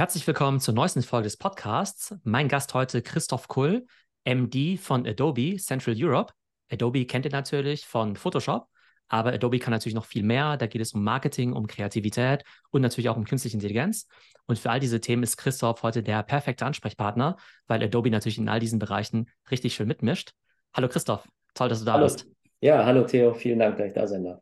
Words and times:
Herzlich 0.00 0.26
willkommen 0.26 0.60
zur 0.60 0.72
neuesten 0.72 1.02
Folge 1.02 1.24
des 1.24 1.36
Podcasts. 1.36 2.14
Mein 2.24 2.48
Gast 2.48 2.72
heute 2.72 3.02
Christoph 3.02 3.48
Kull, 3.48 3.84
MD 4.24 4.78
von 4.78 5.06
Adobe 5.06 5.58
Central 5.58 5.94
Europe. 5.94 6.32
Adobe 6.72 7.04
kennt 7.04 7.26
ihr 7.26 7.30
natürlich 7.30 7.84
von 7.84 8.16
Photoshop, 8.16 8.66
aber 9.08 9.34
Adobe 9.34 9.58
kann 9.58 9.72
natürlich 9.72 9.94
noch 9.94 10.06
viel 10.06 10.22
mehr. 10.22 10.56
Da 10.56 10.68
geht 10.68 10.80
es 10.80 10.94
um 10.94 11.04
Marketing, 11.04 11.52
um 11.52 11.66
Kreativität 11.66 12.44
und 12.70 12.80
natürlich 12.80 13.10
auch 13.10 13.16
um 13.18 13.26
künstliche 13.26 13.58
Intelligenz. 13.58 14.06
Und 14.46 14.58
für 14.58 14.70
all 14.70 14.80
diese 14.80 15.02
Themen 15.02 15.22
ist 15.22 15.36
Christoph 15.36 15.82
heute 15.82 16.02
der 16.02 16.22
perfekte 16.22 16.64
Ansprechpartner, 16.64 17.36
weil 17.66 17.82
Adobe 17.82 18.08
natürlich 18.08 18.38
in 18.38 18.48
all 18.48 18.58
diesen 18.58 18.78
Bereichen 18.78 19.28
richtig 19.50 19.74
schön 19.74 19.86
mitmischt. 19.86 20.30
Hallo 20.74 20.88
Christoph, 20.88 21.28
toll, 21.52 21.68
dass 21.68 21.80
du 21.80 21.84
da 21.84 21.92
hallo. 21.92 22.04
bist. 22.04 22.26
Ja, 22.62 22.86
hallo 22.86 23.04
Theo, 23.04 23.34
vielen 23.34 23.58
Dank, 23.58 23.76
dass 23.76 23.88
ich 23.88 23.92
da 23.92 24.06
sein 24.06 24.24
darf. 24.24 24.40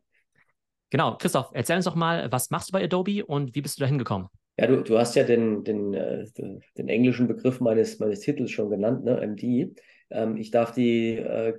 Genau, 0.89 1.17
Christoph, 1.17 1.49
erzähl 1.51 1.75
uns 1.75 1.83
doch 1.83 1.95
mal, 1.95 2.31
was 2.31 2.49
machst 2.49 2.69
du 2.69 2.71
bei 2.71 2.81
Adobe 2.85 3.25
und 3.25 3.55
wie 3.55 3.61
bist 3.61 3.77
du 3.77 3.81
da 3.81 3.87
hingekommen? 3.87 4.29
Ja, 4.59 4.67
du, 4.67 4.81
du 4.83 4.99
hast 4.99 5.15
ja 5.15 5.23
den, 5.23 5.63
den, 5.63 5.93
äh, 5.93 6.25
den 6.77 6.89
englischen 6.89 7.29
Begriff 7.29 7.61
meines, 7.61 7.97
meines 7.99 8.19
Titels 8.19 8.51
schon 8.51 8.69
genannt, 8.69 9.05
ne? 9.05 9.21
MD. 9.21 9.73
Ähm, 10.09 10.35
ich 10.35 10.51
darf 10.51 10.73
die 10.73 11.15
äh, 11.15 11.53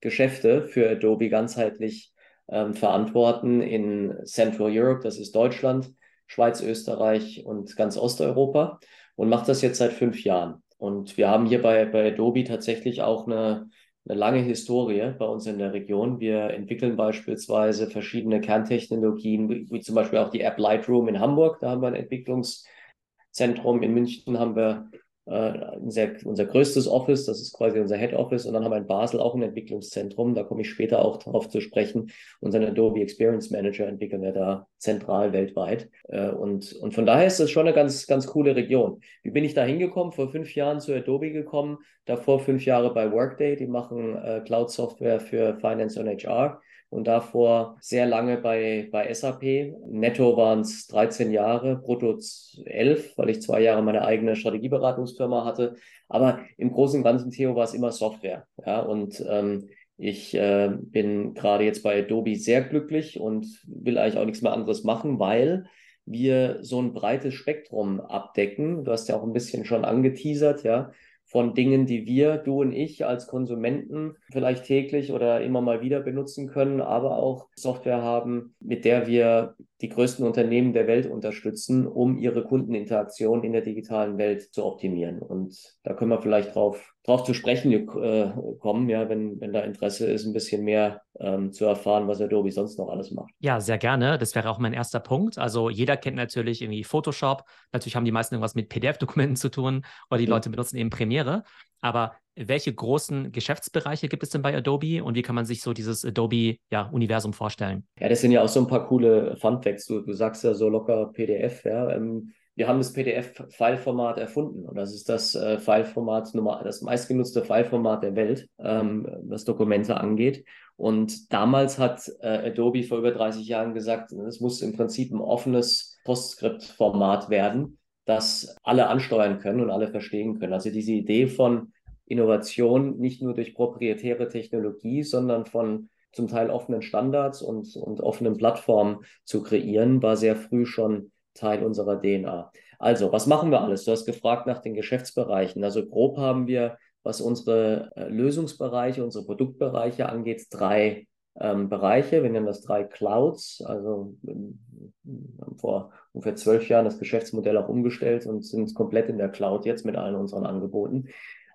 Geschäfte 0.00 0.68
für 0.68 0.88
Adobe 0.88 1.28
ganzheitlich 1.28 2.12
ähm, 2.48 2.74
verantworten 2.74 3.60
in 3.62 4.14
Central 4.26 4.70
Europe, 4.70 5.00
das 5.02 5.18
ist 5.18 5.34
Deutschland, 5.34 5.92
Schweiz, 6.28 6.62
Österreich 6.62 7.44
und 7.44 7.74
ganz 7.74 7.98
Osteuropa 7.98 8.78
und 9.16 9.28
mache 9.28 9.46
das 9.48 9.60
jetzt 9.60 9.78
seit 9.78 9.92
fünf 9.92 10.22
Jahren. 10.22 10.62
Und 10.78 11.16
wir 11.16 11.28
haben 11.28 11.46
hier 11.46 11.60
bei, 11.60 11.84
bei 11.84 12.12
Adobe 12.12 12.44
tatsächlich 12.44 13.02
auch 13.02 13.26
eine, 13.26 13.70
eine 14.08 14.18
lange 14.18 14.38
Historie 14.38 15.12
bei 15.18 15.24
uns 15.24 15.46
in 15.46 15.58
der 15.58 15.72
Region. 15.72 16.20
Wir 16.20 16.50
entwickeln 16.50 16.96
beispielsweise 16.96 17.90
verschiedene 17.90 18.40
Kerntechnologien, 18.40 19.48
wie, 19.48 19.80
zum 19.80 19.94
Beispiel 19.94 20.20
auch 20.20 20.30
die 20.30 20.42
App 20.42 20.58
Lightroom 20.58 21.08
in 21.08 21.18
Hamburg. 21.18 21.58
Da 21.60 21.70
haben 21.70 21.82
wir 21.82 21.88
ein 21.88 21.94
Entwicklungszentrum. 21.94 23.82
In 23.82 23.94
München 23.94 24.38
haben 24.38 24.54
wir 24.54 24.88
sehr, 25.26 26.16
unser 26.24 26.44
größtes 26.44 26.86
Office, 26.86 27.26
das 27.26 27.40
ist 27.40 27.52
quasi 27.52 27.80
unser 27.80 27.96
Head 27.96 28.14
Office. 28.14 28.46
Und 28.46 28.54
dann 28.54 28.64
haben 28.64 28.70
wir 28.70 28.78
in 28.78 28.86
Basel 28.86 29.18
auch 29.20 29.34
ein 29.34 29.42
Entwicklungszentrum. 29.42 30.34
Da 30.34 30.44
komme 30.44 30.60
ich 30.60 30.70
später 30.70 31.04
auch 31.04 31.16
darauf 31.16 31.48
zu 31.48 31.60
sprechen. 31.60 32.12
Unseren 32.40 32.64
Adobe 32.64 33.00
Experience 33.00 33.50
Manager 33.50 33.88
entwickeln 33.88 34.22
wir 34.22 34.32
da 34.32 34.68
zentral 34.78 35.32
weltweit. 35.32 35.90
Äh, 36.04 36.28
und, 36.30 36.72
und 36.74 36.94
von 36.94 37.06
daher 37.06 37.26
ist 37.26 37.40
das 37.40 37.50
schon 37.50 37.66
eine 37.66 37.74
ganz, 37.74 38.06
ganz 38.06 38.28
coole 38.28 38.54
Region. 38.54 39.00
Wie 39.24 39.32
bin 39.32 39.44
ich 39.44 39.54
da 39.54 39.64
hingekommen? 39.64 40.12
Vor 40.12 40.28
fünf 40.28 40.54
Jahren 40.54 40.80
zu 40.80 40.94
Adobe 40.94 41.32
gekommen. 41.32 41.78
Davor 42.04 42.38
fünf 42.38 42.64
Jahre 42.64 42.94
bei 42.94 43.10
Workday. 43.10 43.56
Die 43.56 43.66
machen 43.66 44.16
äh, 44.16 44.42
Cloud 44.44 44.70
Software 44.70 45.18
für 45.18 45.58
Finance 45.60 45.98
und 45.98 46.06
HR 46.06 46.60
und 46.88 47.06
davor 47.06 47.76
sehr 47.80 48.06
lange 48.06 48.38
bei, 48.38 48.88
bei 48.90 49.12
SAP. 49.12 49.42
Netto 49.86 50.36
waren 50.36 50.60
es 50.60 50.86
13 50.86 51.32
Jahre, 51.32 51.76
brutto 51.76 52.18
11, 52.64 53.16
weil 53.16 53.30
ich 53.30 53.42
zwei 53.42 53.60
Jahre 53.60 53.82
meine 53.82 54.04
eigene 54.04 54.36
Strategieberatungsfirma 54.36 55.15
hatte. 55.18 55.76
Aber 56.08 56.40
im 56.56 56.72
Großen 56.72 57.00
und 57.00 57.04
Ganzen, 57.04 57.30
Theo, 57.30 57.56
war 57.56 57.64
es 57.64 57.74
immer 57.74 57.92
Software. 57.92 58.46
Ja, 58.64 58.80
und 58.80 59.24
ähm, 59.28 59.68
ich 59.96 60.34
äh, 60.34 60.70
bin 60.78 61.34
gerade 61.34 61.64
jetzt 61.64 61.82
bei 61.82 62.02
Adobe 62.02 62.36
sehr 62.36 62.62
glücklich 62.62 63.18
und 63.18 63.46
will 63.66 63.98
eigentlich 63.98 64.18
auch 64.18 64.26
nichts 64.26 64.42
mehr 64.42 64.52
anderes 64.52 64.84
machen, 64.84 65.18
weil 65.18 65.66
wir 66.04 66.58
so 66.62 66.80
ein 66.80 66.92
breites 66.92 67.34
Spektrum 67.34 68.00
abdecken. 68.00 68.84
Du 68.84 68.92
hast 68.92 69.08
ja 69.08 69.16
auch 69.16 69.24
ein 69.24 69.32
bisschen 69.32 69.64
schon 69.64 69.84
angeteasert, 69.84 70.62
ja 70.62 70.92
von 71.26 71.54
Dingen, 71.54 71.86
die 71.86 72.06
wir, 72.06 72.38
du 72.38 72.60
und 72.60 72.72
ich 72.72 73.04
als 73.04 73.26
Konsumenten 73.26 74.16
vielleicht 74.30 74.64
täglich 74.64 75.12
oder 75.12 75.40
immer 75.40 75.60
mal 75.60 75.82
wieder 75.82 76.00
benutzen 76.00 76.48
können, 76.48 76.80
aber 76.80 77.18
auch 77.18 77.48
Software 77.56 78.00
haben, 78.00 78.54
mit 78.60 78.84
der 78.84 79.06
wir 79.08 79.56
die 79.80 79.88
größten 79.88 80.24
Unternehmen 80.24 80.72
der 80.72 80.86
Welt 80.86 81.06
unterstützen, 81.06 81.86
um 81.86 82.16
ihre 82.16 82.44
Kundeninteraktion 82.44 83.42
in 83.42 83.52
der 83.52 83.62
digitalen 83.62 84.18
Welt 84.18 84.54
zu 84.54 84.64
optimieren. 84.64 85.18
Und 85.18 85.78
da 85.82 85.94
können 85.94 86.12
wir 86.12 86.22
vielleicht 86.22 86.54
drauf, 86.54 86.94
drauf 87.06 87.24
zu 87.24 87.34
sprechen 87.34 87.72
äh, 87.72 88.32
kommen, 88.58 88.88
ja, 88.88 89.08
wenn, 89.08 89.40
wenn 89.40 89.52
da 89.52 89.60
Interesse 89.60 90.06
ist, 90.06 90.26
ein 90.26 90.32
bisschen 90.32 90.64
mehr 90.64 91.02
ähm, 91.20 91.52
zu 91.52 91.64
erfahren, 91.64 92.08
was 92.08 92.20
Adobe 92.20 92.50
sonst 92.50 92.78
noch 92.78 92.88
alles 92.88 93.12
macht. 93.12 93.30
Ja, 93.38 93.60
sehr 93.60 93.78
gerne. 93.78 94.18
Das 94.18 94.34
wäre 94.34 94.50
auch 94.50 94.58
mein 94.58 94.72
erster 94.72 95.00
Punkt. 95.00 95.38
Also 95.38 95.70
jeder 95.70 95.96
kennt 95.96 96.16
natürlich 96.16 96.62
irgendwie 96.62 96.84
Photoshop. 96.84 97.44
Natürlich 97.72 97.96
haben 97.96 98.04
die 98.04 98.12
meisten 98.12 98.34
irgendwas 98.34 98.54
mit 98.54 98.68
PDF-Dokumenten 98.68 99.36
zu 99.36 99.48
tun 99.50 99.84
oder 100.10 100.18
die 100.18 100.26
mhm. 100.26 100.32
Leute 100.32 100.50
benutzen 100.50 100.76
eben 100.76 100.90
Premiere. 100.90 101.44
Aber 101.80 102.14
welche 102.34 102.74
großen 102.74 103.32
Geschäftsbereiche 103.32 104.08
gibt 104.08 104.22
es 104.22 104.30
denn 104.30 104.42
bei 104.42 104.54
Adobe 104.54 105.02
und 105.02 105.14
wie 105.14 105.22
kann 105.22 105.34
man 105.34 105.44
sich 105.44 105.62
so 105.62 105.72
dieses 105.72 106.04
Adobe-Universum 106.04 107.30
ja, 107.30 107.36
vorstellen? 107.36 107.86
Ja, 108.00 108.08
das 108.08 108.20
sind 108.20 108.32
ja 108.32 108.42
auch 108.42 108.48
so 108.48 108.60
ein 108.60 108.66
paar 108.66 108.86
coole 108.86 109.36
Fun-Facts. 109.36 109.86
Du, 109.86 110.00
du 110.00 110.12
sagst 110.12 110.42
ja 110.44 110.54
so 110.54 110.68
locker 110.68 111.06
PDF, 111.12 111.64
ja. 111.64 111.90
Ähm, 111.90 112.32
wir 112.56 112.68
haben 112.68 112.78
das 112.78 112.94
PDF-Fileformat 112.94 114.16
erfunden 114.16 114.64
und 114.64 114.76
das 114.76 114.94
ist 114.94 115.10
das 115.10 115.34
äh, 115.34 115.58
Fileformat 115.58 116.34
Nummer, 116.34 116.62
das 116.64 116.80
meistgenutzte 116.80 117.44
Fileformat 117.44 118.02
der 118.02 118.16
Welt, 118.16 118.48
ähm, 118.58 119.06
was 119.24 119.44
Dokumente 119.44 119.98
angeht. 120.00 120.44
Und 120.76 121.32
damals 121.32 121.78
hat 121.78 122.10
äh, 122.20 122.48
Adobe 122.48 122.82
vor 122.82 122.98
über 122.98 123.12
30 123.12 123.46
Jahren 123.46 123.74
gesagt, 123.74 124.10
es 124.12 124.40
muss 124.40 124.62
im 124.62 124.72
Prinzip 124.74 125.12
ein 125.12 125.20
offenes 125.20 125.98
Postscript-Format 126.04 127.28
werden, 127.28 127.78
das 128.06 128.56
alle 128.62 128.88
ansteuern 128.88 129.38
können 129.38 129.60
und 129.60 129.70
alle 129.70 129.88
verstehen 129.88 130.38
können. 130.38 130.54
Also 130.54 130.70
diese 130.70 130.92
Idee 130.92 131.26
von 131.26 131.72
Innovation 132.06 132.98
nicht 132.98 133.20
nur 133.20 133.34
durch 133.34 133.54
proprietäre 133.54 134.28
Technologie, 134.28 135.02
sondern 135.02 135.44
von 135.44 135.90
zum 136.12 136.28
Teil 136.28 136.48
offenen 136.48 136.80
Standards 136.80 137.42
und, 137.42 137.76
und 137.76 138.00
offenen 138.00 138.38
Plattformen 138.38 139.00
zu 139.24 139.42
kreieren, 139.42 140.02
war 140.02 140.16
sehr 140.16 140.36
früh 140.36 140.64
schon 140.64 141.12
Teil 141.36 141.62
unserer 141.64 142.00
DNA. 142.00 142.50
Also, 142.78 143.12
was 143.12 143.26
machen 143.26 143.50
wir 143.50 143.60
alles? 143.60 143.84
Du 143.84 143.92
hast 143.92 144.04
gefragt 144.06 144.46
nach 144.46 144.60
den 144.60 144.74
Geschäftsbereichen. 144.74 145.64
Also 145.64 145.86
grob 145.86 146.18
haben 146.18 146.46
wir, 146.46 146.76
was 147.02 147.20
unsere 147.20 147.90
äh, 147.96 148.08
Lösungsbereiche, 148.08 149.04
unsere 149.04 149.24
Produktbereiche 149.24 150.08
angeht, 150.08 150.46
drei 150.50 151.06
ähm, 151.38 151.68
Bereiche. 151.68 152.22
Wir 152.22 152.30
nennen 152.30 152.46
das 152.46 152.62
drei 152.62 152.84
Clouds. 152.84 153.62
Also 153.64 154.16
wir 154.22 154.34
haben 154.34 155.56
vor 155.58 155.92
ungefähr 156.12 156.36
zwölf 156.36 156.68
Jahren 156.68 156.84
das 156.84 156.98
Geschäftsmodell 156.98 157.56
auch 157.56 157.68
umgestellt 157.68 158.26
und 158.26 158.44
sind 158.44 158.74
komplett 158.74 159.08
in 159.08 159.18
der 159.18 159.28
Cloud 159.28 159.64
jetzt 159.66 159.84
mit 159.84 159.96
allen 159.96 160.16
unseren 160.16 160.46
Angeboten. 160.46 161.08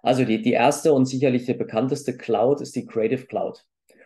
Also 0.03 0.25
die, 0.25 0.41
die 0.41 0.53
erste 0.53 0.93
und 0.93 1.05
sicherlich 1.05 1.45
die 1.45 1.53
bekannteste 1.53 2.17
Cloud 2.17 2.61
ist 2.61 2.75
die 2.75 2.85
Creative 2.85 3.25
Cloud. 3.25 3.63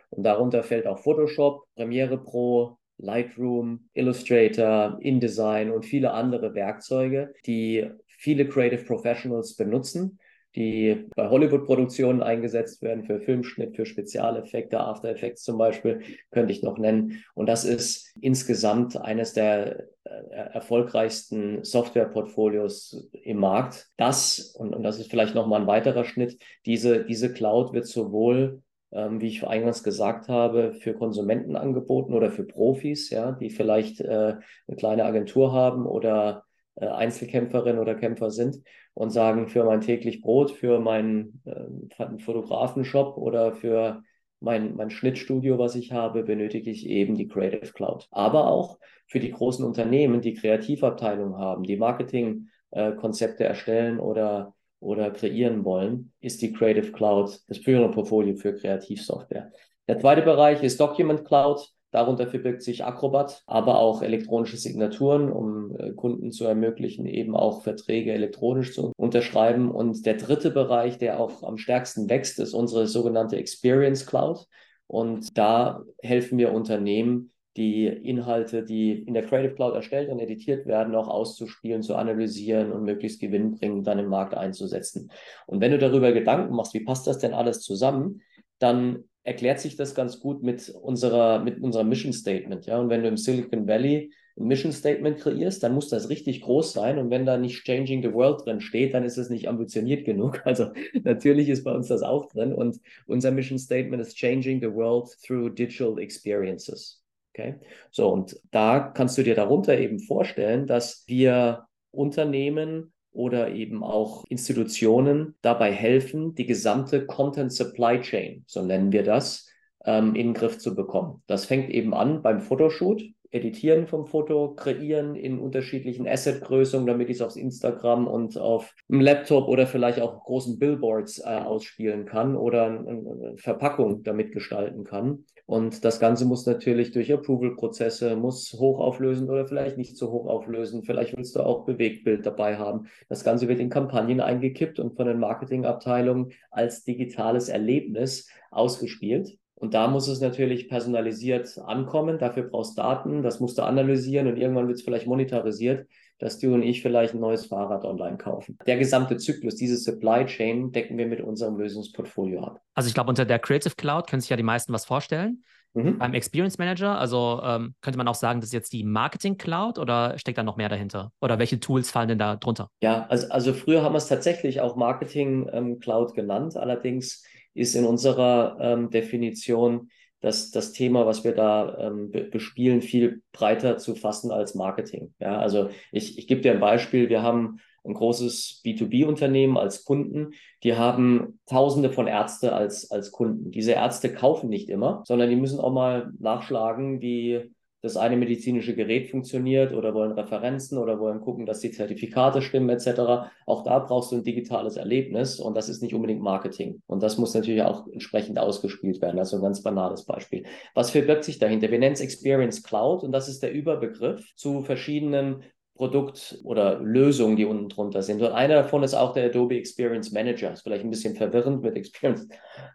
Und 0.09 0.23
darunter 0.23 0.63
fällt 0.63 0.87
auch 0.87 0.99
Photoshop, 0.99 1.63
Premiere 1.75 2.17
Pro, 2.17 2.77
Lightroom, 2.97 3.89
Illustrator, 3.93 4.97
InDesign 5.01 5.71
und 5.71 5.85
viele 5.85 6.11
andere 6.11 6.53
Werkzeuge, 6.53 7.33
die 7.45 7.89
viele 8.07 8.47
Creative 8.47 8.83
Professionals 8.83 9.55
benutzen 9.55 10.19
die 10.55 11.07
bei 11.15 11.29
Hollywood-Produktionen 11.29 12.23
eingesetzt 12.23 12.81
werden, 12.81 13.03
für 13.03 13.19
Filmschnitt, 13.19 13.75
für 13.75 13.85
Spezialeffekte, 13.85 14.79
After 14.79 15.09
Effects 15.09 15.43
zum 15.43 15.57
Beispiel, 15.57 16.01
könnte 16.31 16.53
ich 16.53 16.63
noch 16.63 16.77
nennen. 16.77 17.23
Und 17.33 17.47
das 17.47 17.65
ist 17.65 18.15
insgesamt 18.21 18.95
eines 18.97 19.33
der 19.33 19.87
äh, 20.05 20.13
erfolgreichsten 20.53 21.63
Software-Portfolios 21.63 23.09
im 23.11 23.37
Markt. 23.37 23.89
Das, 23.97 24.55
und, 24.57 24.73
und 24.73 24.83
das 24.83 24.99
ist 24.99 25.09
vielleicht 25.09 25.35
nochmal 25.35 25.61
ein 25.61 25.67
weiterer 25.67 26.05
Schnitt, 26.05 26.41
diese, 26.65 27.03
diese 27.03 27.33
Cloud 27.33 27.73
wird 27.73 27.87
sowohl 27.87 28.61
ähm, 28.95 29.19
wie 29.19 29.27
ich 29.27 29.45
eingangs 29.45 29.83
gesagt 29.83 30.29
habe, 30.29 30.73
für 30.73 30.93
Konsumenten 30.93 31.57
angeboten 31.57 32.13
oder 32.13 32.31
für 32.31 32.45
Profis, 32.45 33.09
ja, 33.09 33.33
die 33.33 33.49
vielleicht 33.49 33.99
äh, 33.99 34.37
eine 34.67 34.77
kleine 34.77 35.05
Agentur 35.05 35.51
haben 35.51 35.85
oder 35.85 36.45
äh, 36.75 36.87
Einzelkämpferin 36.87 37.77
oder 37.77 37.95
Kämpfer 37.95 38.31
sind 38.31 38.63
und 38.93 39.09
sagen, 39.09 39.49
für 39.49 39.65
mein 39.65 39.81
täglich 39.81 40.21
Brot, 40.21 40.51
für 40.51 40.79
meinen 40.79 41.41
äh, 41.45 42.19
Fotografenshop 42.19 43.17
oder 43.17 43.53
für 43.53 44.01
mein, 44.39 44.75
mein 44.75 44.89
Schnittstudio, 44.89 45.57
was 45.59 45.75
ich 45.75 45.91
habe, 45.91 46.23
benötige 46.23 46.71
ich 46.71 46.87
eben 46.87 47.15
die 47.15 47.27
Creative 47.27 47.73
Cloud. 47.73 48.07
Aber 48.11 48.47
auch 48.47 48.79
für 49.07 49.19
die 49.19 49.31
großen 49.31 49.65
Unternehmen, 49.65 50.21
die 50.21 50.33
Kreativabteilungen 50.35 51.37
haben, 51.37 51.63
die 51.63 51.77
Marketingkonzepte 51.77 53.43
äh, 53.43 53.47
erstellen 53.47 53.99
oder, 53.99 54.54
oder 54.85 55.11
kreieren 55.11 55.65
wollen, 55.65 56.11
ist 56.21 56.41
die 56.41 56.53
Creative 56.53 56.91
Cloud 56.91 57.41
das 57.47 57.57
führende 57.57 57.89
Portfolio 57.89 58.35
für 58.35 58.53
Kreativsoftware. 58.53 59.51
Der 59.87 59.99
zweite 59.99 60.21
Bereich 60.21 60.63
ist 60.63 60.79
Document 60.79 61.25
Cloud. 61.25 61.69
Darunter 61.91 62.27
verbirgt 62.27 62.61
sich 62.61 62.83
Acrobat, 62.83 63.43
aber 63.47 63.79
auch 63.79 64.01
elektronische 64.01 64.57
Signaturen, 64.57 65.31
um 65.31 65.75
äh, 65.77 65.91
Kunden 65.91 66.31
zu 66.31 66.45
ermöglichen, 66.45 67.05
eben 67.05 67.35
auch 67.35 67.63
Verträge 67.63 68.11
elektronisch 68.11 68.73
zu 68.73 68.91
unterschreiben. 68.97 69.71
Und 69.71 70.05
der 70.05 70.15
dritte 70.15 70.51
Bereich, 70.51 70.97
der 70.97 71.19
auch 71.19 71.43
am 71.43 71.57
stärksten 71.57 72.09
wächst, 72.09 72.39
ist 72.39 72.53
unsere 72.53 72.87
sogenannte 72.87 73.37
Experience 73.37 74.05
Cloud. 74.05 74.45
Und 74.87 75.37
da 75.37 75.83
helfen 76.01 76.37
wir 76.37 76.51
Unternehmen, 76.51 77.31
die 77.57 77.87
Inhalte, 77.87 78.63
die 78.63 78.91
in 78.91 79.13
der 79.13 79.25
Creative 79.25 79.55
Cloud 79.55 79.75
erstellt 79.75 80.09
und 80.09 80.19
editiert 80.19 80.65
werden, 80.65 80.95
auch 80.95 81.07
auszuspielen, 81.07 81.81
zu 81.81 81.95
analysieren 81.95 82.71
und 82.71 82.83
möglichst 82.83 83.21
gewinnbringend 83.21 83.87
dann 83.87 83.99
im 83.99 84.07
Markt 84.07 84.33
einzusetzen. 84.33 85.11
Und 85.45 85.61
wenn 85.61 85.71
du 85.71 85.77
darüber 85.77 86.11
Gedanken 86.11 86.55
machst, 86.55 86.73
wie 86.73 86.83
passt 86.83 87.07
das 87.07 87.19
denn 87.19 87.33
alles 87.33 87.61
zusammen, 87.61 88.21
dann 88.59 89.05
erklärt 89.23 89.59
sich 89.59 89.75
das 89.75 89.95
ganz 89.95 90.19
gut 90.19 90.43
mit 90.43 90.69
unserer, 90.69 91.39
mit 91.39 91.61
unserem 91.61 91.89
Mission 91.89 92.13
Statement. 92.13 92.65
Ja? 92.65 92.79
Und 92.79 92.89
wenn 92.89 93.01
du 93.01 93.07
im 93.07 93.17
Silicon 93.17 93.67
Valley 93.67 94.11
ein 94.37 94.47
Mission 94.47 94.73
Statement 94.73 95.19
kreierst, 95.19 95.63
dann 95.63 95.73
muss 95.73 95.87
das 95.87 96.09
richtig 96.09 96.41
groß 96.41 96.73
sein. 96.73 96.99
Und 96.99 97.09
wenn 97.09 97.25
da 97.25 97.37
nicht 97.37 97.63
Changing 97.63 98.03
the 98.03 98.13
World 98.13 98.45
drin 98.45 98.59
steht, 98.59 98.93
dann 98.93 99.05
ist 99.05 99.17
es 99.17 99.29
nicht 99.29 99.47
ambitioniert 99.47 100.05
genug. 100.05 100.41
Also 100.45 100.71
natürlich 101.03 101.47
ist 101.49 101.63
bei 101.63 101.71
uns 101.71 101.87
das 101.87 102.03
auch 102.03 102.27
drin. 102.27 102.53
Und 102.53 102.79
unser 103.07 103.31
Mission 103.31 103.57
Statement 103.57 104.01
ist 104.01 104.17
Changing 104.17 104.59
the 104.59 104.73
World 104.73 105.09
through 105.25 105.49
Digital 105.49 105.97
Experiences. 105.99 107.04
Okay. 107.35 107.55
So, 107.91 108.09
und 108.09 108.39
da 108.51 108.79
kannst 108.79 109.17
du 109.17 109.23
dir 109.23 109.35
darunter 109.35 109.77
eben 109.77 109.99
vorstellen, 109.99 110.67
dass 110.67 111.03
wir 111.07 111.65
Unternehmen 111.91 112.93
oder 113.11 113.51
eben 113.51 113.83
auch 113.83 114.23
Institutionen 114.29 115.35
dabei 115.41 115.73
helfen, 115.73 116.33
die 116.35 116.45
gesamte 116.45 117.05
Content 117.05 117.51
Supply 117.51 117.99
Chain, 117.99 118.45
so 118.47 118.61
nennen 118.61 118.93
wir 118.93 119.03
das, 119.03 119.49
ähm, 119.83 120.15
in 120.15 120.27
den 120.27 120.33
Griff 120.33 120.59
zu 120.59 120.75
bekommen. 120.75 121.23
Das 121.27 121.43
fängt 121.43 121.69
eben 121.69 121.93
an 121.93 122.21
beim 122.21 122.39
Fotoshoot, 122.39 123.03
Editieren 123.35 123.85
vom 123.85 124.07
Foto, 124.07 124.55
Kreieren 124.55 125.15
in 125.15 125.39
unterschiedlichen 125.39 126.07
Asset-Größungen, 126.07 126.87
damit 126.87 127.09
ich 127.09 127.17
es 127.17 127.21
auf 127.21 127.35
Instagram 127.35 128.07
und 128.07 128.37
auf 128.37 128.73
einem 128.89 129.01
Laptop 129.01 129.49
oder 129.49 129.67
vielleicht 129.67 129.99
auch 129.99 130.23
großen 130.23 130.57
Billboards 130.57 131.19
äh, 131.19 131.25
ausspielen 131.25 132.05
kann 132.05 132.37
oder 132.37 132.65
eine, 132.65 132.79
eine 132.87 133.33
Verpackung 133.37 134.03
damit 134.03 134.31
gestalten 134.31 134.85
kann. 134.85 135.25
Und 135.45 135.85
das 135.85 135.99
Ganze 135.99 136.25
muss 136.25 136.45
natürlich 136.45 136.91
durch 136.91 137.13
Approval-Prozesse, 137.13 138.15
muss 138.15 138.53
hochauflösen 138.53 139.29
oder 139.29 139.45
vielleicht 139.45 139.77
nicht 139.77 139.97
so 139.97 140.11
hochauflösen. 140.11 140.83
Vielleicht 140.83 141.15
willst 141.15 141.35
du 141.35 141.41
auch 141.41 141.65
Bewegtbild 141.65 142.25
dabei 142.25 142.57
haben. 142.57 142.87
Das 143.09 143.23
Ganze 143.23 143.47
wird 143.47 143.59
in 143.59 143.69
Kampagnen 143.69 144.21
eingekippt 144.21 144.79
und 144.79 144.95
von 144.95 145.07
den 145.07 145.19
Marketingabteilungen 145.19 146.31
als 146.49 146.83
digitales 146.83 147.49
Erlebnis 147.49 148.27
ausgespielt. 148.49 149.37
Und 149.55 149.73
da 149.73 149.87
muss 149.87 150.07
es 150.07 150.19
natürlich 150.19 150.67
personalisiert 150.67 151.57
ankommen. 151.57 152.19
Dafür 152.19 152.43
brauchst 152.43 152.77
du 152.77 152.81
Daten, 152.81 153.23
das 153.23 153.39
musst 153.39 153.57
du 153.57 153.63
analysieren 153.63 154.27
und 154.27 154.37
irgendwann 154.37 154.67
wird 154.67 154.77
es 154.77 154.83
vielleicht 154.83 155.07
monetarisiert, 155.07 155.87
dass 156.19 156.39
du 156.39 156.53
und 156.53 156.61
ich 156.61 156.81
vielleicht 156.81 157.13
ein 157.13 157.19
neues 157.19 157.45
Fahrrad 157.45 157.85
online 157.85 158.17
kaufen. 158.17 158.57
Der 158.67 158.77
gesamte 158.77 159.17
Zyklus, 159.17 159.55
diese 159.55 159.77
Supply 159.77 160.25
Chain 160.25 160.71
decken 160.71 160.97
wir 160.97 161.07
mit 161.07 161.21
unserem 161.21 161.57
Lösungsportfolio 161.57 162.43
ab. 162.43 162.61
Also 162.73 162.87
ich 162.87 162.93
glaube, 162.93 163.09
unter 163.09 163.25
der 163.25 163.39
Creative 163.39 163.75
Cloud 163.75 164.07
können 164.07 164.21
sich 164.21 164.29
ja 164.29 164.37
die 164.37 164.43
meisten 164.43 164.73
was 164.73 164.85
vorstellen. 164.85 165.43
Mhm. 165.73 165.97
Beim 165.97 166.13
Experience 166.13 166.57
Manager, 166.57 166.97
also 166.97 167.41
ähm, 167.43 167.75
könnte 167.81 167.97
man 167.97 168.07
auch 168.07 168.15
sagen, 168.15 168.39
das 168.39 168.49
ist 168.49 168.53
jetzt 168.53 168.71
die 168.71 168.85
Marketing 168.85 169.37
Cloud 169.37 169.77
oder 169.77 170.17
steckt 170.17 170.37
da 170.37 170.43
noch 170.43 170.55
mehr 170.55 170.69
dahinter? 170.69 171.11
Oder 171.19 171.37
welche 171.37 171.59
Tools 171.59 171.91
fallen 171.91 172.07
denn 172.07 172.19
da 172.19 172.37
drunter? 172.37 172.69
Ja, 172.81 173.05
also, 173.09 173.27
also 173.29 173.53
früher 173.53 173.83
haben 173.83 173.93
wir 173.93 173.97
es 173.97 174.07
tatsächlich 174.07 174.61
auch 174.61 174.77
Marketing 174.77 175.49
ähm, 175.51 175.79
Cloud 175.79 176.13
genannt. 176.13 176.55
Allerdings 176.55 177.23
ist 177.55 177.75
in 177.75 177.85
unserer 177.85 178.57
ähm, 178.59 178.91
Definition 178.91 179.89
das, 180.21 180.51
das 180.51 180.71
Thema, 180.71 181.05
was 181.05 181.23
wir 181.23 181.33
da 181.33 181.77
ähm, 181.79 182.11
bespielen, 182.31 182.81
viel 182.81 183.21
breiter 183.31 183.77
zu 183.77 183.95
fassen 183.95 184.31
als 184.31 184.55
Marketing. 184.55 185.13
Ja, 185.19 185.39
also 185.39 185.69
ich, 185.91 186.17
ich 186.17 186.27
gebe 186.27 186.41
dir 186.41 186.51
ein 186.51 186.59
Beispiel. 186.59 187.09
Wir 187.09 187.21
haben 187.21 187.59
ein 187.85 187.93
großes 187.93 188.61
B2B-Unternehmen 188.65 189.57
als 189.57 189.85
Kunden, 189.85 190.31
die 190.63 190.75
haben 190.75 191.39
Tausende 191.45 191.91
von 191.91 192.07
Ärzte 192.07 192.53
als, 192.53 192.89
als 192.89 193.11
Kunden. 193.11 193.51
Diese 193.51 193.73
Ärzte 193.73 194.11
kaufen 194.11 194.49
nicht 194.49 194.69
immer, 194.69 195.03
sondern 195.05 195.29
die 195.29 195.35
müssen 195.35 195.59
auch 195.59 195.71
mal 195.71 196.11
nachschlagen, 196.19 197.01
wie 197.01 197.51
das 197.85 197.97
eine 197.97 198.17
medizinische 198.17 198.75
Gerät 198.75 199.09
funktioniert 199.09 199.73
oder 199.73 199.93
wollen 199.93 200.11
Referenzen 200.11 200.77
oder 200.77 200.99
wollen 200.99 201.21
gucken, 201.21 201.45
dass 201.45 201.59
die 201.59 201.71
Zertifikate 201.71 202.41
stimmen 202.41 202.69
etc. 202.69 203.29
Auch 203.45 203.63
da 203.63 203.79
brauchst 203.79 204.11
du 204.11 204.17
ein 204.17 204.23
digitales 204.23 204.75
Erlebnis 204.75 205.39
und 205.39 205.55
das 205.55 205.69
ist 205.69 205.81
nicht 205.81 205.93
unbedingt 205.93 206.21
Marketing. 206.21 206.81
Und 206.87 207.03
das 207.03 207.17
muss 207.17 207.33
natürlich 207.33 207.61
auch 207.61 207.87
entsprechend 207.87 208.39
ausgespielt 208.39 209.01
werden. 209.01 209.19
Also 209.19 209.37
ein 209.37 209.43
ganz 209.43 209.61
banales 209.61 210.05
Beispiel. 210.05 210.45
Was 210.73 210.91
verbirgt 210.91 211.23
sich 211.23 211.39
dahinter? 211.39 211.71
Wir 211.71 211.79
nennen 211.79 211.93
es 211.93 212.01
Experience 212.01 212.63
Cloud 212.63 213.03
und 213.03 213.11
das 213.11 213.29
ist 213.29 213.43
der 213.43 213.53
Überbegriff 213.53 214.33
zu 214.35 214.61
verschiedenen 214.61 215.43
Produkt 215.75 216.39
oder 216.43 216.79
Lösungen, 216.79 217.35
die 217.35 217.45
unten 217.45 217.67
drunter 217.67 218.01
sind. 218.01 218.21
Und 218.21 218.31
einer 218.31 218.55
davon 218.55 218.81
ist 218.83 218.93
auch 218.93 219.11
der 219.11 219.25
Adobe 219.25 219.57
Experience 219.57 220.11
Manager. 220.11 220.53
Ist 220.53 220.61
vielleicht 220.61 220.85
ein 220.85 220.89
bisschen 220.89 221.15
verwirrend 221.15 221.61
mit 221.63 221.75
Experience 221.75 222.27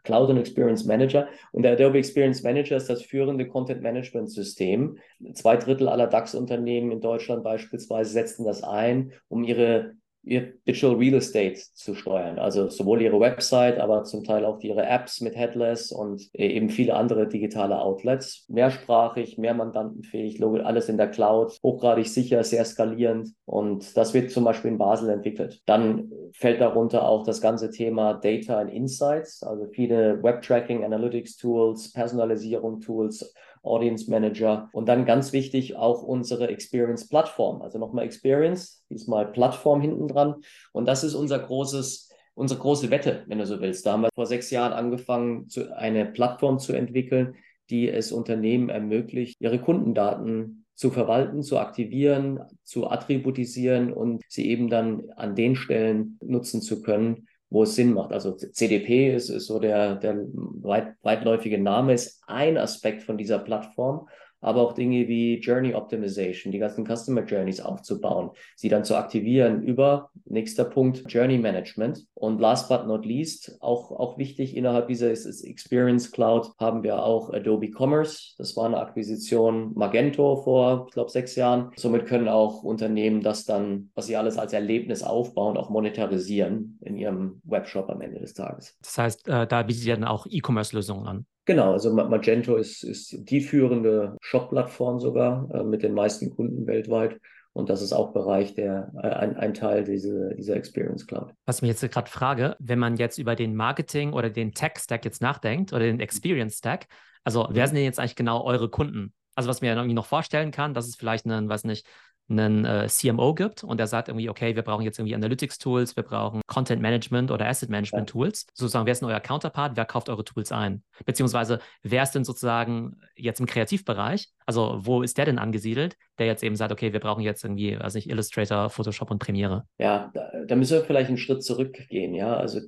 Cloud 0.05 0.29
und 0.29 0.37
Experience 0.37 0.85
Manager. 0.85 1.27
Und 1.53 1.63
der 1.63 1.73
Adobe 1.73 1.99
Experience 1.99 2.43
Manager 2.43 2.77
ist 2.77 2.91
das 2.91 3.03
führende 3.03 3.49
Content 3.49 3.81
Management 3.81 4.31
System. 4.31 4.99
Zwei 5.33 5.57
Drittel 5.57 5.89
aller 5.89 6.09
DAX-Unternehmen 6.09 6.93
in 6.93 7.01
Deutschland 7.01 7.43
beispielsweise 7.43 8.13
setzen 8.13 8.45
das 8.45 8.63
ein, 8.63 9.13
um 9.29 9.45
ihre 9.45 9.95
ihr 10.23 10.53
Digital 10.67 10.97
Real 10.97 11.15
Estate 11.15 11.57
zu 11.75 11.95
steuern. 11.95 12.39
Also 12.39 12.69
sowohl 12.69 13.03
ihre 13.03 13.21
Website, 13.21 13.79
aber 13.79 14.05
zum 14.05 14.25
Teil 14.25 14.45
auch 14.45 14.61
ihre 14.61 14.85
Apps 14.87 15.21
mit 15.21 15.37
Headless 15.37 15.93
und 15.93 16.29
äh, 16.35 16.49
eben 16.49 16.69
viele 16.69 16.95
andere 16.95 17.27
digitale 17.27 17.81
Outlets. 17.81 18.45
Mehrsprachig, 18.49 19.39
mehr 19.39 19.55
mandantenfähig, 19.55 20.43
alles 20.43 20.89
in 20.89 20.97
der 20.97 21.09
Cloud, 21.09 21.59
hochgradig 21.63 22.09
sicher, 22.09 22.45
sehr 22.45 22.65
skalierend. 22.65 23.31
Und 23.47 23.97
das 23.97 24.15
wird 24.15 24.31
zum 24.31 24.45
Beispiel 24.45 24.71
in 24.71 24.79
Basel 24.79 25.11
entwickelt. 25.11 25.61
Dann 25.67 26.11
fällt 26.33 26.61
darunter 26.61 27.09
auch 27.09 27.25
das 27.25 27.41
ganze 27.41 27.71
Thema 27.71 28.15
Data 28.15 28.59
and 28.59 28.73
Insights, 28.73 29.43
also 29.43 29.67
viele 29.67 30.23
Web-Tracking, 30.23 30.85
Analytics-Tools, 30.85 31.93
Personalisierung-Tools, 31.93 33.35
Audience 33.63 34.11
Manager 34.11 34.69
und 34.73 34.89
dann 34.89 35.05
ganz 35.05 35.33
wichtig 35.33 35.77
auch 35.77 36.03
unsere 36.03 36.49
Experience 36.49 37.09
Plattform. 37.09 37.63
Also 37.63 37.79
nochmal 37.79 38.05
Experience, 38.05 38.85
diesmal 38.91 39.31
Plattform 39.31 39.81
hinten 39.81 40.09
dran. 40.09 40.37
Und 40.73 40.87
das 40.87 41.05
ist 41.05 41.15
unser 41.15 41.39
großes, 41.39 42.11
unsere 42.35 42.61
große 42.61 42.91
Wette, 42.91 43.25
wenn 43.27 43.39
du 43.39 43.47
so 43.47 43.61
willst. 43.61 43.85
Da 43.87 43.93
haben 43.93 44.03
wir 44.03 44.11
vor 44.15 44.27
sechs 44.27 44.51
Jahren 44.51 44.73
angefangen, 44.73 45.49
zu, 45.49 45.77
eine 45.77 46.07
Plattform 46.07 46.59
zu 46.59 46.73
entwickeln, 46.73 47.35
die 47.69 47.89
es 47.89 48.13
Unternehmen 48.13 48.69
ermöglicht, 48.69 49.37
ihre 49.41 49.61
Kundendaten 49.61 50.65
zu 50.75 50.91
verwalten, 50.91 51.43
zu 51.43 51.59
aktivieren, 51.59 52.41
zu 52.65 52.91
attributisieren 52.91 53.93
und 53.93 54.23
sie 54.29 54.49
eben 54.49 54.71
dann 54.71 55.11
an 55.17 55.35
den 55.35 55.55
Stellen 55.55 56.19
nutzen 56.23 56.63
zu 56.63 56.81
können, 56.81 57.29
wo 57.51 57.65
es 57.65 57.75
Sinn 57.75 57.93
macht. 57.93 58.13
Also 58.13 58.33
CDP 58.33 59.15
ist, 59.15 59.29
ist 59.29 59.47
so 59.47 59.59
der, 59.59 59.97
der 59.97 60.17
weit, 60.33 60.95
weitläufige 61.03 61.59
Name, 61.59 61.93
ist 61.93 62.23
ein 62.27 62.57
Aspekt 62.57 63.03
von 63.03 63.19
dieser 63.19 63.41
Plattform 63.41 64.09
aber 64.41 64.63
auch 64.63 64.73
Dinge 64.73 65.09
wie 65.09 65.39
Journey 65.39 65.75
Optimization, 65.75 66.53
die 66.53 66.59
ganzen 66.59 66.87
Customer 66.87 67.25
Journeys 67.25 67.61
aufzubauen, 67.61 68.31
sie 68.57 68.69
dann 68.69 68.85
zu 68.85 68.97
aktivieren 68.97 69.63
über, 69.63 70.11
nächster 70.25 70.65
Punkt, 70.65 71.05
Journey 71.09 71.39
Management. 71.39 72.07
Und 72.15 72.41
last 72.41 72.69
but 72.69 72.87
not 72.87 73.05
least, 73.05 73.57
auch, 73.61 73.91
auch 73.91 74.19
wichtig 74.19 74.57
innerhalb 74.57 74.89
dieser 74.89 75.11
Experience 75.11 76.11
Cloud 76.11 76.53
haben 76.59 76.83
wir 76.83 77.03
auch 77.03 77.33
Adobe 77.33 77.71
Commerce. 77.71 78.35
Das 78.39 78.57
war 78.57 78.67
eine 78.67 78.79
Akquisition 78.79 79.73
Magento 79.75 80.37
vor, 80.37 80.87
ich 80.89 80.95
glaube, 80.95 81.11
sechs 81.11 81.37
Jahren. 81.37 81.71
Somit 81.77 82.07
können 82.07 82.29
auch 82.29 82.63
Unternehmen 82.63 83.23
das 83.23 83.45
dann, 83.45 83.91
was 83.95 84.07
sie 84.07 84.17
alles 84.17 84.39
als 84.39 84.53
Erlebnis 84.53 85.03
aufbauen, 85.03 85.57
auch 85.57 85.71
monetarisieren 85.71 86.79
in 86.83 86.97
ihrem 86.97 87.41
Webshop 87.45 87.89
am 87.91 88.01
Ende 88.01 88.21
des 88.21 88.35
Tages. 88.35 88.77
Das 88.83 88.99
heißt, 88.99 89.29
äh, 89.29 89.47
da 89.47 89.63
bietet 89.63 89.85
ihr 89.85 89.95
dann 89.95 90.05
auch 90.05 90.27
E-Commerce-Lösungen 90.29 91.07
an. 91.07 91.27
Genau, 91.51 91.73
also 91.73 91.93
Magento 91.93 92.55
ist, 92.55 92.85
ist 92.85 93.29
die 93.29 93.41
führende 93.41 94.17
Shop-Plattform 94.21 95.01
sogar 95.01 95.53
äh, 95.53 95.65
mit 95.65 95.83
den 95.83 95.95
meisten 95.95 96.31
Kunden 96.31 96.65
weltweit. 96.69 97.21
Und 97.53 97.69
das 97.69 97.83
ist 97.83 97.93
auch 97.93 98.13
Bereich 98.13 98.55
der 98.55 98.93
äh, 99.03 99.09
ein, 99.09 99.37
ein 99.37 99.53
Teil 99.53 99.83
dieser, 99.83 100.33
dieser 100.35 100.55
Experience 100.55 101.09
Cloud. 101.09 101.33
Was 101.47 101.57
ich 101.57 101.63
mir 101.63 101.69
jetzt 101.71 101.91
gerade 101.91 102.09
frage, 102.09 102.55
wenn 102.61 102.79
man 102.79 102.95
jetzt 102.99 103.19
über 103.19 103.35
den 103.35 103.57
Marketing 103.57 104.13
oder 104.13 104.31
den 104.31 104.55
Tech-Stack 104.55 105.05
jetzt 105.05 105.23
nachdenkt 105.23 105.73
oder 105.73 105.87
den 105.87 105.99
Experience-Stack, 105.99 106.87
also 107.25 107.49
wer 107.51 107.65
mhm. 107.65 107.67
sind 107.67 107.77
denn 107.79 107.85
jetzt 107.85 107.99
eigentlich 107.99 108.15
genau 108.15 108.45
eure 108.45 108.71
Kunden? 108.71 109.13
Also 109.35 109.49
was 109.49 109.61
mir 109.61 109.75
irgendwie 109.75 109.95
noch 109.95 110.07
vorstellen 110.07 110.53
kann, 110.53 110.73
dass 110.73 110.87
es 110.87 110.95
vielleicht 110.95 111.27
einen, 111.27 111.49
weiß 111.49 111.65
nicht, 111.65 111.85
einen 112.31 112.65
äh, 112.65 112.87
CMO 112.89 113.35
gibt 113.35 113.65
und 113.65 113.79
der 113.79 113.87
sagt 113.87 114.09
irgendwie, 114.09 114.29
okay, 114.29 114.55
wir 114.55 114.63
brauchen 114.63 114.83
jetzt 114.83 114.99
irgendwie 114.99 115.15
Analytics-Tools, 115.15 115.97
wir 115.97 116.03
brauchen 116.03 116.41
Content-Management 116.47 117.31
oder 117.31 117.47
Asset-Management-Tools. 117.47 118.47
Ja. 118.47 118.53
Sozusagen, 118.55 118.87
wer 118.87 118.93
ist 118.93 119.03
denn 119.03 119.09
euer 119.09 119.21
Counterpart? 119.21 119.77
Wer 119.77 119.85
kauft 119.85 120.09
eure 120.09 120.25
Tools 120.25 120.53
ein? 120.53 120.83
Beziehungsweise, 121.05 121.59
wer 121.83 122.03
ist 122.03 122.13
denn 122.13 122.25
sozusagen 122.25 123.01
jetzt 123.17 123.41
im 123.41 123.47
Kreativbereich? 123.47 124.29
Also, 124.47 124.79
wo 124.81 125.03
ist 125.03 125.19
der 125.19 125.27
denn 125.27 125.39
angesiedelt, 125.39 125.97
der 126.19 126.27
jetzt 126.27 126.43
eben 126.43 126.57
sagt, 126.57 126.73
okay, 126.73 126.93
wir 126.93 127.01
brauchen 127.01 127.23
jetzt 127.23 127.45
irgendwie, 127.45 127.79
weiß 127.79 127.95
nicht, 127.95 128.09
Illustrator, 128.09 128.71
Photoshop 128.71 129.11
und 129.11 129.19
Premiere? 129.19 129.65
Ja, 129.79 130.11
da, 130.15 130.31
da 130.47 130.57
müssen 130.57 130.79
wir 130.79 130.85
vielleicht 130.85 131.09
einen 131.09 131.19
Schritt 131.19 131.43
zurückgehen, 131.43 132.15
ja. 132.15 132.37
Also, 132.37 132.61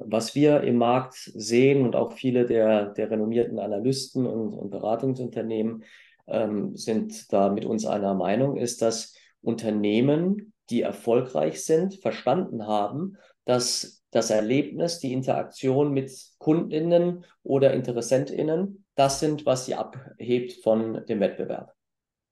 was 0.00 0.34
wir 0.34 0.62
im 0.62 0.76
Markt 0.76 1.14
sehen 1.14 1.82
und 1.84 1.96
auch 1.96 2.12
viele 2.12 2.46
der, 2.46 2.86
der 2.86 3.10
renommierten 3.10 3.58
Analysten 3.58 4.26
und, 4.26 4.52
und 4.52 4.70
Beratungsunternehmen 4.70 5.84
ähm, 6.28 6.76
sind 6.76 7.32
da 7.32 7.48
mit 7.48 7.64
uns 7.64 7.86
einer 7.86 8.14
Meinung, 8.14 8.56
ist, 8.56 8.82
dass 8.82 9.14
Unternehmen, 9.40 10.52
die 10.70 10.82
erfolgreich 10.82 11.64
sind, 11.64 11.94
verstanden 11.96 12.66
haben, 12.66 13.16
dass 13.44 14.02
das 14.10 14.30
Erlebnis, 14.30 14.98
die 14.98 15.12
Interaktion 15.12 15.92
mit 15.92 16.12
Kundinnen 16.38 17.24
oder 17.42 17.72
Interessentinnen, 17.72 18.84
das 18.94 19.20
sind, 19.20 19.46
was 19.46 19.66
sie 19.66 19.74
abhebt 19.74 20.62
von 20.62 21.04
dem 21.06 21.20
Wettbewerb. 21.20 21.72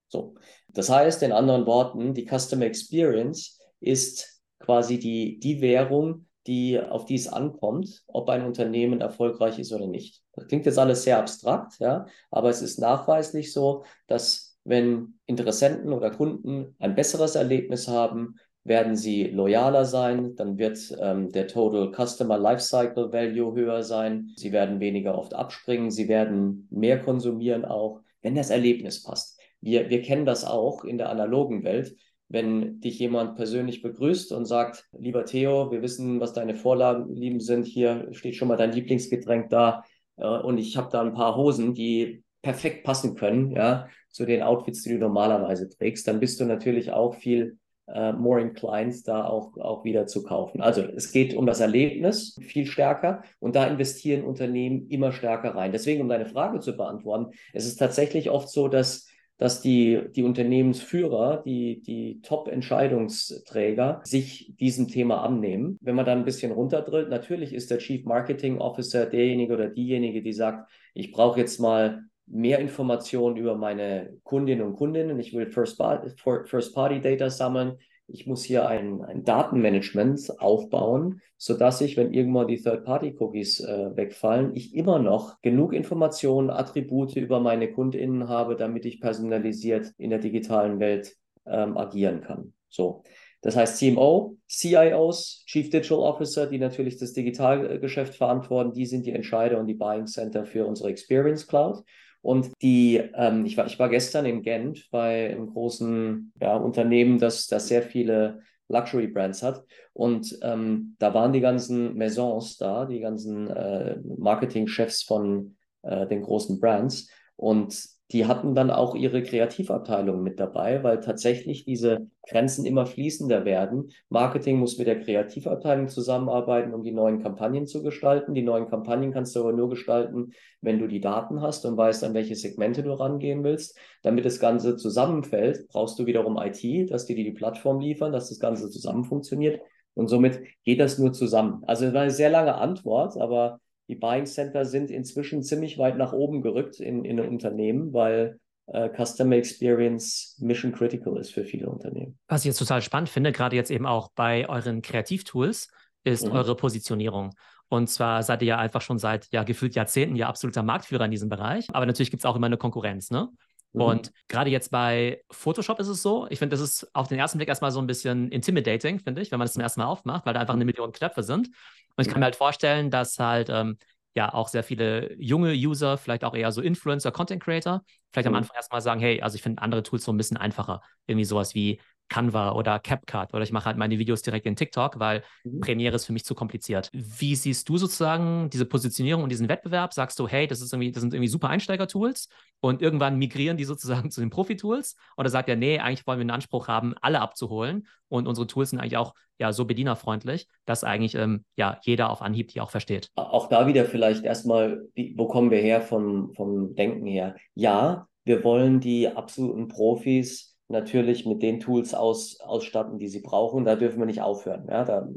So. 0.08 0.34
Das 0.68 0.90
heißt, 0.90 1.22
in 1.22 1.32
anderen 1.32 1.66
Worten, 1.66 2.14
die 2.14 2.26
Customer 2.26 2.64
Experience 2.66 3.58
ist 3.80 4.40
quasi 4.58 4.98
die, 4.98 5.38
die 5.38 5.60
Währung, 5.60 6.26
die, 6.46 6.80
auf 6.80 7.04
die 7.04 7.14
es 7.14 7.28
ankommt, 7.28 8.02
ob 8.06 8.28
ein 8.28 8.44
Unternehmen 8.44 9.00
erfolgreich 9.00 9.58
ist 9.58 9.72
oder 9.72 9.86
nicht. 9.86 10.22
Das 10.32 10.46
klingt 10.46 10.66
jetzt 10.66 10.78
alles 10.78 11.02
sehr 11.04 11.18
abstrakt, 11.18 11.78
ja, 11.78 12.06
aber 12.30 12.50
es 12.50 12.62
ist 12.62 12.78
nachweislich 12.78 13.52
so, 13.52 13.84
dass 14.06 14.58
wenn 14.64 15.18
Interessenten 15.26 15.92
oder 15.92 16.10
Kunden 16.10 16.74
ein 16.78 16.94
besseres 16.94 17.34
Erlebnis 17.34 17.88
haben, 17.88 18.36
werden 18.64 18.96
sie 18.96 19.24
loyaler 19.24 19.84
sein, 19.84 20.34
dann 20.34 20.58
wird 20.58 20.96
ähm, 21.00 21.30
der 21.30 21.46
Total 21.46 21.92
Customer 21.92 22.36
Lifecycle 22.36 23.12
Value 23.12 23.54
höher 23.54 23.84
sein, 23.84 24.32
sie 24.36 24.50
werden 24.52 24.80
weniger 24.80 25.16
oft 25.16 25.34
abspringen, 25.34 25.90
sie 25.90 26.08
werden 26.08 26.66
mehr 26.70 27.00
konsumieren 27.00 27.64
auch, 27.64 28.00
wenn 28.22 28.34
das 28.34 28.50
Erlebnis 28.50 29.02
passt. 29.02 29.38
Wir, 29.60 29.88
wir 29.88 30.02
kennen 30.02 30.26
das 30.26 30.44
auch 30.44 30.84
in 30.84 30.98
der 30.98 31.10
analogen 31.10 31.62
Welt 31.62 31.96
wenn 32.28 32.80
dich 32.80 32.98
jemand 32.98 33.36
persönlich 33.36 33.82
begrüßt 33.82 34.32
und 34.32 34.46
sagt, 34.46 34.88
lieber 34.98 35.24
Theo, 35.24 35.70
wir 35.70 35.82
wissen, 35.82 36.20
was 36.20 36.32
deine 36.32 36.56
Vorlieben 36.56 37.40
sind, 37.40 37.66
hier 37.66 38.08
steht 38.12 38.36
schon 38.36 38.48
mal 38.48 38.56
dein 38.56 38.72
Lieblingsgetränk 38.72 39.50
da 39.50 39.84
äh, 40.16 40.26
und 40.26 40.58
ich 40.58 40.76
habe 40.76 40.88
da 40.90 41.00
ein 41.02 41.14
paar 41.14 41.36
Hosen, 41.36 41.74
die 41.74 42.24
perfekt 42.42 42.84
passen 42.84 43.16
können, 43.16 43.50
ja, 43.50 43.88
zu 44.10 44.24
den 44.24 44.42
Outfits, 44.42 44.82
die 44.82 44.90
du 44.90 44.98
normalerweise 44.98 45.68
trägst, 45.68 46.06
dann 46.08 46.20
bist 46.20 46.40
du 46.40 46.44
natürlich 46.44 46.92
auch 46.92 47.14
viel 47.14 47.58
äh, 47.88 48.12
more 48.12 48.40
inclined, 48.40 49.06
da 49.06 49.24
auch, 49.24 49.56
auch 49.58 49.84
wieder 49.84 50.06
zu 50.06 50.22
kaufen. 50.22 50.60
Also 50.60 50.82
es 50.82 51.12
geht 51.12 51.34
um 51.34 51.46
das 51.46 51.60
Erlebnis 51.60 52.36
viel 52.40 52.66
stärker 52.66 53.22
und 53.38 53.54
da 53.54 53.66
investieren 53.66 54.24
Unternehmen 54.24 54.88
immer 54.88 55.12
stärker 55.12 55.54
rein. 55.54 55.72
Deswegen, 55.72 56.02
um 56.02 56.08
deine 56.08 56.26
Frage 56.26 56.60
zu 56.60 56.76
beantworten, 56.76 57.32
es 57.52 57.66
ist 57.66 57.76
tatsächlich 57.76 58.30
oft 58.30 58.48
so, 58.48 58.68
dass 58.68 59.06
dass 59.38 59.60
die, 59.60 60.00
die 60.14 60.22
Unternehmensführer, 60.22 61.42
die, 61.44 61.82
die 61.82 62.20
Top-Entscheidungsträger 62.22 64.00
sich 64.04 64.54
diesem 64.58 64.88
Thema 64.88 65.22
annehmen. 65.22 65.76
Wenn 65.80 65.94
man 65.94 66.06
da 66.06 66.12
ein 66.12 66.24
bisschen 66.24 66.52
runterdrillt, 66.52 67.10
natürlich 67.10 67.52
ist 67.52 67.70
der 67.70 67.78
Chief 67.78 68.04
Marketing 68.04 68.58
Officer 68.58 69.06
derjenige 69.06 69.54
oder 69.54 69.68
diejenige, 69.68 70.22
die 70.22 70.32
sagt, 70.32 70.70
ich 70.94 71.12
brauche 71.12 71.38
jetzt 71.38 71.60
mal 71.60 72.04
mehr 72.26 72.58
Informationen 72.58 73.36
über 73.36 73.56
meine 73.56 74.18
Kundinnen 74.24 74.66
und 74.66 74.76
Kundinnen. 74.76 75.20
Ich 75.20 75.32
will 75.32 75.46
First-Party-Data 75.46 77.30
sammeln 77.30 77.78
ich 78.08 78.26
muss 78.26 78.44
hier 78.44 78.68
ein, 78.68 79.02
ein 79.02 79.24
Datenmanagement 79.24 80.38
aufbauen, 80.38 81.20
sodass 81.36 81.80
ich, 81.80 81.96
wenn 81.96 82.12
irgendwann 82.12 82.48
die 82.48 82.60
Third-Party-Cookies 82.60 83.60
äh, 83.60 83.96
wegfallen, 83.96 84.54
ich 84.54 84.74
immer 84.74 84.98
noch 84.98 85.40
genug 85.42 85.72
Informationen, 85.72 86.50
Attribute 86.50 87.16
über 87.16 87.40
meine 87.40 87.70
KundInnen 87.70 88.28
habe, 88.28 88.56
damit 88.56 88.84
ich 88.86 89.00
personalisiert 89.00 89.92
in 89.98 90.10
der 90.10 90.20
digitalen 90.20 90.78
Welt 90.78 91.16
ähm, 91.46 91.76
agieren 91.76 92.20
kann. 92.20 92.52
So. 92.68 93.02
Das 93.42 93.54
heißt 93.54 93.78
CMO, 93.78 94.36
CIOs, 94.48 95.44
Chief 95.46 95.70
Digital 95.70 95.98
Officer, 95.98 96.46
die 96.46 96.58
natürlich 96.58 96.96
das 96.96 97.12
Digitalgeschäft 97.12 98.14
verantworten, 98.14 98.72
die 98.72 98.86
sind 98.86 99.06
die 99.06 99.12
Entscheider 99.12 99.60
und 99.60 99.66
die 99.66 99.74
Buying 99.74 100.06
Center 100.06 100.44
für 100.44 100.66
unsere 100.66 100.88
Experience 100.90 101.46
Cloud. 101.46 101.84
Und 102.26 102.50
die, 102.60 102.96
ähm, 103.14 103.46
ich, 103.46 103.56
war, 103.56 103.66
ich 103.66 103.78
war 103.78 103.88
gestern 103.88 104.26
in 104.26 104.42
Gent 104.42 104.88
bei 104.90 105.30
einem 105.30 105.46
großen 105.46 106.32
ja, 106.40 106.56
Unternehmen, 106.56 107.20
das, 107.20 107.46
das 107.46 107.68
sehr 107.68 107.82
viele 107.82 108.40
Luxury 108.66 109.06
Brands 109.06 109.44
hat. 109.44 109.64
Und 109.92 110.36
ähm, 110.42 110.96
da 110.98 111.14
waren 111.14 111.32
die 111.32 111.40
ganzen 111.40 111.96
Maisons 111.96 112.56
da, 112.56 112.84
die 112.84 112.98
ganzen 112.98 113.48
äh, 113.48 114.00
Marketingchefs 114.18 115.04
von 115.04 115.54
äh, 115.82 116.08
den 116.08 116.22
großen 116.22 116.58
Brands. 116.58 117.08
Und 117.36 117.80
die 118.12 118.26
hatten 118.26 118.54
dann 118.54 118.70
auch 118.70 118.94
ihre 118.94 119.22
Kreativabteilung 119.22 120.22
mit 120.22 120.38
dabei, 120.38 120.84
weil 120.84 121.00
tatsächlich 121.00 121.64
diese 121.64 122.08
Grenzen 122.28 122.64
immer 122.64 122.86
fließender 122.86 123.44
werden. 123.44 123.90
Marketing 124.10 124.58
muss 124.58 124.78
mit 124.78 124.86
der 124.86 125.00
Kreativabteilung 125.00 125.88
zusammenarbeiten, 125.88 126.72
um 126.72 126.84
die 126.84 126.92
neuen 126.92 127.20
Kampagnen 127.20 127.66
zu 127.66 127.82
gestalten. 127.82 128.34
Die 128.34 128.42
neuen 128.42 128.68
Kampagnen 128.68 129.12
kannst 129.12 129.34
du 129.34 129.40
aber 129.40 129.52
nur 129.52 129.68
gestalten, 129.70 130.32
wenn 130.60 130.78
du 130.78 130.86
die 130.86 131.00
Daten 131.00 131.42
hast 131.42 131.66
und 131.66 131.76
weißt, 131.76 132.04
an 132.04 132.14
welche 132.14 132.36
Segmente 132.36 132.84
du 132.84 132.92
rangehen 132.92 133.42
willst. 133.42 133.76
Damit 134.02 134.24
das 134.24 134.38
Ganze 134.38 134.76
zusammenfällt, 134.76 135.66
brauchst 135.68 135.98
du 135.98 136.06
wiederum 136.06 136.38
IT, 136.38 136.90
dass 136.90 137.06
die 137.06 137.16
dir 137.16 137.24
die 137.24 137.32
Plattform 137.32 137.80
liefern, 137.80 138.12
dass 138.12 138.28
das 138.28 138.38
Ganze 138.38 138.70
zusammen 138.70 139.04
funktioniert. 139.04 139.60
Und 139.94 140.08
somit 140.08 140.42
geht 140.62 140.78
das 140.78 140.98
nur 140.98 141.12
zusammen. 141.12 141.64
Also 141.66 141.86
es 141.86 141.94
war 141.94 142.02
eine 142.02 142.10
sehr 142.10 142.30
lange 142.30 142.54
Antwort, 142.54 143.16
aber 143.16 143.60
die 143.88 143.94
Buying 143.94 144.26
Center 144.26 144.64
sind 144.64 144.90
inzwischen 144.90 145.42
ziemlich 145.42 145.78
weit 145.78 145.96
nach 145.96 146.12
oben 146.12 146.42
gerückt 146.42 146.80
in, 146.80 147.04
in 147.04 147.16
den 147.18 147.28
Unternehmen, 147.28 147.92
weil 147.92 148.38
äh, 148.66 148.88
Customer 148.90 149.36
Experience 149.36 150.36
mission 150.40 150.72
critical 150.72 151.16
ist 151.18 151.32
für 151.32 151.44
viele 151.44 151.68
Unternehmen. 151.68 152.18
Was 152.28 152.42
ich 152.42 152.46
jetzt 152.46 152.58
total 152.58 152.82
spannend 152.82 153.08
finde, 153.08 153.32
gerade 153.32 153.54
jetzt 153.54 153.70
eben 153.70 153.86
auch 153.86 154.10
bei 154.14 154.48
euren 154.48 154.82
Kreativtools, 154.82 155.68
ist 156.04 156.26
mhm. 156.26 156.32
eure 156.32 156.56
Positionierung. 156.56 157.34
Und 157.68 157.88
zwar 157.88 158.22
seid 158.22 158.42
ihr 158.42 158.48
ja 158.48 158.58
einfach 158.58 158.80
schon 158.80 158.98
seit 158.98 159.28
ja 159.32 159.42
gefühlt 159.42 159.74
Jahrzehnten 159.74 160.16
ja 160.16 160.28
absoluter 160.28 160.62
Marktführer 160.62 161.04
in 161.04 161.10
diesem 161.10 161.28
Bereich. 161.28 161.66
Aber 161.72 161.86
natürlich 161.86 162.10
gibt 162.10 162.20
es 162.20 162.24
auch 162.24 162.36
immer 162.36 162.46
eine 162.46 162.56
Konkurrenz, 162.56 163.10
ne? 163.10 163.28
Mhm. 163.76 163.82
Und 163.82 164.12
gerade 164.28 164.50
jetzt 164.50 164.70
bei 164.70 165.22
Photoshop 165.30 165.78
ist 165.78 165.88
es 165.88 166.02
so, 166.02 166.26
ich 166.30 166.38
finde, 166.38 166.56
das 166.56 166.60
ist 166.60 166.94
auf 166.94 167.08
den 167.08 167.18
ersten 167.18 167.38
Blick 167.38 167.48
erstmal 167.48 167.70
so 167.70 167.80
ein 167.80 167.86
bisschen 167.86 168.30
intimidating, 168.30 168.98
finde 168.98 169.20
ich, 169.20 169.30
wenn 169.30 169.38
man 169.38 169.44
das 169.44 169.52
zum 169.52 169.62
ersten 169.62 169.80
Mal 169.80 169.86
aufmacht, 169.86 170.24
weil 170.24 170.34
da 170.34 170.40
einfach 170.40 170.54
eine 170.54 170.64
Million 170.64 170.92
Knöpfe 170.92 171.22
sind. 171.22 171.48
Und 171.48 172.06
ich 172.06 172.08
kann 172.08 172.20
mir 172.20 172.24
halt 172.24 172.36
vorstellen, 172.36 172.90
dass 172.90 173.18
halt 173.18 173.48
ähm, 173.50 173.78
ja 174.14 174.32
auch 174.32 174.48
sehr 174.48 174.64
viele 174.64 175.14
junge 175.20 175.52
User, 175.52 175.98
vielleicht 175.98 176.24
auch 176.24 176.34
eher 176.34 176.52
so 176.52 176.62
Influencer, 176.62 177.12
Content 177.12 177.42
Creator, 177.42 177.82
vielleicht 178.12 178.26
am 178.26 178.32
mhm. 178.32 178.38
Anfang 178.38 178.56
erstmal 178.56 178.80
sagen, 178.80 179.00
hey, 179.00 179.20
also 179.20 179.36
ich 179.36 179.42
finde 179.42 179.60
andere 179.60 179.82
Tools 179.82 180.04
so 180.04 180.12
ein 180.12 180.16
bisschen 180.16 180.38
einfacher. 180.38 180.80
Irgendwie 181.06 181.26
sowas 181.26 181.54
wie 181.54 181.80
Canva 182.08 182.52
oder 182.52 182.78
CapCut 182.78 183.34
oder 183.34 183.42
ich 183.42 183.52
mache 183.52 183.66
halt 183.66 183.76
meine 183.76 183.98
Videos 183.98 184.22
direkt 184.22 184.46
in 184.46 184.56
TikTok, 184.56 184.98
weil 184.98 185.22
mhm. 185.44 185.60
Premiere 185.60 185.96
ist 185.96 186.06
für 186.06 186.12
mich 186.12 186.24
zu 186.24 186.34
kompliziert. 186.34 186.90
Wie 186.92 187.34
siehst 187.34 187.68
du 187.68 187.78
sozusagen 187.78 188.50
diese 188.50 188.66
Positionierung 188.66 189.22
und 189.22 189.30
diesen 189.30 189.48
Wettbewerb? 189.48 189.92
Sagst 189.92 190.18
du, 190.18 190.28
hey, 190.28 190.46
das 190.46 190.60
ist 190.60 190.72
irgendwie, 190.72 190.92
das 190.92 191.00
sind 191.00 191.14
irgendwie 191.14 191.28
super 191.28 191.48
Einsteiger-Tools 191.48 192.28
und 192.60 192.82
irgendwann 192.82 193.16
migrieren 193.16 193.56
die 193.56 193.64
sozusagen 193.64 194.10
zu 194.10 194.20
den 194.20 194.30
Profi-Tools? 194.30 194.96
Oder 195.16 195.28
sagt 195.28 195.48
er, 195.48 195.56
nee, 195.56 195.78
eigentlich 195.78 196.06
wollen 196.06 196.18
wir 196.18 196.22
einen 196.22 196.30
Anspruch 196.30 196.68
haben, 196.68 196.94
alle 197.00 197.20
abzuholen 197.20 197.86
und 198.08 198.26
unsere 198.26 198.46
Tools 198.46 198.70
sind 198.70 198.80
eigentlich 198.80 198.96
auch 198.96 199.14
ja 199.38 199.52
so 199.52 199.64
bedienerfreundlich, 199.64 200.48
dass 200.64 200.84
eigentlich 200.84 201.14
ähm, 201.14 201.44
ja 201.56 201.78
jeder 201.82 202.10
auf 202.10 202.22
Anhieb 202.22 202.48
die 202.48 202.60
auch 202.60 202.70
versteht. 202.70 203.10
Auch 203.16 203.48
da 203.48 203.66
wieder 203.66 203.84
vielleicht 203.84 204.24
erstmal, 204.24 204.86
wo 205.14 205.26
kommen 205.26 205.50
wir 205.50 205.58
her 205.58 205.80
vom, 205.80 206.32
vom 206.34 206.74
Denken 206.74 207.06
her? 207.06 207.36
Ja, 207.54 208.08
wir 208.24 208.42
wollen 208.44 208.80
die 208.80 209.08
absoluten 209.08 209.68
Profis 209.68 210.55
natürlich 210.68 211.26
mit 211.26 211.42
den 211.42 211.60
Tools 211.60 211.94
aus, 211.94 212.40
ausstatten, 212.40 212.98
die 212.98 213.08
sie 213.08 213.20
brauchen. 213.20 213.64
Da 213.64 213.76
dürfen 213.76 213.98
wir 213.98 214.06
nicht 214.06 214.22
aufhören. 214.22 214.66
Ja, 214.68 214.84
da 214.84 215.08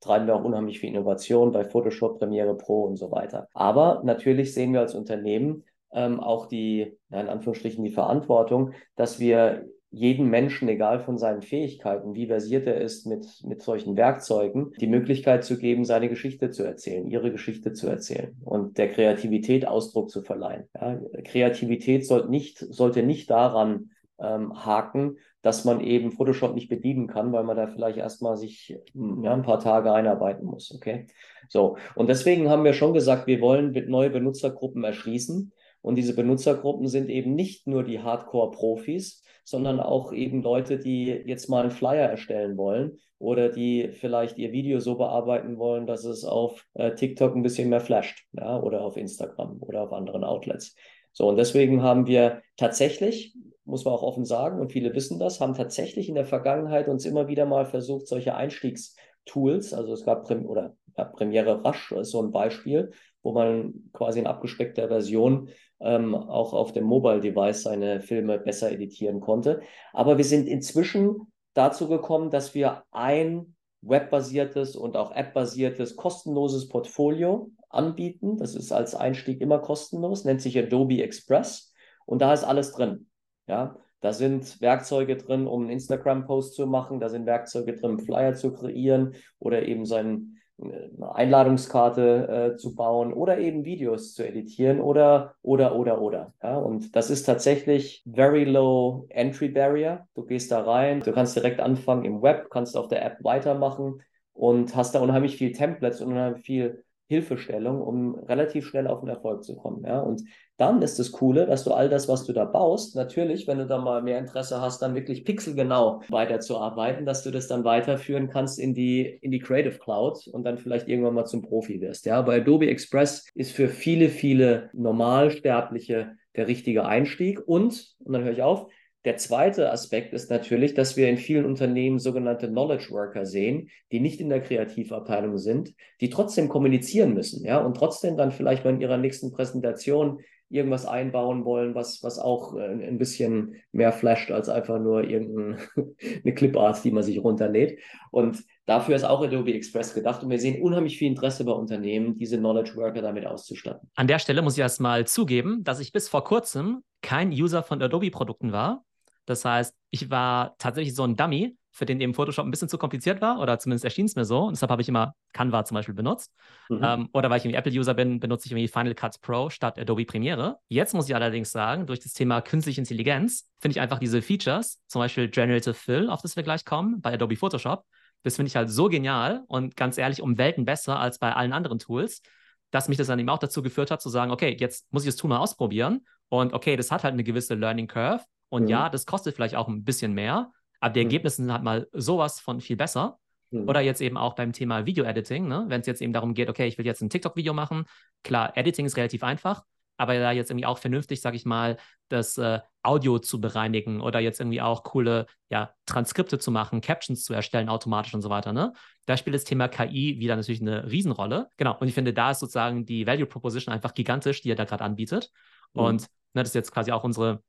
treiben 0.00 0.26
wir 0.26 0.36
auch 0.36 0.44
unheimlich 0.44 0.80
viel 0.80 0.90
Innovation 0.90 1.52
bei 1.52 1.64
Photoshop, 1.64 2.18
Premiere 2.18 2.56
Pro 2.56 2.84
und 2.84 2.96
so 2.96 3.10
weiter. 3.10 3.48
Aber 3.54 4.02
natürlich 4.04 4.52
sehen 4.52 4.72
wir 4.72 4.80
als 4.80 4.94
Unternehmen 4.94 5.64
ähm, 5.92 6.20
auch 6.20 6.46
die, 6.46 6.96
ja, 7.10 7.20
in 7.20 7.28
Anführungsstrichen, 7.28 7.84
die 7.84 7.90
Verantwortung, 7.90 8.72
dass 8.96 9.20
wir 9.20 9.66
jeden 9.92 10.30
Menschen, 10.30 10.68
egal 10.68 11.00
von 11.00 11.18
seinen 11.18 11.42
Fähigkeiten, 11.42 12.14
wie 12.14 12.26
versiert 12.26 12.66
er 12.66 12.80
ist 12.80 13.06
mit, 13.06 13.26
mit 13.44 13.60
solchen 13.60 13.94
Werkzeugen, 13.94 14.72
die 14.80 14.86
Möglichkeit 14.86 15.44
zu 15.44 15.58
geben, 15.58 15.84
seine 15.84 16.08
Geschichte 16.08 16.50
zu 16.50 16.64
erzählen, 16.64 17.06
ihre 17.06 17.30
Geschichte 17.30 17.74
zu 17.74 17.88
erzählen 17.88 18.34
und 18.42 18.78
der 18.78 18.90
Kreativität 18.90 19.68
Ausdruck 19.68 20.10
zu 20.10 20.22
verleihen. 20.22 20.64
Ja, 20.74 20.98
Kreativität 21.24 22.06
sollte 22.06 22.30
nicht, 22.30 22.58
sollte 22.58 23.02
nicht 23.02 23.30
daran 23.30 23.90
ähm, 24.22 24.64
haken, 24.64 25.18
dass 25.42 25.64
man 25.64 25.80
eben 25.80 26.12
Photoshop 26.12 26.54
nicht 26.54 26.68
bedienen 26.68 27.08
kann, 27.08 27.32
weil 27.32 27.44
man 27.44 27.56
da 27.56 27.66
vielleicht 27.66 27.98
erstmal 27.98 28.36
sich 28.36 28.78
ja, 28.94 29.32
ein 29.32 29.42
paar 29.42 29.58
Tage 29.58 29.92
einarbeiten 29.92 30.46
muss. 30.46 30.72
Okay. 30.74 31.08
So. 31.48 31.76
Und 31.94 32.08
deswegen 32.08 32.48
haben 32.48 32.64
wir 32.64 32.72
schon 32.72 32.94
gesagt, 32.94 33.26
wir 33.26 33.40
wollen 33.40 33.72
neue 33.88 34.10
Benutzergruppen 34.10 34.84
erschließen. 34.84 35.52
Und 35.82 35.96
diese 35.96 36.14
Benutzergruppen 36.14 36.86
sind 36.86 37.10
eben 37.10 37.34
nicht 37.34 37.66
nur 37.66 37.82
die 37.82 38.00
Hardcore-Profis, 38.00 39.24
sondern 39.44 39.80
auch 39.80 40.12
eben 40.12 40.42
Leute, 40.42 40.78
die 40.78 41.06
jetzt 41.06 41.48
mal 41.48 41.62
einen 41.62 41.72
Flyer 41.72 42.08
erstellen 42.08 42.56
wollen 42.56 42.98
oder 43.18 43.48
die 43.48 43.88
vielleicht 43.90 44.38
ihr 44.38 44.52
Video 44.52 44.78
so 44.78 44.96
bearbeiten 44.96 45.58
wollen, 45.58 45.86
dass 45.86 46.04
es 46.04 46.24
auf 46.24 46.64
äh, 46.74 46.94
TikTok 46.94 47.34
ein 47.34 47.42
bisschen 47.42 47.68
mehr 47.68 47.80
flasht 47.80 48.24
ja, 48.32 48.60
oder 48.60 48.82
auf 48.82 48.96
Instagram 48.96 49.60
oder 49.60 49.82
auf 49.82 49.92
anderen 49.92 50.22
Outlets. 50.22 50.76
So, 51.12 51.28
und 51.28 51.36
deswegen 51.36 51.82
haben 51.82 52.06
wir 52.06 52.42
tatsächlich 52.56 53.36
muss 53.64 53.84
man 53.84 53.94
auch 53.94 54.02
offen 54.02 54.24
sagen, 54.24 54.60
und 54.60 54.72
viele 54.72 54.94
wissen 54.94 55.18
das, 55.18 55.40
haben 55.40 55.54
tatsächlich 55.54 56.08
in 56.08 56.14
der 56.14 56.26
Vergangenheit 56.26 56.88
uns 56.88 57.04
immer 57.04 57.28
wieder 57.28 57.46
mal 57.46 57.66
versucht, 57.66 58.06
solche 58.06 58.34
Einstiegstools, 58.34 59.72
also 59.72 59.92
es 59.92 60.04
gab 60.04 60.24
Prem 60.24 60.46
oder 60.46 60.74
ja, 60.96 61.04
Premiere 61.04 61.64
Rasch 61.64 61.92
ist 61.92 62.10
so 62.10 62.22
ein 62.22 62.32
Beispiel, 62.32 62.90
wo 63.22 63.32
man 63.32 63.74
quasi 63.92 64.18
in 64.18 64.26
abgespeckter 64.26 64.88
Version 64.88 65.48
ähm, 65.80 66.14
auch 66.14 66.52
auf 66.52 66.72
dem 66.72 66.84
Mobile-Device 66.84 67.62
seine 67.62 68.00
Filme 68.00 68.38
besser 68.38 68.72
editieren 68.72 69.20
konnte. 69.20 69.60
Aber 69.92 70.18
wir 70.18 70.24
sind 70.24 70.48
inzwischen 70.48 71.32
dazu 71.54 71.88
gekommen, 71.88 72.30
dass 72.30 72.54
wir 72.54 72.84
ein 72.90 73.54
webbasiertes 73.80 74.76
und 74.76 74.96
auch 74.96 75.10
appbasiertes 75.12 75.96
kostenloses 75.96 76.68
Portfolio 76.68 77.50
anbieten. 77.68 78.36
Das 78.36 78.54
ist 78.54 78.72
als 78.72 78.94
Einstieg 78.94 79.40
immer 79.40 79.58
kostenlos, 79.58 80.24
nennt 80.24 80.40
sich 80.40 80.58
Adobe 80.58 81.02
Express 81.02 81.72
und 82.06 82.22
da 82.22 82.32
ist 82.32 82.44
alles 82.44 82.72
drin. 82.72 83.06
Ja, 83.52 83.76
da 84.00 84.14
sind 84.14 84.62
Werkzeuge 84.62 85.18
drin, 85.18 85.46
um 85.46 85.60
einen 85.60 85.70
Instagram-Post 85.72 86.54
zu 86.54 86.66
machen, 86.66 87.00
da 87.00 87.10
sind 87.10 87.26
Werkzeuge 87.26 87.74
drin, 87.74 87.98
Flyer 87.98 88.32
zu 88.32 88.54
kreieren 88.54 89.14
oder 89.38 89.62
eben 89.68 89.84
seinen, 89.84 90.38
eine 90.58 91.14
Einladungskarte 91.14 92.54
äh, 92.54 92.56
zu 92.56 92.74
bauen 92.74 93.12
oder 93.12 93.36
eben 93.36 93.66
Videos 93.66 94.14
zu 94.14 94.26
editieren 94.26 94.80
oder, 94.80 95.34
oder, 95.42 95.76
oder, 95.76 96.00
oder. 96.00 96.32
Ja, 96.42 96.56
und 96.56 96.96
das 96.96 97.10
ist 97.10 97.24
tatsächlich 97.24 98.02
very 98.10 98.44
low 98.44 99.04
entry 99.10 99.50
barrier. 99.50 100.06
Du 100.14 100.24
gehst 100.24 100.50
da 100.50 100.62
rein, 100.62 101.00
du 101.00 101.12
kannst 101.12 101.36
direkt 101.36 101.60
anfangen 101.60 102.06
im 102.06 102.22
Web, 102.22 102.48
kannst 102.48 102.74
auf 102.74 102.88
der 102.88 103.04
App 103.04 103.22
weitermachen 103.22 104.00
und 104.32 104.74
hast 104.74 104.94
da 104.94 105.00
unheimlich 105.00 105.36
viel 105.36 105.52
Templates 105.52 106.00
und 106.00 106.12
unheimlich 106.12 106.42
viel 106.42 106.84
Hilfestellung, 107.12 107.82
um 107.82 108.14
relativ 108.14 108.66
schnell 108.66 108.86
auf 108.86 109.00
den 109.00 109.10
Erfolg 109.10 109.44
zu 109.44 109.54
kommen. 109.54 109.84
Ja? 109.84 110.00
Und 110.00 110.22
dann 110.62 110.80
ist 110.80 110.96
das 111.00 111.10
Coole, 111.10 111.44
dass 111.44 111.64
du 111.64 111.72
all 111.72 111.88
das, 111.88 112.08
was 112.08 112.24
du 112.24 112.32
da 112.32 112.44
baust, 112.44 112.94
natürlich, 112.94 113.48
wenn 113.48 113.58
du 113.58 113.66
da 113.66 113.78
mal 113.78 114.00
mehr 114.00 114.20
Interesse 114.20 114.60
hast, 114.60 114.80
dann 114.80 114.94
wirklich 114.94 115.24
pixelgenau 115.24 116.02
weiterzuarbeiten, 116.08 117.04
dass 117.04 117.24
du 117.24 117.32
das 117.32 117.48
dann 117.48 117.64
weiterführen 117.64 118.28
kannst 118.28 118.60
in 118.60 118.72
die, 118.72 119.18
in 119.22 119.32
die 119.32 119.40
Creative 119.40 119.76
Cloud 119.80 120.28
und 120.28 120.44
dann 120.44 120.58
vielleicht 120.58 120.86
irgendwann 120.86 121.14
mal 121.14 121.24
zum 121.24 121.42
Profi 121.42 121.80
wirst. 121.80 122.06
Ja? 122.06 122.22
Bei 122.22 122.36
Adobe 122.36 122.68
Express 122.68 123.26
ist 123.34 123.50
für 123.50 123.68
viele, 123.68 124.08
viele 124.08 124.70
Normalsterbliche 124.72 126.12
der 126.36 126.46
richtige 126.46 126.84
Einstieg 126.84 127.40
und, 127.44 127.96
und 127.98 128.12
dann 128.12 128.22
höre 128.22 128.32
ich 128.32 128.42
auf, 128.42 128.68
der 129.04 129.16
zweite 129.16 129.72
Aspekt 129.72 130.12
ist 130.12 130.30
natürlich, 130.30 130.74
dass 130.74 130.96
wir 130.96 131.08
in 131.08 131.16
vielen 131.16 131.44
Unternehmen 131.44 131.98
sogenannte 131.98 132.48
Knowledge 132.48 132.90
Worker 132.90 133.26
sehen, 133.26 133.68
die 133.90 133.98
nicht 133.98 134.20
in 134.20 134.28
der 134.28 134.40
Kreativabteilung 134.40 135.38
sind, 135.38 135.74
die 136.00 136.08
trotzdem 136.08 136.48
kommunizieren 136.48 137.14
müssen, 137.14 137.44
ja, 137.44 137.58
und 137.58 137.76
trotzdem 137.76 138.16
dann 138.16 138.30
vielleicht 138.30 138.64
mal 138.64 138.74
in 138.74 138.80
ihrer 138.80 138.98
nächsten 138.98 139.32
Präsentation 139.32 140.20
irgendwas 140.52 140.86
einbauen 140.86 141.44
wollen, 141.44 141.74
was, 141.74 142.02
was 142.02 142.18
auch 142.18 142.54
äh, 142.56 142.86
ein 142.86 142.98
bisschen 142.98 143.56
mehr 143.72 143.92
flasht 143.92 144.30
als 144.30 144.48
einfach 144.48 144.78
nur 144.78 145.04
irgendeine 145.04 145.58
Clipart, 146.34 146.84
die 146.84 146.90
man 146.90 147.02
sich 147.02 147.22
runterlädt. 147.22 147.78
Und 148.10 148.44
dafür 148.66 148.94
ist 148.94 149.04
auch 149.04 149.22
Adobe 149.22 149.54
Express 149.54 149.94
gedacht. 149.94 150.22
Und 150.22 150.30
wir 150.30 150.38
sehen 150.38 150.62
unheimlich 150.62 150.98
viel 150.98 151.08
Interesse 151.08 151.44
bei 151.44 151.52
Unternehmen, 151.52 152.18
diese 152.18 152.38
Knowledge 152.38 152.76
Worker 152.76 153.02
damit 153.02 153.26
auszustatten. 153.26 153.90
An 153.94 154.06
der 154.06 154.18
Stelle 154.18 154.42
muss 154.42 154.54
ich 154.54 154.60
erstmal 154.60 155.06
zugeben, 155.06 155.64
dass 155.64 155.80
ich 155.80 155.92
bis 155.92 156.08
vor 156.08 156.24
kurzem 156.24 156.82
kein 157.00 157.30
User 157.30 157.62
von 157.62 157.82
Adobe-Produkten 157.82 158.52
war. 158.52 158.84
Das 159.26 159.44
heißt, 159.44 159.74
ich 159.90 160.10
war 160.10 160.56
tatsächlich 160.58 160.94
so 160.94 161.04
ein 161.04 161.16
Dummy, 161.16 161.56
für 161.74 161.86
den 161.86 162.00
eben 162.00 162.12
Photoshop 162.12 162.44
ein 162.44 162.50
bisschen 162.50 162.68
zu 162.68 162.76
kompliziert 162.76 163.22
war, 163.22 163.40
oder 163.40 163.58
zumindest 163.58 163.84
erschien 163.84 164.04
es 164.04 164.14
mir 164.14 164.26
so. 164.26 164.44
Und 164.44 164.52
deshalb 164.52 164.70
habe 164.70 164.82
ich 164.82 164.88
immer 164.88 165.14
Canva 165.32 165.64
zum 165.64 165.76
Beispiel 165.76 165.94
benutzt. 165.94 166.34
Mhm. 166.68 166.80
Ähm, 166.82 167.08
oder 167.14 167.30
weil 167.30 167.38
ich 167.38 167.44
irgendwie 167.44 167.58
Apple-User 167.58 167.94
bin, 167.94 168.20
benutze 168.20 168.46
ich 168.46 168.52
irgendwie 168.52 168.68
Final 168.68 168.94
Cut 168.94 169.20
Pro 169.22 169.48
statt 169.48 169.78
Adobe 169.78 170.04
Premiere. 170.04 170.58
Jetzt 170.68 170.92
muss 170.92 171.08
ich 171.08 171.14
allerdings 171.14 171.50
sagen, 171.50 171.86
durch 171.86 172.00
das 172.00 172.12
Thema 172.12 172.42
künstliche 172.42 172.80
Intelligenz 172.80 173.48
finde 173.58 173.72
ich 173.72 173.80
einfach 173.80 173.98
diese 173.98 174.20
Features, 174.20 174.80
zum 174.86 175.00
Beispiel 175.00 175.28
Generative 175.30 175.74
Fill, 175.74 176.10
auf 176.10 176.20
das 176.20 176.36
wir 176.36 176.42
gleich 176.42 176.66
kommen, 176.66 177.00
bei 177.00 177.14
Adobe 177.14 177.36
Photoshop, 177.36 177.86
das 178.22 178.36
finde 178.36 178.48
ich 178.48 178.56
halt 178.56 178.70
so 178.70 178.88
genial 178.88 179.42
und 179.48 179.76
ganz 179.76 179.98
ehrlich 179.98 180.22
um 180.22 180.38
Welten 180.38 180.64
besser 180.64 180.98
als 180.98 181.18
bei 181.18 181.32
allen 181.34 181.52
anderen 181.52 181.78
Tools, 181.78 182.22
dass 182.70 182.88
mich 182.88 182.98
das 182.98 183.08
dann 183.08 183.18
eben 183.18 183.28
auch 183.28 183.38
dazu 183.38 183.62
geführt 183.62 183.90
hat, 183.90 184.00
zu 184.00 184.08
sagen, 184.08 184.30
okay, 184.30 184.56
jetzt 184.58 184.92
muss 184.92 185.04
ich 185.04 185.08
das 185.08 185.16
Tool 185.16 185.28
mal 185.28 185.38
ausprobieren. 185.38 186.06
Und 186.28 186.54
okay, 186.54 186.76
das 186.76 186.90
hat 186.90 187.04
halt 187.04 187.12
eine 187.12 187.24
gewisse 187.24 187.54
Learning 187.54 187.86
Curve. 187.86 188.24
Und 188.52 188.64
mhm. 188.64 188.68
ja, 188.68 188.90
das 188.90 189.06
kostet 189.06 189.34
vielleicht 189.34 189.54
auch 189.54 189.66
ein 189.66 189.82
bisschen 189.82 190.12
mehr, 190.12 190.52
aber 190.78 190.92
die 190.92 191.00
mhm. 191.00 191.06
Ergebnisse 191.06 191.36
sind 191.36 191.50
halt 191.50 191.62
mal 191.62 191.88
sowas 191.92 192.38
von 192.38 192.60
viel 192.60 192.76
besser. 192.76 193.18
Mhm. 193.50 193.66
Oder 193.66 193.80
jetzt 193.80 194.02
eben 194.02 194.18
auch 194.18 194.34
beim 194.34 194.52
Thema 194.52 194.84
Video-Editing, 194.84 195.48
ne? 195.48 195.64
wenn 195.68 195.80
es 195.80 195.86
jetzt 195.86 196.02
eben 196.02 196.12
darum 196.12 196.34
geht, 196.34 196.50
okay, 196.50 196.66
ich 196.66 196.76
will 196.76 196.84
jetzt 196.84 197.00
ein 197.00 197.08
TikTok-Video 197.08 197.54
machen. 197.54 197.86
Klar, 198.22 198.54
Editing 198.54 198.84
ist 198.84 198.98
relativ 198.98 199.22
einfach, 199.22 199.62
aber 199.96 200.18
da 200.18 200.32
jetzt 200.32 200.50
irgendwie 200.50 200.66
auch 200.66 200.76
vernünftig, 200.76 201.22
sage 201.22 201.36
ich 201.36 201.46
mal, 201.46 201.78
das 202.10 202.36
äh, 202.36 202.60
Audio 202.82 203.18
zu 203.20 203.40
bereinigen 203.40 204.02
oder 204.02 204.20
jetzt 204.20 204.38
irgendwie 204.38 204.60
auch 204.60 204.82
coole 204.82 205.24
ja, 205.48 205.72
Transkripte 205.86 206.38
zu 206.38 206.50
machen, 206.50 206.82
Captions 206.82 207.24
zu 207.24 207.32
erstellen 207.32 207.70
automatisch 207.70 208.12
und 208.12 208.20
so 208.20 208.28
weiter. 208.28 208.52
Ne? 208.52 208.74
Da 209.06 209.16
spielt 209.16 209.34
das 209.34 209.44
Thema 209.44 209.68
KI 209.68 210.20
wieder 210.20 210.36
natürlich 210.36 210.60
eine 210.60 210.90
Riesenrolle. 210.90 211.48
Genau. 211.56 211.78
Und 211.78 211.88
ich 211.88 211.94
finde, 211.94 212.12
da 212.12 212.32
ist 212.32 212.40
sozusagen 212.40 212.84
die 212.84 213.06
Value 213.06 213.24
Proposition 213.24 213.72
einfach 213.72 213.94
gigantisch, 213.94 214.42
die 214.42 214.50
er 214.50 214.56
da 214.56 214.66
gerade 214.66 214.84
anbietet. 214.84 215.30
Mhm. 215.72 215.80
Und 215.80 216.02
ne, 216.34 216.42
das 216.42 216.48
ist 216.48 216.54
jetzt 216.54 216.72
quasi 216.72 216.92
auch 216.92 217.04
unsere 217.04 217.42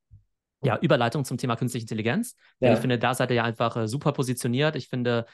ja, 0.64 0.78
Überleitung 0.80 1.26
zum 1.26 1.38
Thema 1.38 1.56
künstliche 1.56 1.84
Intelligenz. 1.84 2.36
Ja. 2.60 2.74
Ich 2.74 2.80
finde, 2.80 2.98
da 2.98 3.14
seid 3.14 3.30
ihr 3.32 3.38
ja 3.38 3.44
einfach 3.44 3.76
äh, 3.76 3.88
super 3.88 4.12
positioniert. 4.12 4.76
Ich 4.76 4.88
finde, 4.88 5.26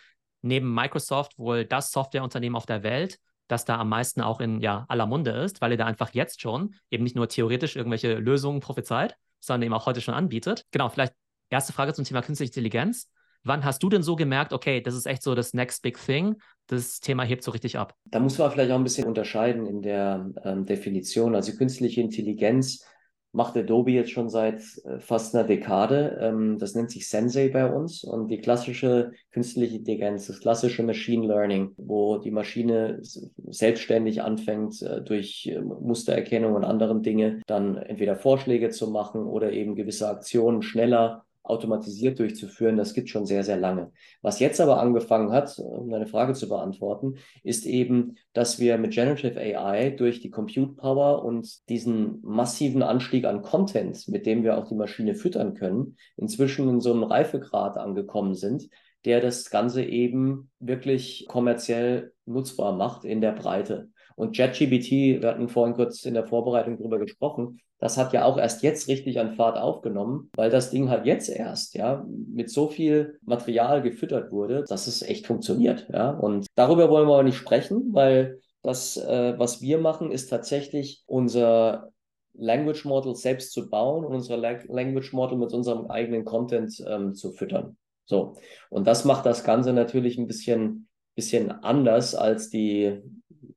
neben 0.42 0.74
Microsoft 0.74 1.38
wohl 1.38 1.66
das 1.66 1.92
Softwareunternehmen 1.92 2.56
auf 2.56 2.66
der 2.66 2.84
Welt, 2.84 3.20
das 3.48 3.66
da 3.66 3.78
am 3.78 3.90
meisten 3.90 4.22
auch 4.22 4.40
in 4.40 4.62
ja, 4.62 4.86
aller 4.88 5.06
Munde 5.06 5.32
ist, 5.32 5.62
weil 5.62 5.72
ihr 5.72 5.78
da 5.78 5.86
einfach 5.86 6.13
jetzt 6.13 6.42
schon 6.42 6.76
eben 6.92 7.04
nicht 7.04 7.15
nur 7.15 7.28
theoretisch 7.28 7.76
irgendwelche 7.76 8.15
Lösungen 8.15 8.60
prophezeit, 8.60 9.15
sondern 9.39 9.63
eben 9.63 9.74
auch 9.74 9.86
heute 9.86 10.02
schon 10.02 10.13
anbietet. 10.13 10.65
Genau, 10.72 10.89
vielleicht 10.89 11.13
erste 11.50 11.74
Frage 11.74 11.94
zum 11.94 12.06
Thema 12.06 12.22
künstliche 12.22 12.52
Intelligenz. 12.52 13.10
Wann 13.44 13.63
hast 13.63 13.82
du 13.82 13.89
denn 13.89 14.04
so 14.04 14.15
gemerkt, 14.15 14.52
okay, 14.52 14.82
das 14.82 14.96
ist 14.96 15.08
echt 15.08 15.24
so 15.24 15.34
das 15.34 15.54
Next 15.54 15.82
Big 15.82 15.98
Thing, 15.98 16.36
das 16.68 17.00
Thema 17.00 17.24
hebt 17.24 17.44
so 17.44 17.52
richtig 17.52 17.78
ab? 17.78 17.96
Da 18.06 18.20
muss 18.20 18.38
man 18.38 18.52
vielleicht 18.52 18.72
auch 18.72 18.76
ein 18.76 18.84
bisschen 18.84 19.08
unterscheiden 19.08 19.65
in 19.65 19.82
der 19.82 20.30
ähm, 20.44 20.65
Definition. 20.65 21.36
Also 21.36 21.54
künstliche 21.54 22.02
Intelligenz 22.02 22.86
macht 23.32 23.56
Adobe 23.56 23.92
jetzt 23.92 24.12
schon 24.12 24.30
seit 24.30 24.62
äh, 24.86 25.00
fast 25.00 25.36
einer 25.36 25.46
Dekade. 25.46 26.18
Ähm, 26.22 26.58
das 26.58 26.76
nennt 26.76 26.92
sich 26.92 27.08
Sensei 27.08 27.50
bei 27.50 27.72
uns 27.72 28.04
und 28.04 28.30
die 28.30 28.39
klassische 28.39 29.12
künstliche 29.32 29.78
Intelligenz, 29.78 30.28
das 30.28 30.39
klassische 30.39 30.84
Machine 30.84 31.28
Learning, 31.28 31.74
wo 31.78 32.18
die 32.18 32.32
Maschine 32.32 33.00
selbstständig 33.02 34.22
anfängt, 34.22 34.82
äh, 34.82 35.02
durch 35.02 35.48
äh, 35.48 35.62
Mustererkennung 35.62 36.54
und 36.54 36.63
anderen 36.63 37.04
Dinge 37.04 37.42
dann 37.46 37.78
entweder 37.78 38.15
Vorschläge 38.15 38.70
zu 38.70 38.89
machen 38.89 39.24
oder 39.24 39.52
eben 39.52 39.76
gewisse 39.76 40.10
Aktionen 40.10 40.62
schneller 40.62 41.26
automatisiert 41.50 42.20
durchzuführen, 42.20 42.78
das 42.78 42.94
gibt 42.94 43.10
schon 43.10 43.26
sehr, 43.26 43.44
sehr 43.44 43.58
lange. 43.58 43.92
Was 44.22 44.40
jetzt 44.40 44.62
aber 44.62 44.80
angefangen 44.80 45.32
hat, 45.32 45.58
um 45.60 45.90
deine 45.90 46.08
Frage 46.08 46.34
zu 46.34 46.48
beantworten, 46.48 47.16
ist 47.44 47.66
eben, 47.66 48.16
dass 48.34 48.60
wir 48.60 48.78
mit 48.78 48.94
Generative 48.94 49.40
AI 49.40 49.90
durch 49.90 50.22
die 50.22 50.30
Compute 50.30 50.76
Power 50.76 51.24
und 51.24 51.68
diesen 51.70 52.22
massiven 52.22 52.84
Anstieg 52.84 53.26
an 53.26 53.42
Content, 53.42 54.08
mit 54.08 54.26
dem 54.26 54.44
wir 54.44 54.58
auch 54.58 54.68
die 54.68 54.76
Maschine 54.76 55.16
füttern 55.16 55.54
können, 55.54 55.98
inzwischen 56.16 56.70
in 56.70 56.82
so 56.82 56.94
einem 56.94 57.04
Reifegrad 57.04 57.78
angekommen 57.78 58.36
sind, 58.36 58.70
der 59.06 59.22
das 59.22 59.50
Ganze 59.50 59.84
eben 59.84 60.52
wirklich 60.60 61.26
kommerziell 61.28 62.14
nutzbar 62.26 62.74
macht 62.74 63.06
in 63.06 63.22
der 63.22 63.32
Breite. 63.32 63.90
Und 64.19 64.38
JetGBT, 64.38 65.21
wir 65.21 65.29
hatten 65.29 65.47
vorhin 65.47 65.75
kurz 65.75 66.03
in 66.03 66.13
der 66.13 66.27
Vorbereitung 66.27 66.75
drüber 66.75 66.99
gesprochen, 66.99 67.62
das 67.79 67.97
hat 67.97 68.12
ja 68.12 68.25
auch 68.25 68.38
erst 68.38 68.63
jetzt 68.63 68.89
richtig 68.89 69.17
an 69.17 69.36
Fahrt 69.36 69.58
aufgenommen, 69.58 70.29
weil 70.36 70.49
das 70.49 70.71
Ding 70.71 70.89
halt 70.89 71.05
jetzt 71.05 71.29
erst, 71.29 71.73
ja, 71.73 72.05
mit 72.05 72.49
so 72.49 72.67
viel 72.67 73.17
Material 73.23 73.82
gefüttert 73.82 74.34
wurde, 74.34 74.65
dass 74.67 74.88
es 74.88 75.03
echt 75.03 75.25
funktioniert, 75.25 75.88
ja. 75.93 76.10
Und 76.10 76.47
darüber 76.55 76.89
wollen 76.89 77.08
wir 77.08 77.13
aber 77.13 77.23
nicht 77.23 77.38
sprechen, 77.38 77.93
weil 77.93 78.41
das, 78.62 78.97
äh, 78.97 79.39
was 79.39 79.62
wir 79.62 79.77
machen, 79.77 80.12
ist 80.12 80.27
tatsächlich 80.27 81.01
unser 81.05 81.93
Language 82.34 82.84
Model 82.84 83.15
selbst 83.15 83.53
zu 83.53 83.69
bauen 83.69 84.03
und 84.03 84.13
unsere 84.13 84.38
Language 84.67 85.13
Model 85.13 85.38
mit 85.38 85.53
unserem 85.53 85.88
eigenen 85.88 86.25
Content 86.25 86.84
ähm, 86.86 87.15
zu 87.15 87.32
füttern. 87.32 87.77
So. 88.03 88.36
Und 88.69 88.86
das 88.86 89.05
macht 89.05 89.25
das 89.25 89.45
Ganze 89.45 89.71
natürlich 89.71 90.17
ein 90.17 90.27
bisschen, 90.27 90.89
bisschen 91.15 91.51
anders 91.51 92.15
als 92.15 92.49
die, 92.49 93.01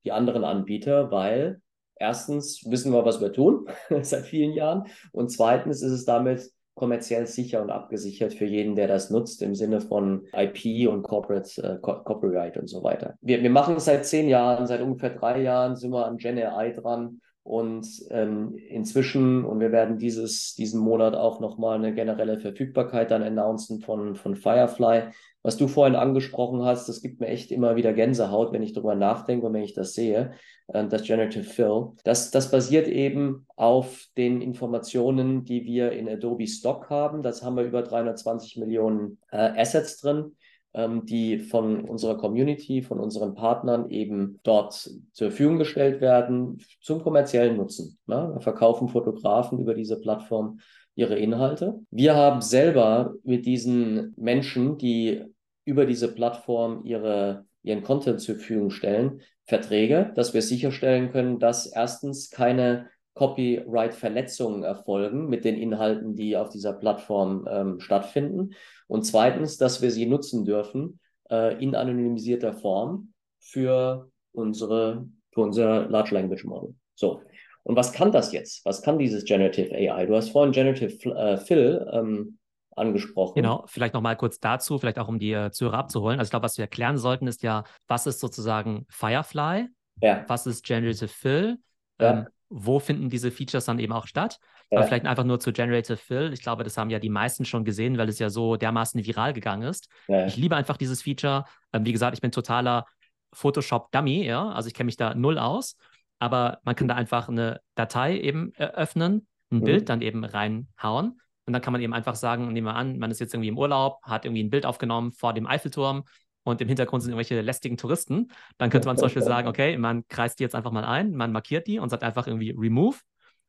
die 0.05 0.13
anderen 0.13 0.45
Anbieter, 0.45 1.11
weil 1.11 1.61
erstens 1.97 2.65
wissen 2.67 2.93
wir, 2.93 3.05
was 3.05 3.21
wir 3.21 3.33
tun 3.33 3.67
seit 4.03 4.25
vielen 4.25 4.53
Jahren 4.53 4.85
und 5.13 5.31
zweitens 5.31 5.83
ist 5.83 5.93
es 5.93 6.05
damit 6.05 6.51
kommerziell 6.75 7.27
sicher 7.27 7.63
und 7.63 7.71
abgesichert 7.71 8.33
für 8.33 8.47
jeden, 8.47 8.75
der 8.75 8.89
das 8.89 9.11
nutzt, 9.11 9.43
im 9.43 9.55
Sinne 9.55 9.81
von 9.81 10.27
IP 10.33 10.89
und 10.89 11.03
Corporate 11.03 11.63
äh, 11.63 11.79
Copyright 11.81 12.57
und 12.57 12.67
so 12.67 12.83
weiter. 12.83 13.15
Wir, 13.21 13.43
wir 13.43 13.51
machen 13.51 13.77
es 13.77 13.85
seit 13.85 14.07
zehn 14.07 14.29
Jahren, 14.29 14.67
seit 14.67 14.81
ungefähr 14.81 15.11
drei 15.11 15.43
Jahren 15.43 15.77
sind 15.77 15.93
wir 15.93 16.07
an 16.07 16.17
Gen 16.17 16.39
AI 16.39 16.71
dran 16.71 17.21
und 17.43 17.87
ähm, 18.11 18.55
inzwischen, 18.69 19.45
und 19.45 19.61
wir 19.61 19.73
werden 19.73 19.99
dieses, 19.99 20.55
diesen 20.55 20.81
Monat 20.81 21.15
auch 21.15 21.41
nochmal 21.41 21.77
eine 21.77 21.95
generelle 21.95 22.39
Verfügbarkeit 22.39 23.11
dann 23.11 23.23
announcen 23.23 23.81
von, 23.81 24.15
von 24.15 24.37
Firefly 24.37 25.11
was 25.43 25.57
du 25.57 25.67
vorhin 25.67 25.97
angesprochen 25.97 26.63
hast, 26.63 26.89
das 26.89 27.03
gibt 27.03 27.21
mir 27.21 27.27
echt 27.27 27.51
immer 27.51 27.75
wieder 27.75 27.93
Gänsehaut, 27.93 28.53
wenn 28.53 28.63
ich 28.63 28.73
darüber 28.73 28.95
nachdenke 28.95 29.47
und 29.47 29.53
wenn 29.53 29.65
ich 29.65 29.75
das 29.75 29.93
sehe, 29.95 30.33
äh, 30.69 30.87
das 30.87 31.03
Generative 31.03 31.45
Fill. 31.45 31.91
Das, 32.05 32.31
das 32.31 32.51
basiert 32.51 32.87
eben 32.87 33.47
auf 33.57 34.07
den 34.17 34.41
Informationen, 34.41 35.45
die 35.45 35.65
wir 35.65 35.93
in 35.93 36.09
Adobe 36.09 36.47
Stock 36.47 36.91
haben. 36.91 37.23
Das 37.23 37.43
haben 37.43 37.57
wir 37.57 37.65
über 37.65 37.83
320 37.83 38.57
Millionen 38.59 39.19
äh, 39.33 39.37
Assets 39.37 40.01
drin 40.01 40.37
die 40.75 41.39
von 41.39 41.85
unserer 41.85 42.17
Community, 42.17 42.81
von 42.83 42.99
unseren 42.99 43.35
Partnern 43.35 43.91
eben 43.91 44.41
dort 44.43 44.73
zur 44.73 45.29
Verfügung 45.29 45.59
gestellt 45.59 46.01
werden 46.01 46.63
zum 46.81 47.03
kommerziellen 47.03 47.59
Nutzen. 47.59 47.99
Ne? 48.07 48.39
Verkaufen 48.41 48.89
Fotografen 48.89 49.59
über 49.59 49.75
diese 49.75 50.01
Plattform 50.01 50.61
ihre 50.95 51.19
Inhalte. 51.19 51.81
Wir 51.91 52.15
haben 52.15 52.41
selber 52.41 53.15
mit 53.23 53.45
diesen 53.45 54.15
Menschen, 54.17 54.79
die 54.79 55.23
über 55.65 55.87
diese 55.87 56.13
Plattform 56.13 56.83
ihre, 56.85 57.45
ihren 57.63 57.83
Content 57.83 58.21
zur 58.21 58.37
Verfügung 58.37 58.71
stellen, 58.71 59.21
Verträge, 59.45 60.13
dass 60.15 60.35
wir 60.35 60.43
sicherstellen 60.43 61.11
können, 61.11 61.39
dass 61.39 61.67
erstens 61.67 62.31
keine 62.31 62.89
Copyright-Verletzungen 63.15 64.63
erfolgen 64.63 65.29
mit 65.29 65.45
den 65.45 65.57
Inhalten, 65.57 66.15
die 66.15 66.37
auf 66.37 66.49
dieser 66.49 66.73
Plattform 66.73 67.47
ähm, 67.51 67.81
stattfinden. 67.81 68.55
Und 68.87 69.05
zweitens, 69.05 69.59
dass 69.59 69.83
wir 69.83 69.91
sie 69.91 70.07
nutzen 70.07 70.45
dürfen 70.45 70.99
äh, 71.31 71.63
in 71.63 71.75
anonymisierter 71.75 72.55
Form 72.55 73.13
für 73.39 74.11
unsere, 74.33 75.07
für 75.33 75.43
unser 75.43 75.89
Large 75.89 76.15
Language 76.15 76.45
Model. 76.45 76.75
So. 76.95 77.23
Und 77.65 77.77
was 77.77 77.93
kann 77.93 78.13
das 78.13 78.33
jetzt? 78.33 78.65
Was 78.65 78.83
kann 78.83 78.99
dieses 78.99 79.25
Generative 79.25 79.73
AI? 79.73 80.07
Du 80.07 80.17
hast 80.17 80.31
vorhin 80.31 80.53
Generative 80.53 81.11
äh, 81.15 81.37
Fill 81.37 81.87
ähm, 81.93 82.39
angesprochen. 82.75 83.35
Genau, 83.35 83.65
vielleicht 83.67 83.95
nochmal 83.95 84.17
kurz 84.17 84.41
dazu, 84.41 84.79
vielleicht 84.79 84.99
auch 84.99 85.09
um 85.09 85.19
die 85.19 85.33
äh, 85.33 85.51
Zuhörer 85.51 85.79
abzuholen. 85.79 86.19
Also 86.19 86.29
ich 86.29 86.31
glaube, 86.31 86.45
was 86.45 86.59
wir 86.59 86.65
erklären 86.65 86.97
sollten, 86.97 87.27
ist 87.27 87.43
ja, 87.43 87.65
was 87.87 88.07
ist 88.07 88.21
sozusagen 88.21 88.87
Firefly? 88.89 89.69
Ja. 90.01 90.25
Was 90.27 90.47
ist 90.47 90.65
Generative 90.65 91.09
Fill? 91.09 91.59
Ja. 92.01 92.13
Ähm, 92.13 92.27
wo 92.53 92.79
finden 92.79 93.09
diese 93.09 93.31
Features 93.31 93.65
dann 93.65 93.79
eben 93.79 93.93
auch 93.93 94.07
statt? 94.07 94.39
Ja. 94.71 94.79
Aber 94.79 94.87
vielleicht 94.87 95.07
einfach 95.07 95.25
nur 95.25 95.41
zu 95.41 95.53
Generative 95.53 95.97
Fill. 95.97 96.33
Ich 96.33 96.43
glaube, 96.43 96.65
das 96.65 96.77
haben 96.77 96.91
ja 96.91 96.99
die 96.99 97.09
meisten 97.09 97.45
schon 97.45 97.65
gesehen, 97.65 97.97
weil 97.97 98.09
es 98.09 98.19
ja 98.19 98.29
so 98.29 98.57
dermaßen 98.57 99.05
viral 99.05 99.33
gegangen 99.33 99.63
ist. 99.63 99.89
Ja. 100.07 100.27
Ich 100.27 100.37
liebe 100.37 100.55
einfach 100.55 100.77
dieses 100.77 101.03
Feature. 101.03 101.45
Ähm, 101.73 101.87
wie 101.87 101.93
gesagt, 101.93 102.15
ich 102.15 102.21
bin 102.21 102.31
totaler 102.31 102.87
Photoshop-Dummy, 103.33 104.25
ja. 104.25 104.51
Also 104.51 104.69
ich 104.69 104.75
kenne 104.75 104.87
mich 104.87 104.97
da 104.97 105.15
null 105.15 105.39
aus. 105.39 105.77
Aber 106.19 106.61
man 106.65 106.77
kann 106.77 106.89
da 106.89 106.95
einfach 106.95 107.29
eine 107.29 107.61
Datei 107.75 108.19
eben 108.19 108.53
öffnen, 108.57 109.27
ein 109.51 109.59
mhm. 109.59 109.65
Bild 109.65 109.89
dann 109.89 110.03
eben 110.03 110.25
reinhauen. 110.25 111.21
Und 111.47 111.53
dann 111.53 111.63
kann 111.63 111.73
man 111.73 111.83
eben 111.83 111.95
einfach 111.95 112.15
sagen, 112.15 112.53
nehmen 112.53 112.67
wir 112.67 112.77
an, 112.77 112.99
man 112.99 113.11
ist 113.11 113.19
jetzt 113.19 113.35
irgendwie 113.35 113.49
im 113.49 113.59
Urlaub, 113.59 114.01
hat 114.05 114.25
irgendwie 114.25 114.45
ein 114.45 114.51
Bild 114.51 114.65
aufgenommen 114.65 115.11
vor 115.11 115.33
dem 115.33 115.47
Eiffelturm 115.47 116.05
und 116.45 116.61
im 116.61 116.69
Hintergrund 116.69 117.03
sind 117.03 117.13
irgendwelche 117.13 117.41
lästigen 117.41 117.77
Touristen, 117.77 118.31
dann 118.59 118.71
könnte 118.71 118.87
man 118.87 118.97
zum 118.97 119.07
Beispiel 119.07 119.23
sagen, 119.23 119.49
okay, 119.49 119.77
man 119.77 120.07
kreist 120.09 120.39
die 120.39 120.43
jetzt 120.43 120.55
einfach 120.55 120.73
mal 120.73 120.85
ein, 120.85 121.13
man 121.13 121.33
markiert 121.33 121.67
die 121.67 121.79
und 121.79 121.89
sagt 121.89 122.03
einfach 122.03 122.27
irgendwie 122.27 122.51
Remove. 122.51 122.99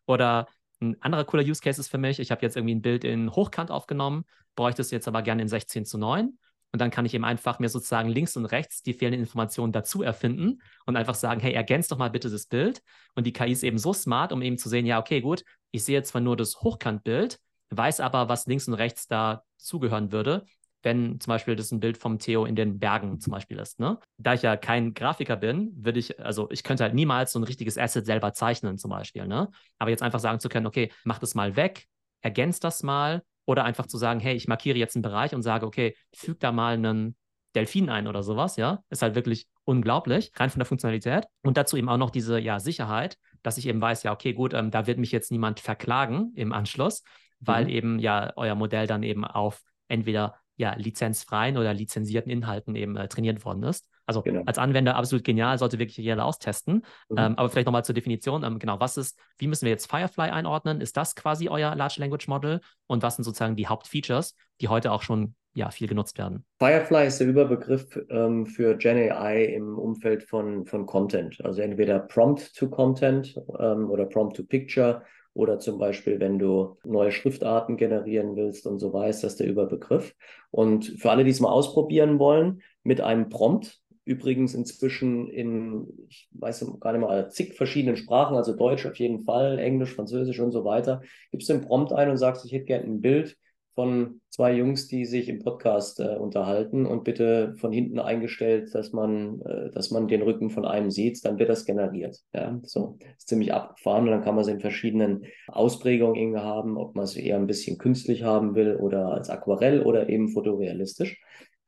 Oder 0.05 0.47
ein 0.81 1.01
anderer 1.01 1.23
cooler 1.23 1.43
Use 1.43 1.61
Case 1.61 1.79
ist 1.79 1.87
für 1.87 1.97
mich, 1.97 2.19
ich 2.19 2.29
habe 2.29 2.41
jetzt 2.41 2.55
irgendwie 2.55 2.75
ein 2.75 2.81
Bild 2.81 3.03
in 3.03 3.31
Hochkant 3.31 3.71
aufgenommen, 3.71 4.25
bräuchte 4.55 4.81
es 4.81 4.91
jetzt 4.91 5.07
aber 5.07 5.21
gerne 5.21 5.41
in 5.41 5.47
16 5.47 5.85
zu 5.85 5.97
9. 5.97 6.37
Und 6.71 6.81
dann 6.81 6.89
kann 6.89 7.05
ich 7.05 7.13
eben 7.13 7.23
einfach 7.23 7.59
mir 7.59 7.69
sozusagen 7.69 8.09
links 8.09 8.35
und 8.35 8.45
rechts 8.45 8.81
die 8.81 8.93
fehlenden 8.93 9.21
Informationen 9.21 9.71
dazu 9.71 10.01
erfinden 10.01 10.59
und 10.87 10.95
einfach 10.95 11.13
sagen, 11.13 11.39
hey, 11.39 11.53
ergänzt 11.53 11.91
doch 11.91 11.99
mal 11.99 12.09
bitte 12.09 12.31
das 12.31 12.47
Bild. 12.47 12.81
Und 13.13 13.27
die 13.27 13.33
KI 13.33 13.51
ist 13.51 13.63
eben 13.63 13.77
so 13.77 13.93
smart, 13.93 14.31
um 14.31 14.41
eben 14.41 14.57
zu 14.57 14.69
sehen, 14.69 14.87
ja, 14.87 14.99
okay, 14.99 15.21
gut, 15.21 15.43
ich 15.69 15.83
sehe 15.83 15.95
jetzt 15.95 16.09
zwar 16.09 16.21
nur 16.21 16.35
das 16.35 16.61
Hochkantbild, 16.61 17.39
weiß 17.69 17.99
aber, 17.99 18.27
was 18.27 18.47
links 18.47 18.67
und 18.67 18.73
rechts 18.73 19.07
da 19.07 19.43
zugehören 19.57 20.11
würde 20.11 20.45
wenn 20.83 21.19
zum 21.19 21.31
Beispiel 21.31 21.55
das 21.55 21.71
ein 21.71 21.79
Bild 21.79 21.97
vom 21.97 22.19
Theo 22.19 22.45
in 22.45 22.55
den 22.55 22.77
Bergen 22.77 23.19
zum 23.19 23.31
Beispiel 23.31 23.57
ist. 23.57 23.79
Ne? 23.79 23.97
Da 24.17 24.33
ich 24.33 24.41
ja 24.41 24.57
kein 24.57 24.93
Grafiker 24.93 25.37
bin, 25.37 25.71
würde 25.75 25.99
ich, 25.99 26.19
also 26.19 26.49
ich 26.51 26.63
könnte 26.63 26.83
halt 26.83 26.93
niemals 26.93 27.31
so 27.31 27.39
ein 27.39 27.43
richtiges 27.43 27.77
Asset 27.77 28.05
selber 28.05 28.33
zeichnen 28.33 28.77
zum 28.77 28.91
Beispiel. 28.91 29.25
Ne? 29.25 29.49
Aber 29.79 29.89
jetzt 29.89 30.03
einfach 30.03 30.19
sagen 30.19 30.39
zu 30.39 30.49
können, 30.49 30.67
okay, 30.67 30.91
mach 31.05 31.19
das 31.19 31.35
mal 31.35 31.55
weg, 31.55 31.85
ergänzt 32.21 32.63
das 32.63 32.83
mal 32.83 33.23
oder 33.45 33.63
einfach 33.63 33.87
zu 33.87 33.97
sagen, 33.97 34.19
hey, 34.19 34.35
ich 34.35 34.47
markiere 34.47 34.77
jetzt 34.77 34.95
einen 34.95 35.03
Bereich 35.03 35.33
und 35.33 35.41
sage, 35.41 35.65
okay, 35.65 35.95
füg 36.13 36.39
da 36.39 36.51
mal 36.51 36.73
einen 36.73 37.15
Delfin 37.55 37.89
ein 37.89 38.07
oder 38.07 38.23
sowas, 38.23 38.55
ja, 38.57 38.83
ist 38.89 39.01
halt 39.01 39.15
wirklich 39.15 39.47
unglaublich, 39.63 40.31
rein 40.35 40.49
von 40.49 40.59
der 40.59 40.65
Funktionalität. 40.65 41.25
Und 41.43 41.57
dazu 41.57 41.77
eben 41.77 41.89
auch 41.89 41.97
noch 41.97 42.09
diese, 42.09 42.39
ja, 42.39 42.59
Sicherheit, 42.59 43.17
dass 43.43 43.57
ich 43.57 43.67
eben 43.67 43.79
weiß, 43.79 44.03
ja, 44.03 44.11
okay, 44.11 44.33
gut, 44.33 44.53
ähm, 44.53 44.71
da 44.71 44.87
wird 44.87 44.97
mich 44.97 45.11
jetzt 45.11 45.31
niemand 45.31 45.59
verklagen 45.59 46.31
im 46.35 46.51
Anschluss, 46.51 47.03
weil 47.39 47.65
mhm. 47.65 47.69
eben 47.69 47.99
ja 47.99 48.33
euer 48.35 48.55
Modell 48.55 48.87
dann 48.87 49.03
eben 49.03 49.23
auf 49.23 49.61
entweder 49.87 50.35
ja, 50.55 50.75
lizenzfreien 50.75 51.57
oder 51.57 51.73
lizenzierten 51.73 52.31
Inhalten 52.31 52.75
eben 52.75 52.95
äh, 52.95 53.07
trainiert 53.07 53.43
worden 53.43 53.63
ist. 53.63 53.87
Also 54.05 54.21
genau. 54.21 54.43
als 54.45 54.57
Anwender 54.57 54.95
absolut 54.95 55.23
genial, 55.23 55.57
sollte 55.57 55.79
wirklich 55.79 55.97
jeder 55.97 56.25
austesten. 56.25 56.83
Mhm. 57.09 57.17
Ähm, 57.17 57.37
aber 57.37 57.49
vielleicht 57.49 57.65
nochmal 57.65 57.85
zur 57.85 57.95
Definition. 57.95 58.43
Ähm, 58.43 58.59
genau, 58.59 58.79
was 58.79 58.97
ist, 58.97 59.17
wie 59.37 59.47
müssen 59.47 59.65
wir 59.65 59.71
jetzt 59.71 59.89
Firefly 59.89 60.29
einordnen? 60.29 60.81
Ist 60.81 60.97
das 60.97 61.15
quasi 61.15 61.49
euer 61.49 61.75
Large 61.75 61.95
Language 61.99 62.27
Model? 62.27 62.59
Und 62.87 63.01
was 63.01 63.15
sind 63.15 63.23
sozusagen 63.23 63.55
die 63.55 63.67
Hauptfeatures, 63.67 64.35
die 64.61 64.67
heute 64.67 64.91
auch 64.91 65.01
schon 65.01 65.35
ja, 65.55 65.71
viel 65.71 65.87
genutzt 65.87 66.17
werden? 66.17 66.45
Firefly 66.59 67.07
ist 67.07 67.19
der 67.19 67.27
Überbegriff 67.27 67.99
ähm, 68.09 68.45
für 68.45 68.75
Gen 68.75 68.97
AI 69.11 69.45
im 69.45 69.77
Umfeld 69.77 70.23
von, 70.23 70.65
von 70.65 70.85
Content. 70.85 71.43
Also 71.43 71.61
entweder 71.61 71.99
Prompt 71.99 72.55
to 72.55 72.69
Content 72.69 73.35
ähm, 73.59 73.89
oder 73.89 74.05
Prompt 74.05 74.35
to 74.35 74.43
Picture 74.43 75.03
oder 75.33 75.59
zum 75.59 75.79
Beispiel, 75.79 76.19
wenn 76.19 76.37
du 76.37 76.77
neue 76.83 77.11
Schriftarten 77.11 77.77
generieren 77.77 78.35
willst 78.35 78.67
und 78.67 78.79
so 78.79 78.93
weiter, 78.93 79.21
das 79.21 79.23
ist 79.23 79.39
der 79.39 79.47
Überbegriff. 79.47 80.15
Und 80.51 80.85
für 80.85 81.11
alle, 81.11 81.23
die 81.23 81.31
es 81.31 81.39
mal 81.39 81.51
ausprobieren 81.51 82.19
wollen, 82.19 82.61
mit 82.83 83.01
einem 83.01 83.29
Prompt, 83.29 83.79
übrigens 84.05 84.53
inzwischen 84.53 85.29
in, 85.29 85.87
ich 86.09 86.27
weiß 86.33 86.65
gar 86.79 86.91
nicht 86.91 87.01
mal, 87.01 87.31
zig 87.31 87.53
verschiedenen 87.53 87.95
Sprachen, 87.95 88.35
also 88.35 88.55
Deutsch 88.55 88.85
auf 88.85 88.95
jeden 88.97 89.21
Fall, 89.21 89.59
Englisch, 89.59 89.95
Französisch 89.95 90.39
und 90.39 90.51
so 90.51 90.65
weiter, 90.65 91.01
gibst 91.31 91.49
du 91.49 91.53
den 91.53 91.61
Prompt 91.61 91.93
ein 91.93 92.09
und 92.09 92.17
sagst, 92.17 92.45
ich 92.45 92.51
hätte 92.51 92.65
gerne 92.65 92.85
ein 92.85 93.01
Bild 93.01 93.37
von 93.75 94.21
zwei 94.29 94.53
Jungs, 94.53 94.87
die 94.87 95.05
sich 95.05 95.29
im 95.29 95.39
Podcast 95.39 95.99
äh, 95.99 96.15
unterhalten 96.17 96.85
und 96.85 97.03
bitte 97.03 97.55
von 97.57 97.71
hinten 97.71 97.99
eingestellt, 97.99 98.73
dass 98.73 98.93
man, 98.93 99.41
äh, 99.41 99.71
dass 99.71 99.91
man 99.91 100.07
den 100.07 100.21
Rücken 100.21 100.49
von 100.49 100.65
einem 100.65 100.91
sieht, 100.91 101.23
dann 101.25 101.39
wird 101.39 101.49
das 101.49 101.65
generiert. 101.65 102.19
Ja, 102.33 102.59
so 102.63 102.97
ist 103.17 103.27
ziemlich 103.27 103.53
abgefahren 103.53 104.05
und 104.05 104.11
dann 104.11 104.23
kann 104.23 104.35
man 104.35 104.43
es 104.43 104.47
in 104.47 104.59
verschiedenen 104.59 105.25
Ausprägungen 105.47 106.15
irgendwie 106.15 106.39
haben, 106.39 106.77
ob 106.77 106.95
man 106.95 107.05
es 107.05 107.15
eher 107.15 107.37
ein 107.37 107.47
bisschen 107.47 107.77
künstlich 107.77 108.23
haben 108.23 108.55
will 108.55 108.75
oder 108.75 109.07
als 109.09 109.29
Aquarell 109.29 109.81
oder 109.81 110.09
eben 110.09 110.29
fotorealistisch. 110.29 111.19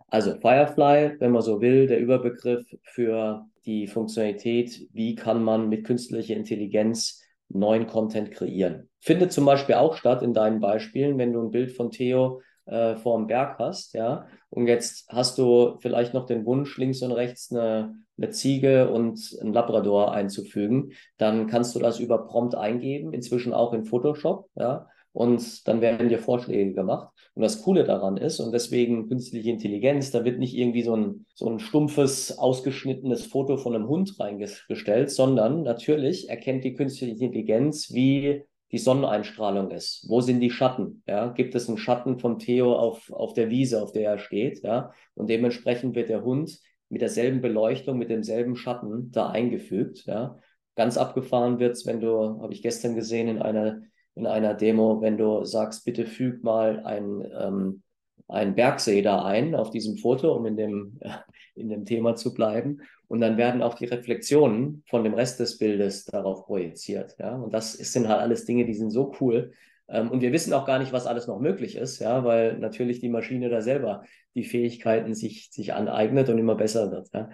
Also 0.08 0.36
Firefly, 0.39 1.20
wenn 1.20 1.32
man 1.32 1.41
so 1.41 1.62
will, 1.62 1.88
der 1.88 2.00
Überbegriff 2.00 2.65
für 2.84 3.46
die 3.65 3.88
Funktionalität, 3.88 4.88
wie 4.94 5.15
kann 5.15 5.44
man 5.44 5.70
mit 5.70 5.86
künstlicher 5.86 6.36
Intelligenz 6.36 7.25
neuen 7.49 7.88
Content 7.88 8.31
kreieren. 8.31 8.89
Findet 8.99 9.31
zum 9.31 9.45
Beispiel 9.45 9.75
auch 9.75 9.95
statt 9.95 10.21
in 10.21 10.34
deinen 10.34 10.60
Beispielen, 10.60 11.17
wenn 11.17 11.34
du 11.34 11.41
ein 11.41 11.51
Bild 11.51 11.71
von 11.71 11.91
Theo 11.91 12.41
äh, 12.65 12.95
vor 12.95 13.17
dem 13.17 13.27
Berg 13.27 13.60
hast, 13.60 13.93
ja, 13.93 14.27
und 14.49 14.67
jetzt 14.67 15.08
hast 15.10 15.38
du 15.38 15.77
vielleicht 15.79 16.13
noch 16.13 16.25
den 16.25 16.45
Wunsch, 16.45 16.77
links 16.77 17.01
und 17.01 17.12
rechts 17.12 17.51
eine, 17.51 17.93
eine 18.17 18.29
Ziege 18.31 18.89
und 18.89 19.19
ein 19.41 19.53
Labrador 19.53 20.13
einzufügen, 20.13 20.93
dann 21.17 21.47
kannst 21.47 21.75
du 21.75 21.79
das 21.79 21.99
über 21.99 22.25
Prompt 22.25 22.55
eingeben, 22.55 23.13
inzwischen 23.13 23.53
auch 23.53 23.73
in 23.73 23.86
Photoshop, 23.86 24.49
ja, 24.55 24.88
und 25.12 25.67
dann 25.67 25.81
werden 25.81 26.10
dir 26.10 26.19
Vorschläge 26.19 26.73
gemacht. 26.73 27.10
Und 27.36 27.41
das 27.41 27.62
Coole 27.63 27.84
daran 27.84 28.15
ist, 28.15 28.39
und 28.39 28.54
deswegen 28.54 29.10
künstliche 29.10 29.50
Intelligenz, 29.50 30.10
da 30.10 30.24
wird 30.24 30.39
nicht 30.39 30.56
irgendwie 30.56 30.84
so 30.84 30.95
ein, 30.95 31.26
so 31.36 31.50
ein 31.50 31.60
stumpfes, 31.60 32.38
ausgeschnittenes 32.38 33.26
Foto 33.26 33.58
von 33.58 33.76
einem 33.76 33.89
Hund 33.89 34.17
reingestellt, 34.19 35.12
sondern 35.12 35.63
natürlich 35.63 36.30
erkennt 36.30 36.63
die 36.63 36.74
künstliche 36.74 37.12
Intelligenz, 37.12 37.93
wie 37.93 38.43
die 38.71 38.78
Sonneneinstrahlung 38.78 39.69
ist. 39.71 40.06
Wo 40.08 40.21
sind 40.21 40.39
die 40.39 40.50
Schatten? 40.50 41.04
Ja, 41.08 41.28
gibt 41.28 41.56
es 41.56 41.67
einen 41.67 41.78
Schatten 41.78 42.19
von 42.19 42.39
Theo 42.39 42.74
auf, 42.74 43.12
auf 43.12 43.34
der 43.34 43.50
Wiese, 43.50 43.84
auf 43.84 43.91
der 43.91 44.12
er 44.12 44.17
steht? 44.17 44.63
Ja, 44.63 44.91
und 45.13 45.30
dementsprechend 45.30 45.93
wird 45.95 46.08
der 46.08 46.24
Hund 46.24 46.58
mit 46.88 47.02
derselben 47.02 47.41
Beleuchtung, 47.41 47.98
mit 47.98 48.10
demselben 48.10 48.56
Schatten 48.56 49.12
da 49.12 49.30
eingefügt. 49.30 50.06
Ja, 50.06 50.39
ganz 50.76 50.98
abgefahren 50.98 51.60
wird 51.60 51.74
es, 51.74 51.86
wenn 51.86 52.00
du, 52.00 52.41
habe 52.41 52.54
ich 52.54 52.62
gestern 52.62 52.95
gesehen, 52.95 53.28
in 53.28 53.41
einer 53.41 53.82
in 54.15 54.25
einer 54.25 54.54
Demo, 54.54 55.01
wenn 55.01 55.17
du 55.17 55.43
sagst, 55.43 55.86
bitte 55.86 56.06
füg 56.06 56.43
mal 56.43 56.84
ein, 56.86 57.28
ähm, 57.38 57.84
ein 58.28 58.56
Bergsee 58.56 59.01
da 59.01 59.23
ein 59.23 59.56
auf 59.56 59.69
diesem 59.69 59.97
Foto, 59.97 60.34
um 60.34 60.45
in 60.45 60.58
dem, 60.58 60.99
in 61.56 61.69
dem 61.69 61.86
Thema 61.86 62.15
zu 62.15 62.34
bleiben. 62.34 62.82
Und 63.08 63.21
dann 63.21 63.38
werden 63.38 63.62
auch 63.62 63.75
die 63.75 63.86
Reflexionen 63.86 64.84
von 64.88 65.04
dem 65.04 65.13
Rest 65.13 65.39
des 65.39 65.58
Bildes 65.58 66.06
darauf 66.06 66.45
projiziert. 66.45 67.15
Ja? 67.19 67.36
Und 67.36 67.54
das 67.54 67.73
sind 67.73 68.08
halt 68.08 68.21
alles 68.21 68.45
Dinge, 68.45 68.65
die 68.65 68.73
sind 68.73 68.89
so 68.89 69.13
cool. 69.19 69.51
Ähm, 69.88 70.10
und 70.10 70.21
wir 70.21 70.32
wissen 70.32 70.54
auch 70.54 70.65
gar 70.65 70.80
nicht, 70.80 70.93
was 70.93 71.06
alles 71.06 71.28
noch 71.28 71.39
möglich 71.39 71.75
ist, 71.75 71.99
ja, 71.99 72.23
weil 72.23 72.58
natürlich 72.58 72.99
die 72.99 73.10
Maschine 73.10 73.49
da 73.49 73.62
selber 73.62 74.04
die 74.34 74.43
Fähigkeiten 74.43 75.13
sich, 75.13 75.49
sich 75.51 75.73
aneignet 75.73 76.30
und 76.30 76.39
immer 76.39 76.56
besser 76.56 76.91
wird. 76.91 77.10
Ja? 77.13 77.30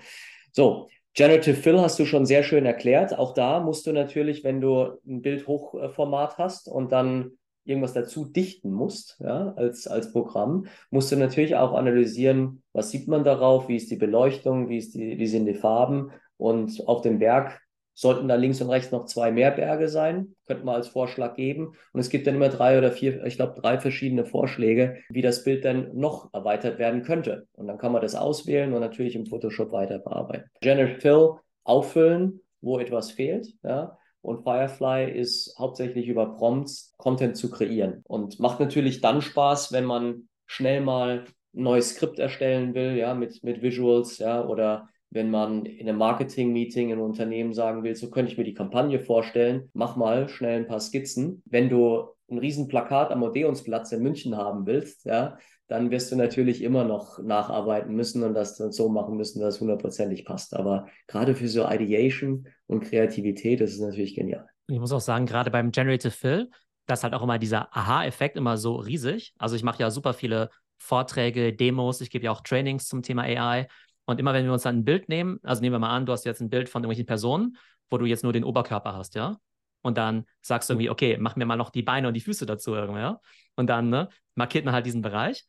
So, 0.52 0.90
Generative 1.14 1.56
Fill 1.56 1.80
hast 1.80 2.00
du 2.00 2.06
schon 2.06 2.26
sehr 2.26 2.44
schön 2.44 2.66
erklärt. 2.66 3.18
Auch 3.18 3.34
da 3.34 3.60
musst 3.60 3.86
du 3.86 3.92
natürlich, 3.92 4.44
wenn 4.44 4.62
du 4.62 4.98
ein 5.06 5.22
Bild 5.22 5.46
Hochformat 5.46 6.38
hast 6.38 6.70
und 6.70 6.92
dann 6.92 7.32
irgendwas 7.66 7.94
dazu 7.94 8.26
dichten 8.26 8.72
musst, 8.72 9.18
ja, 9.20 9.54
als, 9.56 9.88
als 9.88 10.12
Programm, 10.12 10.66
musst 10.90 11.12
du 11.12 11.16
natürlich 11.16 11.56
auch 11.56 11.74
analysieren, 11.74 12.64
was 12.74 12.92
sieht 12.92 13.08
man 13.08 13.24
darauf, 13.24 13.68
wie 13.68 13.76
ist 13.76 13.92
die 13.92 13.98
Beleuchtung, 13.98 14.70
wie, 14.70 14.78
ist 14.78 14.96
die, 14.96 15.20
wie 15.20 15.28
sind 15.28 15.46
die 15.46 15.54
Farben 15.54 16.12
und 16.38 16.88
auf 16.88 17.02
dem 17.02 17.20
Berg 17.20 17.62
sollten 17.94 18.28
da 18.28 18.36
links 18.36 18.62
und 18.62 18.70
rechts 18.70 18.92
noch 18.92 19.06
zwei 19.06 19.32
mehr 19.32 19.52
Berge 19.52 19.88
sein, 19.88 20.36
könnte 20.46 20.66
man 20.66 20.76
als 20.76 20.88
Vorschlag 20.88 21.36
geben. 21.36 21.74
Und 21.94 22.00
es 22.00 22.10
gibt 22.10 22.28
dann 22.28 22.36
immer 22.36 22.50
drei 22.50 22.78
oder 22.78 22.92
vier, 22.92 23.24
ich 23.26 23.36
glaube, 23.36 23.60
drei 23.60 23.80
verschiedene 23.80 24.26
Vorschläge, 24.26 24.98
wie 25.10 25.22
das 25.22 25.44
Bild 25.44 25.66
dann 25.66 25.96
noch 25.96 26.34
erweitert 26.34 26.80
werden 26.80 27.04
könnte. 27.04 27.48
Und 27.54 27.68
dann 27.68 27.78
kann 27.78 27.92
man 27.92 28.02
das 28.02 28.16
auswählen 28.16 28.74
und 28.74 28.80
natürlich 28.80 29.16
im 29.16 29.26
Photoshop 29.26 29.72
weiter 29.72 30.00
bearbeiten. 30.00 30.50
General 30.62 31.00
Fill 31.00 31.32
auffüllen, 31.64 32.42
wo 32.62 32.80
etwas 32.80 33.12
fehlt, 33.12 33.54
ja. 33.64 33.98
Und 34.24 34.44
Firefly 34.44 35.12
ist 35.12 35.56
hauptsächlich 35.58 36.08
über 36.08 36.36
Prompts 36.36 36.94
Content 36.98 37.36
zu 37.36 37.50
kreieren 37.50 38.04
und 38.08 38.40
macht 38.40 38.60
natürlich 38.60 39.02
dann 39.02 39.24
Spaß, 39.24 39.72
wenn 39.72 39.86
man 39.86 40.30
schnell 40.46 40.82
mal 40.82 41.26
ein 41.54 41.64
neues 41.64 41.96
Skript 41.96 42.20
erstellen 42.20 42.76
will, 42.76 42.96
ja, 42.98 43.16
mit, 43.16 43.44
mit 43.44 43.64
Visuals, 43.64 44.20
ja, 44.20 44.46
oder 44.46 44.90
wenn 45.12 45.30
man 45.30 45.66
in 45.66 45.88
einem 45.88 45.98
Marketing-Meeting 45.98 46.88
in 46.90 46.94
einem 46.94 47.06
Unternehmen 47.06 47.54
sagen 47.54 47.84
will, 47.84 47.96
so 47.96 48.10
könnte 48.10 48.32
ich 48.32 48.38
mir 48.38 48.46
die 48.46 48.54
Kampagne 48.54 49.00
vorstellen, 49.00 49.70
mach 49.74 49.98
mal 49.98 50.30
schnell 50.30 50.62
ein 50.62 50.68
paar 50.68 50.80
Skizzen. 50.80 51.44
Wenn 51.46 51.70
du 51.70 52.08
ein 52.30 52.38
riesen 52.38 52.70
Plakat 52.70 53.12
am 53.12 53.22
Odeonsplatz 53.22 53.92
in 53.92 54.02
München 54.02 54.38
haben 54.38 54.66
willst, 54.66 55.06
ja, 55.06 55.38
dann 55.68 55.92
wirst 55.92 56.12
du 56.12 56.16
natürlich 56.16 56.64
immer 56.64 56.86
noch 56.86 57.20
nacharbeiten 57.20 57.94
müssen 57.94 58.24
und 58.24 58.34
das 58.34 58.58
dann 58.58 58.72
so 58.72 58.90
machen 58.90 59.18
müssen, 59.18 59.42
dass 59.42 59.56
es 59.56 59.62
hundertprozentig 59.62 60.26
passt. 60.26 60.56
Aber 60.56 60.88
gerade 61.08 61.36
für 61.36 61.48
so 61.48 61.68
Ideation 61.70 62.48
und 62.68 62.86
Kreativität 62.86 63.60
ist 63.60 63.74
es 63.74 63.80
natürlich 63.82 64.16
genial. 64.16 64.48
Ich 64.68 64.80
muss 64.80 64.94
auch 64.94 65.02
sagen, 65.02 65.26
gerade 65.26 65.52
beim 65.52 65.72
Generative 65.72 66.12
Fill, 66.12 66.50
da 66.86 66.94
ist 66.94 67.04
halt 67.04 67.14
auch 67.14 67.24
immer 67.24 67.38
dieser 67.38 67.76
Aha-Effekt 67.76 68.38
immer 68.38 68.58
so 68.58 68.76
riesig. 68.76 69.34
Also 69.38 69.56
ich 69.56 69.64
mache 69.64 69.82
ja 69.82 69.92
super 69.92 70.14
viele 70.14 70.50
Vorträge, 70.78 71.54
Demos, 71.54 72.02
ich 72.02 72.10
gebe 72.10 72.26
ja 72.26 72.32
auch 72.32 72.42
Trainings 72.42 72.88
zum 72.88 73.04
Thema 73.04 73.24
AI. 73.24 73.68
Und 74.06 74.20
immer 74.20 74.34
wenn 74.34 74.46
wir 74.46 74.54
uns 74.54 74.64
dann 74.64 74.80
ein 74.80 74.86
Bild 74.86 75.10
nehmen, 75.10 75.40
also 75.44 75.62
nehmen 75.62 75.76
wir 75.76 75.80
mal 75.80 75.96
an, 75.96 76.06
du 76.06 76.12
hast 76.12 76.26
jetzt 76.26 76.42
ein 76.42 76.50
Bild 76.50 76.70
von 76.70 76.84
irgendwelchen 76.84 77.06
Personen, 77.06 77.58
wo 77.90 77.98
du 77.98 78.06
jetzt 78.06 78.24
nur 78.24 78.34
den 78.34 78.44
Oberkörper 78.44 78.94
hast, 78.94 79.16
ja. 79.16 79.38
Und 79.82 79.98
dann 79.98 80.26
sagst 80.42 80.70
du 80.70 80.74
irgendwie, 80.74 80.90
okay, 80.90 81.18
mach 81.20 81.36
mir 81.36 81.46
mal 81.46 81.56
noch 81.56 81.72
die 81.72 81.82
Beine 81.82 82.08
und 82.08 82.14
die 82.14 82.22
Füße 82.22 82.46
dazu 82.46 82.74
irgendwie, 82.74 83.02
ja. 83.02 83.20
Und 83.56 83.68
dann 83.68 83.90
ne, 83.90 84.10
markiert 84.36 84.66
man 84.66 84.74
halt 84.74 84.86
diesen 84.86 85.02
Bereich. 85.02 85.46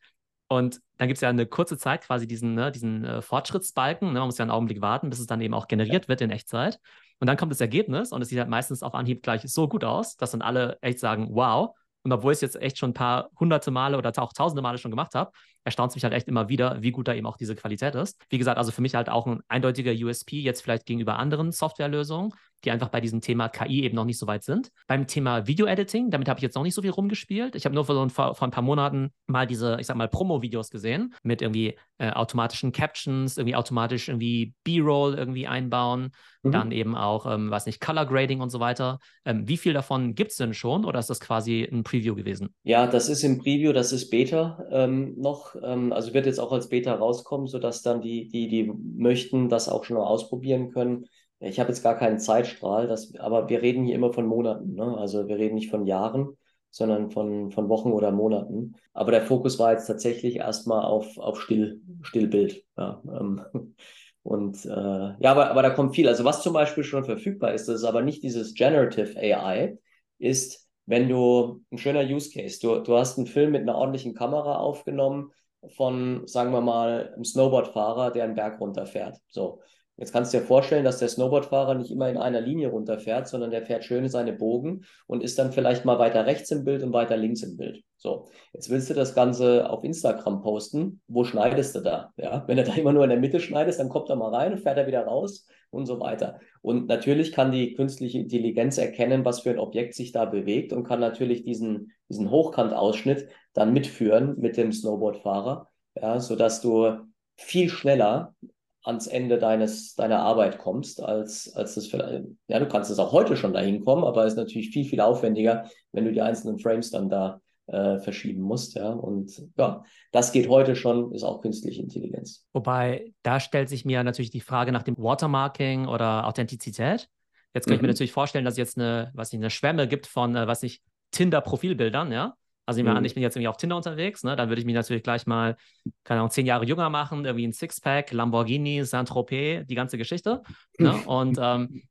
Und 0.47 0.81
dann 0.97 1.07
gibt 1.07 1.17
es 1.17 1.21
ja 1.21 1.29
eine 1.29 1.47
kurze 1.47 1.77
Zeit 1.77 2.01
quasi 2.03 2.27
diesen, 2.27 2.53
ne, 2.53 2.71
diesen 2.71 3.05
äh, 3.05 3.21
Fortschrittsbalken. 3.21 4.09
Ne? 4.09 4.19
Man 4.19 4.27
muss 4.27 4.37
ja 4.37 4.43
einen 4.43 4.51
Augenblick 4.51 4.81
warten, 4.81 5.09
bis 5.09 5.19
es 5.19 5.27
dann 5.27 5.41
eben 5.41 5.53
auch 5.53 5.67
generiert 5.67 6.07
wird 6.07 6.21
in 6.21 6.29
Echtzeit. 6.29 6.79
Und 7.19 7.27
dann 7.27 7.37
kommt 7.37 7.51
das 7.51 7.61
Ergebnis 7.61 8.11
und 8.11 8.21
es 8.21 8.29
sieht 8.29 8.39
halt 8.39 8.49
meistens 8.49 8.83
auf 8.83 8.93
Anhieb 8.93 9.23
gleich 9.23 9.41
so 9.43 9.67
gut 9.67 9.83
aus, 9.83 10.17
dass 10.17 10.31
dann 10.31 10.41
alle 10.41 10.77
echt 10.81 10.99
sagen, 10.99 11.29
wow. 11.31 11.75
Und 12.03 12.11
obwohl 12.11 12.33
ich 12.33 12.37
es 12.37 12.41
jetzt 12.41 12.61
echt 12.61 12.77
schon 12.77 12.91
ein 12.91 12.93
paar 12.93 13.29
hunderte 13.39 13.71
Male 13.71 13.97
oder 13.97 14.11
auch 14.17 14.33
tausende 14.33 14.61
Male 14.61 14.77
schon 14.77 14.91
gemacht 14.91 15.15
habe, 15.15 15.31
erstaunt 15.63 15.91
es 15.91 15.95
mich 15.95 16.03
halt 16.03 16.13
echt 16.13 16.27
immer 16.27 16.49
wieder, 16.49 16.81
wie 16.81 16.91
gut 16.91 17.07
da 17.07 17.13
eben 17.13 17.25
auch 17.25 17.37
diese 17.37 17.55
Qualität 17.55 17.95
ist. 17.95 18.21
Wie 18.29 18.37
gesagt, 18.37 18.57
also 18.57 18.71
für 18.71 18.81
mich 18.81 18.95
halt 18.95 19.09
auch 19.09 19.25
ein 19.25 19.41
eindeutiger 19.47 19.91
USP 19.91 20.41
jetzt 20.41 20.61
vielleicht 20.61 20.85
gegenüber 20.85 21.17
anderen 21.17 21.51
Softwarelösungen, 21.51 22.33
die 22.63 22.71
einfach 22.71 22.89
bei 22.89 23.01
diesem 23.01 23.21
Thema 23.21 23.49
KI 23.49 23.83
eben 23.83 23.95
noch 23.95 24.05
nicht 24.05 24.17
so 24.17 24.27
weit 24.27 24.43
sind. 24.43 24.69
Beim 24.87 25.07
Thema 25.07 25.47
Video-Editing, 25.47 26.09
damit 26.09 26.29
habe 26.29 26.39
ich 26.39 26.43
jetzt 26.43 26.55
noch 26.55 26.63
nicht 26.63 26.73
so 26.73 26.81
viel 26.81 26.91
rumgespielt. 26.91 27.55
Ich 27.55 27.65
habe 27.65 27.75
nur 27.75 27.85
vor, 27.85 27.95
so 27.95 28.01
ein, 28.01 28.09
vor, 28.09 28.41
ein 28.41 28.51
paar 28.51 28.63
Monaten 28.63 29.11
mal 29.27 29.45
diese, 29.47 29.77
ich 29.79 29.87
sag 29.87 29.97
mal, 29.97 30.07
Promo-Videos 30.07 30.69
gesehen 30.69 31.13
mit 31.23 31.41
irgendwie 31.41 31.75
äh, 31.97 32.11
automatischen 32.11 32.71
Captions, 32.71 33.37
irgendwie 33.37 33.55
automatisch 33.55 34.07
irgendwie 34.07 34.53
B-Roll 34.63 35.15
irgendwie 35.15 35.47
einbauen, 35.47 36.11
mhm. 36.41 36.51
dann 36.51 36.71
eben 36.71 36.95
auch, 36.95 37.25
ähm, 37.25 37.51
weiß 37.51 37.65
nicht, 37.65 37.81
Color 37.81 38.05
Grading 38.05 38.41
und 38.41 38.49
so 38.49 38.59
weiter. 38.59 38.99
Ähm, 39.25 39.47
wie 39.47 39.57
viel 39.57 39.73
davon 39.73 40.15
gibt 40.15 40.31
es 40.31 40.37
denn 40.37 40.53
schon 40.53 40.85
oder 40.85 40.99
ist 40.99 41.09
das 41.09 41.19
quasi 41.19 41.63
ein 41.63 41.83
Preview 41.83 42.15
gewesen? 42.15 42.53
Ja, 42.63 42.87
das 42.87 43.09
ist 43.09 43.23
im 43.23 43.39
Preview, 43.39 43.73
das 43.73 43.91
ist 43.91 44.09
Beta 44.09 44.65
ähm, 44.71 45.15
noch. 45.17 45.55
Ähm, 45.61 45.91
also 45.93 46.13
wird 46.13 46.25
jetzt 46.25 46.39
auch 46.39 46.51
als 46.51 46.69
Beta 46.69 46.93
rauskommen, 46.93 47.47
sodass 47.47 47.81
dann 47.81 48.01
die, 48.01 48.27
die, 48.29 48.47
die 48.47 48.71
möchten, 48.95 49.49
das 49.49 49.69
auch 49.69 49.83
schon 49.83 49.97
mal 49.97 50.05
ausprobieren 50.05 50.71
können 50.71 51.05
ich 51.43 51.59
habe 51.59 51.69
jetzt 51.69 51.83
gar 51.83 51.97
keinen 51.97 52.19
Zeitstrahl, 52.19 52.87
das, 52.87 53.15
aber 53.15 53.49
wir 53.49 53.61
reden 53.61 53.85
hier 53.85 53.95
immer 53.95 54.13
von 54.13 54.25
Monaten. 54.25 54.73
Ne? 54.75 54.97
Also 54.97 55.27
wir 55.27 55.37
reden 55.37 55.55
nicht 55.55 55.69
von 55.69 55.85
Jahren, 55.85 56.37
sondern 56.69 57.11
von, 57.11 57.51
von 57.51 57.69
Wochen 57.69 57.91
oder 57.91 58.11
Monaten. 58.11 58.75
Aber 58.93 59.11
der 59.11 59.21
Fokus 59.21 59.59
war 59.59 59.73
jetzt 59.73 59.87
tatsächlich 59.87 60.37
erstmal 60.37 60.85
auf, 60.85 61.17
auf 61.17 61.41
Still, 61.41 61.81
Stillbild. 62.01 62.63
Ja, 62.77 63.01
ähm, 63.05 63.41
und 64.23 64.65
äh, 64.65 64.69
ja, 64.69 65.31
aber, 65.31 65.51
aber 65.51 65.61
da 65.61 65.69
kommt 65.69 65.95
viel. 65.95 66.07
Also 66.07 66.23
was 66.23 66.41
zum 66.41 66.53
Beispiel 66.53 66.83
schon 66.83 67.05
verfügbar 67.05 67.53
ist, 67.53 67.67
das 67.67 67.75
ist 67.75 67.83
aber 67.83 68.01
nicht 68.01 68.23
dieses 68.23 68.53
Generative 68.53 69.17
AI, 69.17 69.77
ist, 70.17 70.67
wenn 70.85 71.09
du, 71.09 71.61
ein 71.71 71.77
schöner 71.77 72.03
Use 72.03 72.31
Case, 72.31 72.59
du, 72.61 72.79
du 72.79 72.97
hast 72.97 73.17
einen 73.17 73.27
Film 73.27 73.51
mit 73.51 73.61
einer 73.61 73.75
ordentlichen 73.75 74.13
Kamera 74.13 74.57
aufgenommen 74.57 75.31
von, 75.75 76.25
sagen 76.27 76.51
wir 76.51 76.61
mal, 76.61 77.13
einem 77.13 77.23
Snowboardfahrer, 77.23 78.11
der 78.11 78.23
einen 78.25 78.35
Berg 78.35 78.59
runterfährt. 78.59 79.17
So. 79.27 79.61
Jetzt 79.97 80.11
kannst 80.11 80.33
du 80.33 80.39
dir 80.39 80.43
vorstellen, 80.43 80.83
dass 80.83 80.97
der 80.97 81.07
Snowboardfahrer 81.07 81.75
nicht 81.75 81.91
immer 81.91 82.09
in 82.09 82.17
einer 82.17 82.41
Linie 82.41 82.69
runterfährt, 82.69 83.27
sondern 83.27 83.51
der 83.51 83.61
fährt 83.61 83.83
schön 83.83 84.07
seine 84.09 84.33
Bogen 84.33 84.85
und 85.05 85.23
ist 85.23 85.37
dann 85.37 85.51
vielleicht 85.51 85.85
mal 85.85 85.99
weiter 85.99 86.25
rechts 86.25 86.49
im 86.51 86.63
Bild 86.63 86.81
und 86.81 86.93
weiter 86.93 87.15
links 87.15 87.43
im 87.43 87.57
Bild. 87.57 87.83
So, 87.97 88.27
jetzt 88.53 88.69
willst 88.69 88.89
du 88.89 88.95
das 88.95 89.13
Ganze 89.13 89.69
auf 89.69 89.83
Instagram 89.83 90.41
posten. 90.41 91.01
Wo 91.07 91.23
schneidest 91.23 91.75
du 91.75 91.81
da? 91.81 92.11
Ja, 92.17 92.43
wenn 92.47 92.57
du 92.57 92.63
da 92.63 92.73
immer 92.73 92.91
nur 92.91 93.03
in 93.03 93.11
der 93.11 93.19
Mitte 93.19 93.39
schneidest, 93.39 93.79
dann 93.79 93.89
kommt 93.89 94.09
er 94.09 94.15
mal 94.15 94.33
rein 94.33 94.53
und 94.53 94.59
fährt 94.59 94.77
er 94.77 94.87
wieder 94.87 95.05
raus 95.05 95.47
und 95.69 95.85
so 95.85 95.99
weiter. 95.99 96.39
Und 96.61 96.87
natürlich 96.87 97.31
kann 97.31 97.51
die 97.51 97.73
künstliche 97.75 98.19
Intelligenz 98.19 98.77
erkennen, 98.77 99.25
was 99.25 99.41
für 99.41 99.51
ein 99.51 99.59
Objekt 99.59 99.93
sich 99.93 100.11
da 100.11 100.25
bewegt 100.25 100.73
und 100.73 100.83
kann 100.83 100.99
natürlich 100.99 101.43
diesen, 101.43 101.91
diesen 102.09 102.29
Hochkantausschnitt 102.29 103.27
dann 103.53 103.73
mitführen 103.73 104.35
mit 104.39 104.57
dem 104.57 104.71
Snowboardfahrer, 104.71 105.67
ja, 105.95 106.19
sodass 106.19 106.61
du 106.61 106.97
viel 107.35 107.69
schneller 107.69 108.35
ans 108.83 109.07
Ende 109.07 109.39
deines, 109.39 109.95
deiner 109.95 110.19
Arbeit 110.19 110.59
kommst, 110.59 111.01
als, 111.01 111.53
als 111.55 111.75
das 111.75 111.87
vielleicht, 111.87 112.25
ja, 112.47 112.59
du 112.59 112.67
kannst 112.67 112.91
es 112.91 112.99
auch 112.99 113.11
heute 113.11 113.37
schon 113.37 113.53
dahin 113.53 113.83
kommen, 113.83 114.03
aber 114.03 114.25
es 114.25 114.33
ist 114.33 114.37
natürlich 114.37 114.69
viel, 114.69 114.85
viel 114.85 115.01
aufwendiger, 115.01 115.69
wenn 115.91 116.05
du 116.05 116.11
die 116.11 116.21
einzelnen 116.21 116.59
Frames 116.59 116.91
dann 116.91 117.09
da 117.09 117.41
äh, 117.67 117.99
verschieben 117.99 118.41
musst, 118.41 118.75
ja. 118.75 118.89
Und 118.89 119.41
ja, 119.57 119.83
das 120.11 120.33
geht 120.33 120.49
heute 120.49 120.75
schon, 120.75 121.13
ist 121.13 121.23
auch 121.23 121.41
künstliche 121.41 121.81
Intelligenz. 121.81 122.45
Wobei, 122.51 123.13
da 123.23 123.39
stellt 123.39 123.69
sich 123.69 123.85
mir 123.85 124.03
natürlich 124.03 124.31
die 124.31 124.41
Frage 124.41 124.73
nach 124.73 124.83
dem 124.83 124.97
Watermarking 124.97 125.87
oder 125.87 126.27
Authentizität. 126.27 127.07
Jetzt 127.53 127.65
kann 127.65 127.73
mhm. 127.73 127.75
ich 127.75 127.81
mir 127.81 127.87
mhm. 127.87 127.91
natürlich 127.91 128.11
vorstellen, 128.11 128.43
dass 128.43 128.55
es 128.55 128.57
jetzt 128.57 128.77
eine, 128.77 129.11
was 129.13 129.31
nicht, 129.31 129.41
eine 129.41 129.49
Schwemme 129.49 129.87
gibt 129.87 130.07
von, 130.07 130.35
äh, 130.35 130.45
was 130.47 130.63
ich, 130.63 130.81
Tinder-Profilbildern, 131.11 132.11
ja. 132.11 132.35
Also 132.65 132.77
nehmen 132.77 132.87
wir 132.87 132.91
mhm. 132.91 132.97
an, 132.97 133.05
ich 133.05 133.13
bin 133.13 133.23
jetzt 133.23 133.35
irgendwie 133.35 133.49
auf 133.49 133.57
Tinder 133.57 133.75
unterwegs, 133.75 134.23
ne? 134.23 134.35
dann 134.35 134.49
würde 134.49 134.59
ich 134.59 134.65
mich 134.65 134.75
natürlich 134.75 135.03
gleich 135.03 135.27
mal, 135.27 135.57
keine 136.03 136.21
Ahnung, 136.21 136.31
zehn 136.31 136.45
Jahre 136.45 136.65
jünger 136.65 136.89
machen, 136.89 137.25
irgendwie 137.25 137.47
ein 137.47 137.51
Sixpack, 137.51 138.11
Lamborghini, 138.11 138.83
Saint-Tropez, 138.85 139.65
die 139.67 139.75
ganze 139.75 139.97
Geschichte. 139.97 140.43
Ne? 140.77 140.93
Und 141.05 141.37
ähm, 141.41 141.83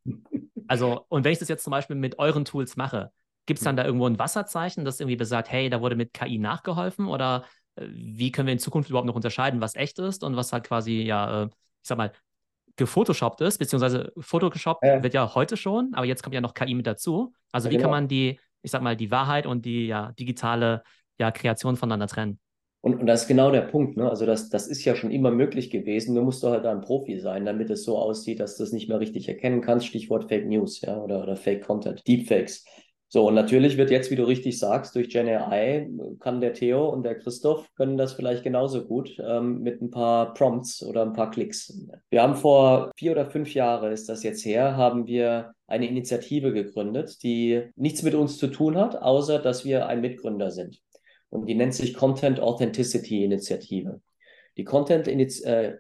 also, 0.66 1.04
und 1.08 1.24
wenn 1.24 1.32
ich 1.32 1.38
das 1.38 1.48
jetzt 1.48 1.64
zum 1.64 1.72
Beispiel 1.72 1.96
mit 1.96 2.18
euren 2.18 2.44
Tools 2.44 2.76
mache, 2.76 3.10
gibt 3.46 3.58
es 3.58 3.64
dann 3.64 3.76
da 3.76 3.84
irgendwo 3.84 4.06
ein 4.06 4.18
Wasserzeichen, 4.18 4.84
das 4.84 5.00
irgendwie 5.00 5.16
besagt, 5.16 5.50
hey, 5.50 5.68
da 5.68 5.80
wurde 5.80 5.96
mit 5.96 6.14
KI 6.14 6.38
nachgeholfen? 6.38 7.06
Oder 7.06 7.44
äh, 7.74 7.86
wie 7.90 8.32
können 8.32 8.46
wir 8.46 8.52
in 8.52 8.58
Zukunft 8.58 8.88
überhaupt 8.88 9.06
noch 9.06 9.16
unterscheiden, 9.16 9.60
was 9.60 9.74
echt 9.74 9.98
ist 9.98 10.24
und 10.24 10.36
was 10.36 10.52
halt 10.52 10.64
quasi, 10.64 11.02
ja, 11.02 11.42
äh, 11.42 11.46
ich 11.46 11.88
sag 11.88 11.98
mal, 11.98 12.12
gefotoshoppt 12.76 13.42
ist, 13.42 13.58
beziehungsweise 13.58 14.12
Photoshop 14.18 14.78
ja. 14.82 15.02
wird 15.02 15.12
ja 15.12 15.34
heute 15.34 15.58
schon, 15.58 15.90
aber 15.92 16.06
jetzt 16.06 16.22
kommt 16.22 16.34
ja 16.34 16.40
noch 16.40 16.54
KI 16.54 16.74
mit 16.74 16.86
dazu. 16.86 17.34
Also 17.50 17.68
ja, 17.68 17.72
wie 17.72 17.76
genau. 17.76 17.88
kann 17.88 17.90
man 17.90 18.08
die 18.08 18.40
ich 18.62 18.70
sag 18.70 18.82
mal, 18.82 18.96
die 18.96 19.10
Wahrheit 19.10 19.46
und 19.46 19.64
die 19.64 19.86
ja, 19.86 20.12
digitale 20.12 20.82
ja, 21.18 21.30
Kreation 21.30 21.76
voneinander 21.76 22.06
trennen. 22.06 22.38
Und, 22.80 22.98
und 22.98 23.06
das 23.06 23.22
ist 23.22 23.28
genau 23.28 23.52
der 23.52 23.60
Punkt. 23.62 23.96
Ne? 23.96 24.10
Also 24.10 24.26
das, 24.26 24.48
das 24.48 24.66
ist 24.66 24.84
ja 24.84 24.96
schon 24.96 25.12
immer 25.12 25.30
möglich 25.30 25.70
gewesen. 25.70 26.16
Du 26.16 26.22
musst 26.22 26.42
doch 26.42 26.50
halt 26.50 26.66
ein 26.66 26.80
Profi 26.80 27.20
sein, 27.20 27.44
damit 27.44 27.70
es 27.70 27.84
so 27.84 27.96
aussieht, 27.96 28.40
dass 28.40 28.56
du 28.56 28.64
es 28.64 28.72
nicht 28.72 28.88
mehr 28.88 28.98
richtig 28.98 29.28
erkennen 29.28 29.60
kannst. 29.60 29.86
Stichwort 29.86 30.28
Fake 30.28 30.46
News 30.46 30.80
ja? 30.80 30.96
oder, 30.96 31.22
oder 31.22 31.36
Fake 31.36 31.64
Content, 31.64 32.06
Deepfakes. 32.08 32.64
So, 33.14 33.28
und 33.28 33.34
natürlich 33.34 33.76
wird 33.76 33.90
jetzt, 33.90 34.10
wie 34.10 34.16
du 34.16 34.24
richtig 34.24 34.58
sagst, 34.58 34.96
durch 34.96 35.10
Gen 35.10 35.28
AI 35.28 35.86
kann 36.18 36.40
der 36.40 36.54
Theo 36.54 36.88
und 36.88 37.02
der 37.02 37.18
Christoph 37.18 37.68
können 37.74 37.98
das 37.98 38.14
vielleicht 38.14 38.42
genauso 38.42 38.86
gut 38.86 39.18
ähm, 39.22 39.60
mit 39.60 39.82
ein 39.82 39.90
paar 39.90 40.32
Prompts 40.32 40.82
oder 40.82 41.02
ein 41.02 41.12
paar 41.12 41.30
Klicks. 41.30 41.78
Wir 42.08 42.22
haben 42.22 42.36
vor 42.36 42.90
vier 42.96 43.12
oder 43.12 43.28
fünf 43.28 43.52
Jahren, 43.52 43.92
ist 43.92 44.08
das 44.08 44.22
jetzt 44.22 44.46
her, 44.46 44.78
haben 44.78 45.06
wir 45.06 45.52
eine 45.66 45.88
Initiative 45.88 46.54
gegründet, 46.54 47.22
die 47.22 47.64
nichts 47.76 48.02
mit 48.02 48.14
uns 48.14 48.38
zu 48.38 48.46
tun 48.46 48.78
hat, 48.78 48.96
außer 48.96 49.40
dass 49.40 49.66
wir 49.66 49.88
ein 49.88 50.00
Mitgründer 50.00 50.50
sind. 50.50 50.80
Und 51.28 51.50
die 51.50 51.54
nennt 51.54 51.74
sich 51.74 51.92
Content 51.92 52.40
Authenticity 52.40 53.24
Initiative. 53.24 54.00
Die 54.56 54.64
Content 54.64 55.06
äh, 55.06 55.76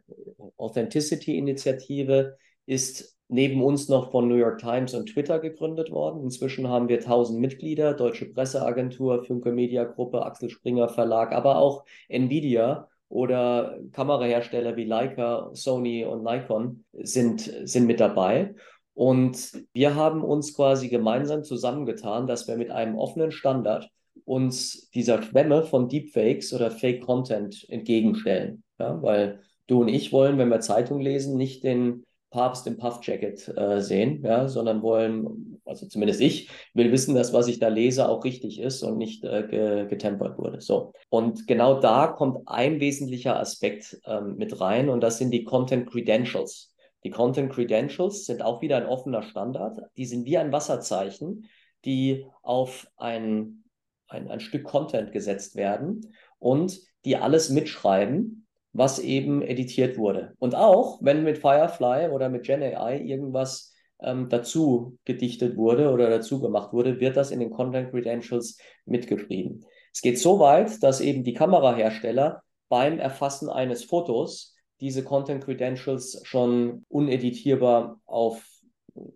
Authenticity 0.58 1.38
Initiative 1.38 2.36
ist 2.66 3.16
neben 3.32 3.62
uns 3.62 3.88
noch 3.88 4.10
von 4.10 4.28
New 4.28 4.34
York 4.34 4.58
Times 4.58 4.92
und 4.94 5.06
Twitter 5.06 5.38
gegründet 5.38 5.90
worden. 5.90 6.22
Inzwischen 6.22 6.68
haben 6.68 6.88
wir 6.88 6.98
1000 6.98 7.40
Mitglieder, 7.40 7.94
Deutsche 7.94 8.26
Presseagentur, 8.26 9.24
Funke 9.24 9.52
Media 9.52 9.84
Gruppe, 9.84 10.24
Axel 10.24 10.50
Springer 10.50 10.90
Verlag, 10.90 11.32
aber 11.32 11.56
auch 11.56 11.84
Nvidia 12.08 12.88
oder 13.08 13.78
Kamerahersteller 13.92 14.76
wie 14.76 14.84
Leica, 14.84 15.50
Sony 15.54 16.04
und 16.04 16.22
Nikon 16.22 16.84
sind, 16.92 17.40
sind 17.40 17.86
mit 17.86 18.00
dabei. 18.00 18.54
Und 18.94 19.64
wir 19.72 19.94
haben 19.94 20.22
uns 20.22 20.54
quasi 20.54 20.88
gemeinsam 20.88 21.42
zusammengetan, 21.42 22.26
dass 22.26 22.46
wir 22.46 22.56
mit 22.56 22.70
einem 22.70 22.96
offenen 22.96 23.32
Standard 23.32 23.88
uns 24.26 24.90
dieser 24.90 25.22
Schwemme 25.22 25.62
von 25.62 25.88
Deepfakes 25.88 26.52
oder 26.52 26.70
Fake 26.70 27.02
Content 27.02 27.66
entgegenstellen. 27.70 28.62
Ja, 28.78 29.02
weil 29.02 29.40
du 29.68 29.80
und 29.80 29.88
ich 29.88 30.12
wollen, 30.12 30.36
wenn 30.36 30.50
wir 30.50 30.60
Zeitung 30.60 31.00
lesen, 31.00 31.38
nicht 31.38 31.64
den 31.64 32.04
Papst 32.32 32.66
im 32.66 32.78
Puffjacket 32.78 33.56
äh, 33.56 33.80
sehen, 33.80 34.22
ja, 34.24 34.48
sondern 34.48 34.82
wollen, 34.82 35.60
also 35.64 35.86
zumindest 35.86 36.20
ich, 36.20 36.50
will 36.74 36.90
wissen, 36.90 37.14
dass 37.14 37.32
was 37.32 37.46
ich 37.46 37.60
da 37.60 37.68
lese 37.68 38.08
auch 38.08 38.24
richtig 38.24 38.58
ist 38.60 38.82
und 38.82 38.98
nicht 38.98 39.22
äh, 39.24 39.46
ge 39.48 39.86
getempert 39.86 40.38
wurde. 40.38 40.60
So. 40.60 40.94
Und 41.10 41.46
genau 41.46 41.78
da 41.78 42.08
kommt 42.08 42.48
ein 42.48 42.80
wesentlicher 42.80 43.38
Aspekt 43.38 44.00
ähm, 44.06 44.36
mit 44.36 44.60
rein 44.60 44.88
und 44.88 45.00
das 45.00 45.18
sind 45.18 45.30
die 45.30 45.44
Content 45.44 45.88
Credentials. 45.88 46.74
Die 47.04 47.10
Content 47.10 47.52
Credentials 47.52 48.24
sind 48.24 48.42
auch 48.42 48.62
wieder 48.62 48.76
ein 48.76 48.86
offener 48.86 49.22
Standard. 49.22 49.78
Die 49.96 50.06
sind 50.06 50.24
wie 50.24 50.38
ein 50.38 50.52
Wasserzeichen, 50.52 51.48
die 51.84 52.26
auf 52.42 52.88
ein, 52.96 53.64
ein, 54.08 54.30
ein 54.30 54.40
Stück 54.40 54.64
Content 54.64 55.12
gesetzt 55.12 55.56
werden 55.56 56.14
und 56.38 56.80
die 57.04 57.16
alles 57.16 57.50
mitschreiben, 57.50 58.41
was 58.72 58.98
eben 58.98 59.42
editiert 59.42 59.98
wurde. 59.98 60.34
Und 60.38 60.54
auch, 60.54 60.98
wenn 61.02 61.24
mit 61.24 61.38
Firefly 61.38 62.08
oder 62.08 62.28
mit 62.28 62.44
GenAI 62.44 63.00
irgendwas 63.00 63.72
ähm, 64.00 64.28
dazu 64.28 64.98
gedichtet 65.04 65.56
wurde 65.56 65.90
oder 65.90 66.08
dazu 66.10 66.40
gemacht 66.40 66.72
wurde, 66.72 67.00
wird 67.00 67.16
das 67.16 67.30
in 67.30 67.40
den 67.40 67.50
Content 67.50 67.90
Credentials 67.90 68.58
mitgeschrieben. 68.86 69.64
Es 69.92 70.00
geht 70.00 70.18
so 70.18 70.38
weit, 70.38 70.82
dass 70.82 71.00
eben 71.00 71.22
die 71.22 71.34
Kamerahersteller 71.34 72.42
beim 72.68 72.98
Erfassen 72.98 73.50
eines 73.50 73.84
Fotos 73.84 74.56
diese 74.80 75.04
Content 75.04 75.44
Credentials 75.44 76.20
schon 76.24 76.84
uneditierbar 76.88 78.00
auf 78.06 78.42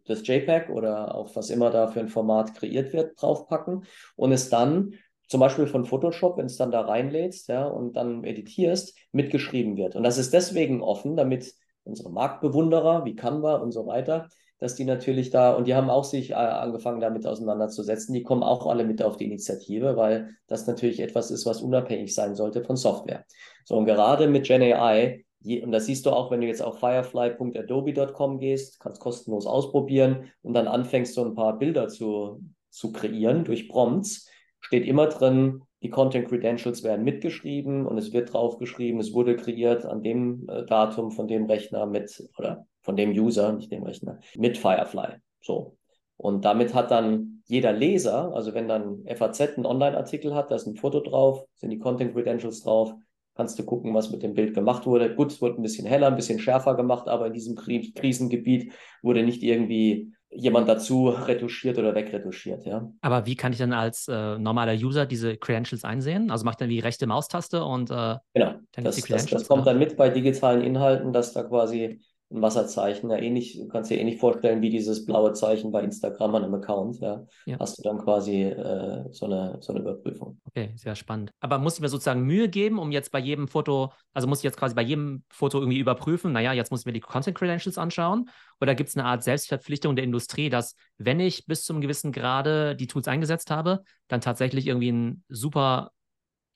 das 0.05 0.27
JPEG 0.27 0.71
oder 0.71 1.14
auf 1.14 1.37
was 1.37 1.51
immer 1.51 1.71
da 1.71 1.88
für 1.88 2.01
ein 2.01 2.09
Format 2.09 2.55
kreiert 2.55 2.92
wird, 2.92 3.21
draufpacken 3.21 3.85
und 4.14 4.33
es 4.33 4.49
dann 4.49 4.95
zum 5.28 5.40
Beispiel 5.40 5.66
von 5.66 5.84
Photoshop, 5.84 6.38
wenn 6.38 6.46
es 6.46 6.56
dann 6.56 6.70
da 6.70 6.82
reinlädst 6.82 7.48
ja, 7.48 7.66
und 7.66 7.96
dann 7.96 8.24
editierst, 8.24 8.96
mitgeschrieben 9.12 9.76
wird. 9.76 9.96
Und 9.96 10.04
das 10.04 10.18
ist 10.18 10.32
deswegen 10.32 10.82
offen, 10.82 11.16
damit 11.16 11.52
unsere 11.84 12.10
Marktbewunderer 12.10 13.04
wie 13.04 13.16
Canva 13.16 13.56
und 13.56 13.72
so 13.72 13.86
weiter, 13.86 14.28
dass 14.58 14.74
die 14.74 14.84
natürlich 14.84 15.30
da, 15.30 15.52
und 15.52 15.66
die 15.66 15.74
haben 15.74 15.90
auch 15.90 16.04
sich 16.04 16.30
äh, 16.30 16.34
angefangen 16.34 17.00
damit 17.00 17.26
auseinanderzusetzen, 17.26 18.14
die 18.14 18.22
kommen 18.22 18.42
auch 18.42 18.66
alle 18.66 18.84
mit 18.84 19.02
auf 19.02 19.16
die 19.16 19.26
Initiative, 19.26 19.96
weil 19.96 20.30
das 20.46 20.66
natürlich 20.66 21.00
etwas 21.00 21.30
ist, 21.30 21.44
was 21.44 21.60
unabhängig 21.60 22.14
sein 22.14 22.34
sollte 22.34 22.62
von 22.62 22.76
Software. 22.76 23.24
So, 23.64 23.76
und 23.76 23.84
gerade 23.84 24.28
mit 24.28 24.46
GenAI 24.46 25.26
und 25.62 25.70
das 25.70 25.86
siehst 25.86 26.06
du 26.06 26.10
auch, 26.10 26.30
wenn 26.30 26.40
du 26.40 26.46
jetzt 26.46 26.62
auf 26.62 26.80
firefly.adobe.com 26.80 28.38
gehst, 28.38 28.80
kannst 28.80 29.00
kostenlos 29.00 29.46
ausprobieren 29.46 30.32
und 30.42 30.54
dann 30.54 30.66
anfängst, 30.66 31.14
so 31.14 31.24
ein 31.24 31.34
paar 31.34 31.58
Bilder 31.58 31.88
zu, 31.88 32.42
zu 32.70 32.92
kreieren 32.92 33.44
durch 33.44 33.68
Prompts, 33.68 34.28
steht 34.66 34.85
immer 34.85 35.07
drin, 35.07 35.62
die 35.81 35.90
Content 35.90 36.29
Credentials 36.29 36.83
werden 36.83 37.05
mitgeschrieben 37.05 37.87
und 37.87 37.98
es 37.98 38.12
wird 38.12 38.33
draufgeschrieben, 38.33 38.98
es 38.98 39.14
wurde 39.14 39.37
kreiert 39.37 39.87
an 39.87 40.02
dem 40.02 40.48
äh, 40.48 40.64
Datum 40.64 41.12
von 41.12 41.29
dem 41.29 41.46
Rechner 41.46 41.87
mit, 41.87 42.29
oder 42.37 42.66
von 42.83 42.96
dem 42.96 43.11
User, 43.11 43.52
nicht 43.52 43.70
dem 43.70 43.85
Rechner, 43.85 44.18
mit 44.37 44.59
Firefly. 44.59 45.18
So. 45.40 45.76
Und 46.16 46.44
damit 46.44 46.74
hat 46.74 46.90
dann 46.90 47.42
jeder 47.46 47.72
Leser, 47.72 48.35
also 48.35 48.55
wenn 48.55 48.66
dann 48.66 49.05
FAZ 49.07 49.40
einen 49.40 49.66
Online-Artikel 49.66 50.35
hat, 50.35 50.50
da 50.50 50.57
ist 50.57 50.66
ein 50.66 50.76
Foto 50.76 50.98
drauf, 50.98 51.44
sind 51.55 51.70
die 51.70 51.79
Content 51.79 52.12
Credentials 52.12 52.64
drauf, 52.64 52.92
kannst 53.37 53.57
du 53.61 53.64
gucken, 53.64 53.94
was 53.94 54.11
mit 54.11 54.24
dem 54.24 54.35
Bild 54.35 54.52
gemacht 54.52 54.85
wurde. 54.85 55.14
Gut, 55.14 55.31
es 55.31 55.40
wurde 55.40 55.61
ein 55.61 55.62
bisschen 55.62 55.87
heller, 55.87 56.09
ein 56.09 56.16
bisschen 56.16 56.40
schärfer 56.40 56.74
gemacht, 56.74 57.07
aber 57.07 57.29
in 57.29 57.35
diesem 57.35 57.55
Krisengebiet 57.55 58.72
wurde 59.02 59.22
nicht 59.22 59.44
irgendwie 59.44 60.15
jemand 60.37 60.68
dazu 60.68 61.09
retuschiert 61.09 61.79
oder 61.79 61.94
wegretuschiert, 61.94 62.66
ja. 62.66 62.90
Aber 63.01 63.27
wie 63.27 63.37
kann 63.37 63.53
ich 63.53 63.59
dann 63.59 63.72
als 63.72 64.07
äh, 64.09 64.38
normaler 64.38 64.75
User 64.75 65.07
diese 65.07 65.37
Credentials 65.37 65.85
einsehen? 65.85 66.31
Also 66.31 66.44
macht 66.44 66.61
dann 66.61 66.68
die 66.68 66.81
rechte 66.81 67.07
Maustaste 67.07 67.64
und 67.64 67.90
äh, 67.90 68.16
genau. 68.35 68.55
das, 68.72 69.01
das, 69.03 69.27
das 69.27 69.49
kommt 69.49 69.66
dann 69.66 69.79
mit 69.79 69.96
bei 69.96 70.11
digitalen 70.11 70.62
Inhalten, 70.62 71.12
dass 71.12 71.33
da 71.33 71.42
quasi 71.42 72.01
ein 72.30 72.42
Wasserzeichen, 72.42 73.10
ja 73.10 73.18
ähnlich, 73.18 73.56
du 73.56 73.68
kannst 73.68 73.90
dir 73.90 73.98
ähnlich 73.98 74.18
vorstellen 74.18 74.60
wie 74.60 74.70
dieses 74.70 75.04
blaue 75.04 75.32
Zeichen 75.32 75.70
bei 75.70 75.82
Instagram 75.82 76.34
an 76.34 76.44
einem 76.44 76.54
Account, 76.54 76.98
ja, 77.00 77.24
ja. 77.44 77.56
hast 77.60 77.78
du 77.78 77.82
dann 77.82 77.98
quasi 77.98 78.42
äh, 78.42 79.04
so, 79.12 79.26
eine, 79.26 79.58
so 79.60 79.72
eine 79.72 79.82
Überprüfung. 79.82 80.40
Okay, 80.46 80.72
sehr 80.74 80.96
spannend. 80.96 81.30
Aber 81.38 81.58
muss 81.58 81.74
ich 81.74 81.80
mir 81.80 81.88
sozusagen 81.88 82.22
Mühe 82.22 82.48
geben, 82.48 82.78
um 82.78 82.90
jetzt 82.90 83.12
bei 83.12 83.20
jedem 83.20 83.46
Foto, 83.46 83.92
also 84.12 84.26
muss 84.26 84.38
ich 84.38 84.44
jetzt 84.44 84.56
quasi 84.56 84.74
bei 84.74 84.82
jedem 84.82 85.22
Foto 85.30 85.60
irgendwie 85.60 85.78
überprüfen, 85.78 86.32
naja, 86.32 86.52
jetzt 86.52 86.70
muss 86.70 86.80
ich 86.80 86.86
mir 86.86 86.92
die 86.92 87.00
Content 87.00 87.38
Credentials 87.38 87.78
anschauen? 87.78 88.28
Oder 88.60 88.74
gibt 88.74 88.88
es 88.88 88.96
eine 88.96 89.06
Art 89.06 89.22
Selbstverpflichtung 89.22 89.94
der 89.94 90.04
Industrie, 90.04 90.50
dass 90.50 90.74
wenn 90.98 91.20
ich 91.20 91.46
bis 91.46 91.64
zum 91.64 91.80
gewissen 91.80 92.10
Grade 92.10 92.74
die 92.74 92.88
Tools 92.88 93.06
eingesetzt 93.06 93.50
habe, 93.52 93.82
dann 94.08 94.20
tatsächlich 94.20 94.66
irgendwie 94.66 94.90
ein 94.90 95.24
super 95.28 95.92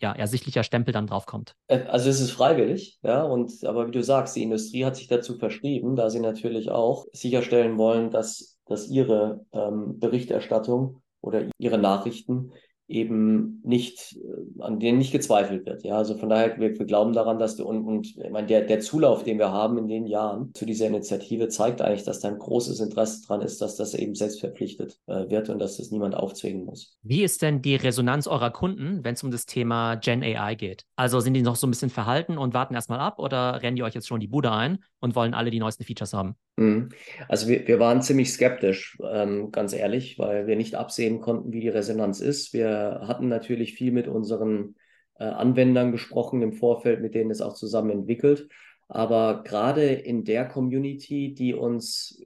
ja, 0.01 0.13
ersichtlicher 0.13 0.63
Stempel 0.63 0.93
dann 0.93 1.07
draufkommt. 1.07 1.55
Äh, 1.69 1.83
also 1.85 2.09
es 2.09 2.21
ist 2.21 2.33
freiwillig, 2.33 2.99
ja, 3.03 3.23
und 3.23 3.53
aber 3.65 3.87
wie 3.87 3.93
du 3.93 4.03
sagst, 4.03 4.37
die 4.37 4.43
Industrie 4.43 4.85
hat 4.85 4.97
sich 4.97 5.09
dazu 5.09 5.37
verschrieben, 5.37 5.97
da 5.97 6.11
sie 6.11 6.21
natürlich 6.21 6.71
auch 6.71 7.07
sicherstellen 7.13 7.79
wollen, 7.79 8.11
dass, 8.11 8.59
dass 8.67 8.89
ihre 8.89 9.45
ähm, 9.53 9.99
Berichterstattung 9.99 11.03
oder 11.21 11.45
ihre 11.59 11.79
Nachrichten 11.79 12.53
eben 12.89 13.61
nicht, 13.63 14.19
an 14.63 14.81
denen 14.81 14.99
nicht 14.99 15.13
gezweifelt 15.13 15.67
wird. 15.67 15.85
Ja, 15.85 15.97
also 15.97 16.17
von 16.17 16.29
daher, 16.29 16.59
wir, 16.59 16.79
wir 16.79 16.87
glauben 16.87 17.13
daran, 17.13 17.39
dass 17.39 17.57
du, 17.57 17.65
und, 17.67 17.85
und 17.85 18.17
ich 18.17 18.31
meine, 18.31 18.47
der, 18.47 18.63
der 18.63 18.81
Zulauf, 18.81 19.25
den 19.25 19.39
wir 19.39 19.53
haben 19.53 19.79
in 19.79 19.89
den 19.89 20.07
Jahren 20.07 20.53
zu 20.55 20.67
dieser 20.67 20.87
Initiative, 20.87 21.49
zeigt 21.49 21.81
eigentlich, 21.83 22.05
dass 22.05 22.21
da 22.21 22.29
ein 22.29 22.39
großes 22.39 22.81
Interesse 22.81 23.27
dran 23.27 23.41
ist, 23.41 23.61
dass 23.61 23.77
das 23.77 23.95
eben 23.95 24.15
selbstverpflichtet 24.15 24.99
äh, 25.07 25.29
wird 25.29 25.49
und 25.49 25.59
dass 25.59 25.77
das 25.77 25.91
niemand 25.91 26.15
aufzwingen 26.15 26.65
muss. 26.65 26.97
Wie 27.03 27.23
ist 27.23 27.43
denn 27.43 27.63
die 27.63 27.77
Resonanz 27.77 28.27
eurer 28.27 28.51
Kunden, 28.51 29.05
wenn 29.05 29.15
es 29.15 29.23
um 29.23 29.31
das 29.31 29.47
Thema 29.47 29.97
Gen 29.97 30.23
AI 30.23 30.55
geht? 30.55 30.85
Also 30.97 31.21
sind 31.21 31.35
die 31.35 31.43
noch 31.43 31.57
so 31.57 31.67
ein 31.67 31.71
bisschen 31.71 31.91
verhalten 31.91 32.39
und 32.39 32.55
warten 32.55 32.75
erstmal 32.75 33.01
ab 33.01 33.19
oder 33.19 33.63
rennen 33.63 33.77
die 33.77 33.83
euch 33.83 33.95
jetzt 33.95 34.09
schon 34.09 34.21
die 34.21 34.29
Bude 34.29 34.53
ein 34.53 34.79
und 35.01 35.15
wollen 35.15 35.35
alle 35.35 35.51
die 35.51 35.59
neuesten 35.59 35.85
Features 35.85 36.13
haben? 36.13 36.37
Mhm. 36.57 36.91
Also 37.29 37.49
wir, 37.49 37.67
wir 37.67 37.79
waren 37.79 38.03
ziemlich 38.03 38.33
skeptisch, 38.33 38.99
ähm, 39.03 39.51
ganz 39.51 39.73
ehrlich, 39.73 40.19
weil 40.19 40.47
wir 40.47 40.57
nicht 40.57 40.75
absehen 40.75 41.21
konnten, 41.21 41.53
wie 41.53 41.61
die 41.61 41.69
Resonanz 41.69 42.21
ist. 42.21 42.53
Wir 42.53 43.03
hatten 43.07 43.29
natürlich 43.29 43.75
viel 43.75 43.93
mit 43.93 44.09
unseren 44.09 44.77
äh, 45.19 45.25
Anwendern 45.25 45.93
gesprochen 45.93 46.43
im 46.43 46.53
Vorfeld, 46.53 47.01
mit 47.01 47.15
denen 47.15 47.31
es 47.31 47.41
auch 47.41 47.55
zusammen 47.55 47.91
entwickelt. 47.91 48.49
Aber 48.89 49.43
gerade 49.45 49.85
in 49.85 50.25
der 50.25 50.47
Community, 50.47 51.35
die 51.35 51.55
uns 51.55 52.25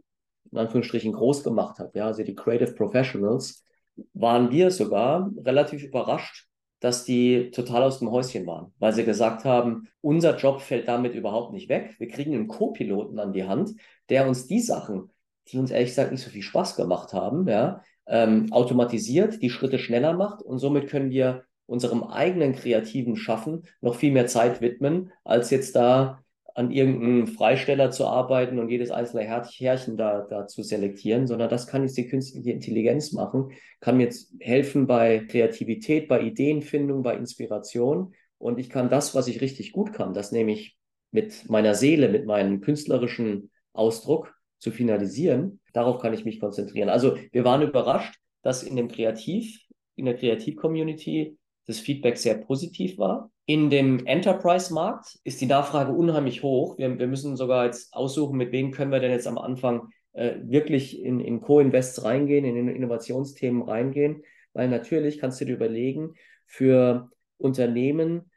in 0.51 0.59
Anführungsstrichen 0.59 1.13
groß 1.13 1.43
gemacht 1.43 1.79
hat, 1.79 1.95
ja, 1.95 2.07
also 2.07 2.23
die 2.23 2.35
Creative 2.35 2.73
Professionals, 2.73 3.65
waren 4.13 4.51
wir 4.51 4.71
sogar 4.71 5.31
relativ 5.45 5.83
überrascht, 5.83 6.49
dass 6.85 7.03
die 7.03 7.51
total 7.51 7.83
aus 7.83 8.01
dem 8.01 8.11
Häuschen 8.11 8.47
waren, 8.47 8.75
weil 8.79 8.93
sie 8.93 9.07
gesagt 9.07 9.47
haben, 9.47 9.89
unser 10.03 10.37
Job 10.37 10.61
fällt 10.61 10.87
damit 10.87 11.15
überhaupt 11.15 11.55
nicht 11.55 11.71
weg. 11.71 11.95
Wir 11.99 12.09
kriegen 12.09 12.35
einen 12.35 12.47
Co-Piloten 12.47 13.19
an 13.19 13.33
die 13.33 13.45
Hand, 13.45 13.71
der 14.11 14.29
uns 14.29 14.47
die 14.49 14.61
Sachen, 14.61 15.11
die 15.49 15.57
uns 15.57 15.71
ehrlich 15.71 15.89
gesagt 15.89 16.13
nicht 16.13 16.23
so 16.23 16.29
viel 16.29 16.43
Spaß 16.43 16.77
gemacht 16.77 17.15
haben, 17.15 17.49
ja, 17.49 17.81
ähm, 18.07 18.53
automatisiert, 18.53 19.41
die 19.41 19.49
Schritte 19.49 19.79
schneller 19.79 20.13
macht 20.13 20.43
und 20.43 20.59
somit 20.59 20.89
können 20.89 21.09
wir 21.09 21.45
unserem 21.65 22.05
eigenen 22.05 22.55
kreativen 22.55 23.17
Schaffen 23.17 23.63
noch 23.81 23.95
viel 23.95 24.13
mehr 24.13 24.27
Zeit 24.27 24.61
widmen, 24.61 25.11
als 25.25 25.49
jetzt 25.49 25.75
da 25.77 26.23
an 26.55 26.71
irgendeinem 26.71 27.27
Freisteller 27.27 27.91
zu 27.91 28.07
arbeiten 28.07 28.59
und 28.59 28.69
jedes 28.69 28.91
einzelne 28.91 29.25
Härchen 29.25 29.97
da, 29.97 30.21
da 30.21 30.47
zu 30.47 30.63
selektieren, 30.63 31.27
sondern 31.27 31.51
das 31.51 31.67
kann 31.67 31.83
jetzt 31.83 31.97
die 31.97 32.09
künstliche 32.09 32.53
Intelligenz 32.53 33.13
machen, 33.13 33.51
kann 33.81 33.97
mir 33.97 34.05
jetzt 34.05 34.33
helfen 34.41 34.87
bei 34.87 35.27
Kreativität, 35.29 36.09
bei 36.09 36.23
Ideenfindung, 36.23 37.03
bei 37.03 37.17
Inspiration. 37.17 38.15
Und 38.39 38.59
ich 38.59 38.71
kann 38.71 38.89
das, 38.89 39.15
was 39.15 39.27
ich 39.27 39.41
richtig 39.41 39.73
gut 39.73 39.93
kann, 39.93 40.15
das 40.15 40.31
nämlich 40.31 40.77
mit 41.11 41.49
meiner 41.49 41.75
Seele, 41.75 42.09
mit 42.09 42.25
meinem 42.27 42.61
künstlerischen 42.61 43.51
Ausdruck 43.73 44.35
zu 44.59 44.71
finalisieren, 44.71 45.61
darauf 45.73 46.01
kann 46.01 46.15
ich 46.15 46.25
mich 46.25 46.41
konzentrieren. 46.41 46.89
Also 46.89 47.17
wir 47.33 47.45
waren 47.45 47.63
überrascht, 47.63 48.15
dass 48.43 48.63
in 48.63 48.77
dem 48.77 48.89
Kreativ, 48.89 49.61
in 49.97 50.05
der 50.05 50.17
Kreativ-Community 50.17 51.37
das 51.67 51.79
Feedback 51.79 52.17
sehr 52.17 52.35
positiv 52.35 52.99
war. 52.99 53.31
In 53.47 53.71
dem 53.71 54.07
Enterprise-Markt 54.07 55.19
ist 55.25 55.41
die 55.41 55.47
Nachfrage 55.47 55.93
unheimlich 55.93 56.43
hoch. 56.43 56.79
Wir, 56.79 56.99
wir, 56.99 57.07
müssen 57.07 57.37
sogar 57.37 57.67
jetzt 57.67 57.95
aussuchen, 57.95 58.37
mit 58.37 58.53
wem 58.53 58.71
können 58.71 58.93
wir 58.93 59.01
denn 59.01 59.11
jetzt 59.11 59.27
am 59.27 59.39
Anfang 59.39 59.89
äh, 60.13 60.37
wirklich 60.43 61.03
in, 61.03 61.21
in 61.21 61.41
Co-Invests 61.41 62.05
reingehen, 62.05 62.45
in 62.45 62.69
Innovationsthemen 62.69 63.63
reingehen. 63.63 64.23
Weil 64.53 64.69
natürlich 64.69 65.19
kannst 65.19 65.41
du 65.41 65.45
dir 65.45 65.55
überlegen, 65.55 66.15
für 66.47 67.11
Unternehmen, 67.39 68.31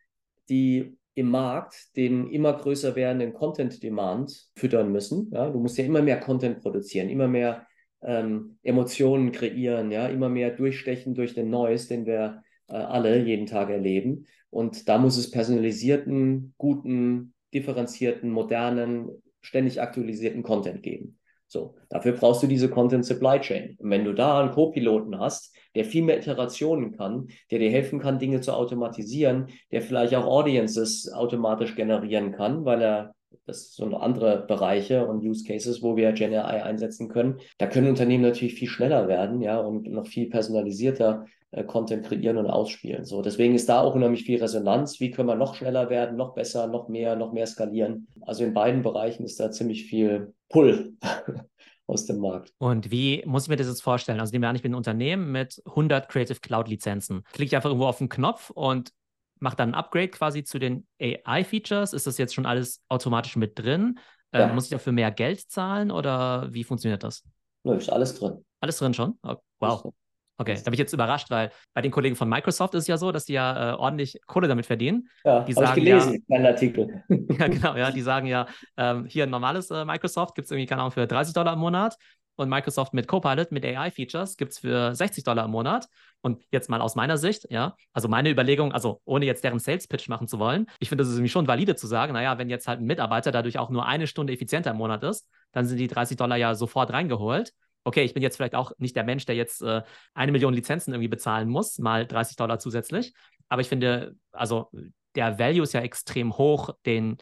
die 0.49 0.97
im 1.13 1.29
Markt 1.29 1.95
den 1.95 2.29
immer 2.29 2.53
größer 2.53 2.95
werdenden 2.95 3.33
Content-Demand 3.33 4.49
füttern 4.55 4.91
müssen. 4.91 5.31
Ja? 5.33 5.49
Du 5.49 5.59
musst 5.59 5.77
ja 5.77 5.85
immer 5.85 6.01
mehr 6.01 6.19
Content 6.19 6.61
produzieren, 6.61 7.09
immer 7.09 7.27
mehr 7.27 7.65
ähm, 8.01 8.57
Emotionen 8.61 9.31
kreieren, 9.31 9.91
ja, 9.91 10.07
immer 10.07 10.29
mehr 10.29 10.51
durchstechen 10.51 11.15
durch 11.15 11.33
den 11.33 11.49
Noise, 11.49 11.87
den 11.87 12.05
wir 12.05 12.43
alle 12.67 13.23
jeden 13.23 13.45
Tag 13.45 13.69
erleben. 13.69 14.25
Und 14.49 14.87
da 14.89 14.97
muss 14.97 15.17
es 15.17 15.31
personalisierten, 15.31 16.53
guten, 16.57 17.33
differenzierten, 17.53 18.29
modernen, 18.29 19.09
ständig 19.41 19.81
aktualisierten 19.81 20.43
Content 20.43 20.83
geben. 20.83 21.17
So, 21.49 21.75
dafür 21.89 22.11
brauchst 22.11 22.43
du 22.43 22.47
diese 22.47 22.69
Content 22.69 23.05
Supply 23.05 23.39
Chain. 23.39 23.77
Und 23.79 23.89
wenn 23.89 24.03
du 24.03 24.13
da 24.13 24.41
einen 24.41 24.51
Co-Piloten 24.51 25.17
hast, 25.17 25.55
der 25.75 25.85
viel 25.85 26.03
mehr 26.03 26.17
Iterationen 26.17 26.91
kann, 26.91 27.27
der 27.51 27.59
dir 27.59 27.71
helfen 27.71 27.99
kann, 27.99 28.19
Dinge 28.19 28.41
zu 28.41 28.51
automatisieren, 28.53 29.47
der 29.71 29.81
vielleicht 29.81 30.13
auch 30.15 30.25
Audiences 30.25 31.11
automatisch 31.13 31.75
generieren 31.75 32.33
kann, 32.33 32.65
weil 32.65 32.81
er 32.81 33.13
das 33.45 33.75
sind 33.75 33.93
andere 33.93 34.45
Bereiche 34.45 35.05
und 35.05 35.23
Use 35.23 35.45
Cases, 35.45 35.81
wo 35.81 35.95
wir 35.95 36.11
Gen 36.11 36.33
AI 36.33 36.63
einsetzen 36.63 37.07
können. 37.07 37.39
Da 37.57 37.67
können 37.67 37.87
Unternehmen 37.87 38.23
natürlich 38.23 38.55
viel 38.55 38.67
schneller 38.67 39.07
werden, 39.07 39.41
ja, 39.41 39.59
und 39.59 39.89
noch 39.89 40.07
viel 40.07 40.29
personalisierter 40.29 41.25
äh, 41.51 41.63
Content 41.63 42.05
kreieren 42.05 42.37
und 42.37 42.47
ausspielen. 42.47 43.05
So, 43.05 43.21
deswegen 43.21 43.55
ist 43.55 43.69
da 43.69 43.81
auch 43.81 43.95
unheimlich 43.95 44.23
viel 44.23 44.39
Resonanz. 44.39 44.99
Wie 44.99 45.11
können 45.11 45.29
wir 45.29 45.35
noch 45.35 45.55
schneller 45.55 45.89
werden, 45.89 46.17
noch 46.17 46.33
besser, 46.33 46.67
noch 46.67 46.87
mehr, 46.87 47.15
noch 47.15 47.33
mehr 47.33 47.47
skalieren? 47.47 48.07
Also 48.21 48.43
in 48.43 48.53
beiden 48.53 48.81
Bereichen 48.81 49.23
ist 49.23 49.39
da 49.39 49.51
ziemlich 49.51 49.85
viel 49.85 50.33
Pull. 50.49 50.97
aus 51.87 52.05
dem 52.05 52.19
Markt. 52.19 52.53
Und 52.57 52.91
wie 52.91 53.23
muss 53.25 53.43
ich 53.43 53.49
mir 53.49 53.55
das 53.55 53.67
jetzt 53.67 53.81
vorstellen? 53.81 54.19
Also 54.19 54.31
nehmen 54.31 54.43
wir 54.43 54.49
an, 54.49 54.55
ich 54.57 54.61
bin 54.61 54.73
ein 54.73 54.75
Unternehmen 54.75 55.31
mit 55.31 55.61
100 55.65 56.09
Creative 56.09 56.39
Cloud 56.41 56.67
Lizenzen. 56.67 57.23
Klicke 57.31 57.45
ich 57.45 57.55
einfach 57.55 57.69
irgendwo 57.69 57.87
auf 57.87 57.97
den 57.97 58.09
Knopf 58.09 58.49
und 58.49 58.91
mache 59.39 59.55
dann 59.55 59.69
ein 59.69 59.75
Upgrade 59.75 60.09
quasi 60.09 60.43
zu 60.43 60.59
den 60.59 60.85
AI-Features. 60.99 61.93
Ist 61.93 62.05
das 62.05 62.17
jetzt 62.17 62.35
schon 62.35 62.45
alles 62.45 62.83
automatisch 62.89 63.37
mit 63.37 63.57
drin? 63.57 63.99
Ähm, 64.33 64.41
ja. 64.41 64.53
muss 64.53 64.65
ich 64.65 64.71
dafür 64.71 64.91
mehr 64.91 65.11
Geld 65.11 65.39
zahlen 65.39 65.89
oder 65.89 66.53
wie 66.53 66.65
funktioniert 66.65 67.03
das? 67.03 67.23
Nö, 67.63 67.75
ist 67.75 67.89
alles 67.89 68.19
drin. 68.19 68.43
Alles 68.59 68.77
drin 68.77 68.93
schon? 68.93 69.17
Oh, 69.23 69.35
wow. 69.59 69.93
Okay, 70.39 70.55
da 70.55 70.63
bin 70.65 70.73
ich 70.73 70.79
jetzt 70.79 70.93
überrascht, 70.93 71.31
weil 71.31 71.51
bei 71.73 71.81
den 71.81 71.91
Kollegen 71.91 72.15
von 72.15 72.29
Microsoft 72.29 72.75
ist 72.75 72.83
es 72.83 72.87
ja 72.87 72.97
so, 72.97 73.11
dass 73.11 73.25
die 73.25 73.33
ja 73.33 73.73
äh, 73.73 73.75
ordentlich 73.75 74.19
Kohle 74.27 74.47
damit 74.47 74.67
verdienen. 74.67 75.09
Ja, 75.25 75.41
die 75.41 75.55
habe 75.55 75.65
ich 75.65 75.73
gelesen, 75.73 76.13
ja, 76.13 76.19
meinen 76.27 76.45
Artikel. 76.45 77.03
ja, 77.09 77.47
genau, 77.47 77.75
ja, 77.75 77.91
die 77.97 78.01
sagen 78.01 78.27
ja, 78.27 78.45
ähm, 78.77 79.05
hier 79.05 79.23
ein 79.23 79.31
normales 79.31 79.71
äh, 79.71 79.83
Microsoft 79.83 80.35
gibt 80.35 80.45
es 80.45 80.51
irgendwie, 80.51 80.67
keine 80.67 80.81
Ahnung, 80.81 80.91
für 80.91 81.07
30 81.07 81.33
Dollar 81.33 81.53
im 81.53 81.59
Monat 81.59 81.97
und 82.37 82.49
Microsoft 82.49 82.93
mit 82.93 83.07
Copilot, 83.07 83.51
mit 83.51 83.65
AI-Features 83.65 84.37
gibt 84.37 84.51
es 84.51 84.59
für 84.59 84.93
60 84.93 85.23
Dollar 85.23 85.45
im 85.45 85.51
Monat. 85.51 85.87
Und 86.21 86.43
jetzt 86.51 86.69
mal 86.69 86.81
aus 86.81 86.95
meiner 86.95 87.17
Sicht, 87.17 87.47
ja, 87.49 87.75
also 87.93 88.07
meine 88.07 88.29
Überlegung, 88.29 88.73
also 88.73 89.01
ohne 89.05 89.25
jetzt 89.25 89.43
deren 89.43 89.59
Sales-Pitch 89.59 90.07
machen 90.07 90.27
zu 90.27 90.39
wollen, 90.39 90.67
ich 90.79 90.89
finde, 90.89 91.03
es 91.03 91.09
ist 91.09 91.15
irgendwie 91.15 91.29
schon 91.29 91.47
valide 91.47 91.75
zu 91.75 91.87
sagen, 91.87 92.13
naja, 92.13 92.37
wenn 92.37 92.49
jetzt 92.49 92.67
halt 92.67 92.79
ein 92.79 92.85
Mitarbeiter 92.85 93.31
dadurch 93.31 93.57
auch 93.57 93.69
nur 93.69 93.85
eine 93.85 94.07
Stunde 94.07 94.33
effizienter 94.33 94.71
im 94.71 94.77
Monat 94.77 95.03
ist, 95.03 95.27
dann 95.51 95.65
sind 95.65 95.77
die 95.77 95.87
30 95.87 96.17
Dollar 96.17 96.37
ja 96.37 96.53
sofort 96.53 96.91
reingeholt 96.91 97.53
okay, 97.87 98.03
ich 98.03 98.13
bin 98.13 98.21
jetzt 98.21 98.35
vielleicht 98.35 98.53
auch 98.53 98.71
nicht 98.77 98.95
der 98.95 99.05
Mensch, 99.05 99.25
der 99.25 99.35
jetzt 99.35 99.61
äh, 99.61 99.81
eine 100.13 100.31
Million 100.33 100.53
Lizenzen 100.53 100.93
irgendwie 100.93 101.07
bezahlen 101.07 101.47
muss, 101.47 101.79
mal 101.79 102.05
30 102.05 102.35
Dollar 102.35 102.59
zusätzlich. 102.59 103.13
Aber 103.47 103.61
ich 103.61 103.69
finde, 103.69 104.15
also 104.31 104.69
der 105.15 105.39
Value 105.39 105.63
ist 105.63 105.73
ja 105.73 105.79
extrem 105.79 106.37
hoch, 106.37 106.71
den 106.85 107.17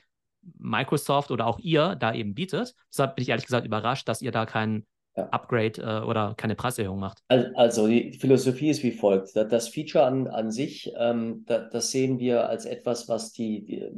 Microsoft 0.57 1.29
oder 1.29 1.45
auch 1.45 1.59
ihr 1.59 1.95
da 1.95 2.13
eben 2.13 2.33
bietet. 2.33 2.73
Deshalb 2.91 3.15
bin 3.15 3.21
ich 3.23 3.29
ehrlich 3.29 3.45
gesagt 3.45 3.65
überrascht, 3.65 4.07
dass 4.07 4.23
ihr 4.23 4.31
da 4.31 4.47
keinen 4.47 4.87
ja. 5.15 5.29
Upgrade 5.29 5.81
äh, 5.81 6.05
oder 6.05 6.33
keine 6.37 6.55
Preiserhöhung 6.55 6.99
macht? 6.99 7.19
Also 7.27 7.87
die 7.87 8.13
Philosophie 8.13 8.69
ist 8.69 8.83
wie 8.83 8.91
folgt. 8.91 9.35
Das 9.35 9.69
Feature 9.69 10.05
an, 10.05 10.27
an 10.27 10.51
sich, 10.51 10.91
ähm, 10.97 11.43
das, 11.45 11.69
das 11.71 11.91
sehen 11.91 12.19
wir 12.19 12.49
als 12.49 12.65
etwas, 12.65 13.07
was 13.07 13.31
die, 13.31 13.63
die 13.63 13.81
äh, 13.81 13.91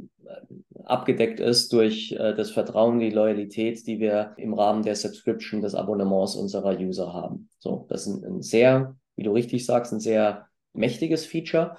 abgedeckt 0.84 1.40
ist 1.40 1.72
durch 1.72 2.12
äh, 2.12 2.34
das 2.34 2.50
Vertrauen, 2.50 3.00
die 3.00 3.10
Loyalität, 3.10 3.86
die 3.86 3.98
wir 3.98 4.34
im 4.36 4.54
Rahmen 4.54 4.82
der 4.82 4.96
Subscription 4.96 5.60
des 5.60 5.74
Abonnements 5.74 6.36
unserer 6.36 6.78
User 6.78 7.12
haben. 7.12 7.48
So, 7.58 7.86
das 7.88 8.06
ist 8.06 8.22
ein, 8.22 8.24
ein 8.24 8.42
sehr, 8.42 8.96
wie 9.16 9.24
du 9.24 9.32
richtig 9.32 9.66
sagst, 9.66 9.92
ein 9.92 10.00
sehr 10.00 10.46
mächtiges 10.72 11.26
Feature, 11.26 11.76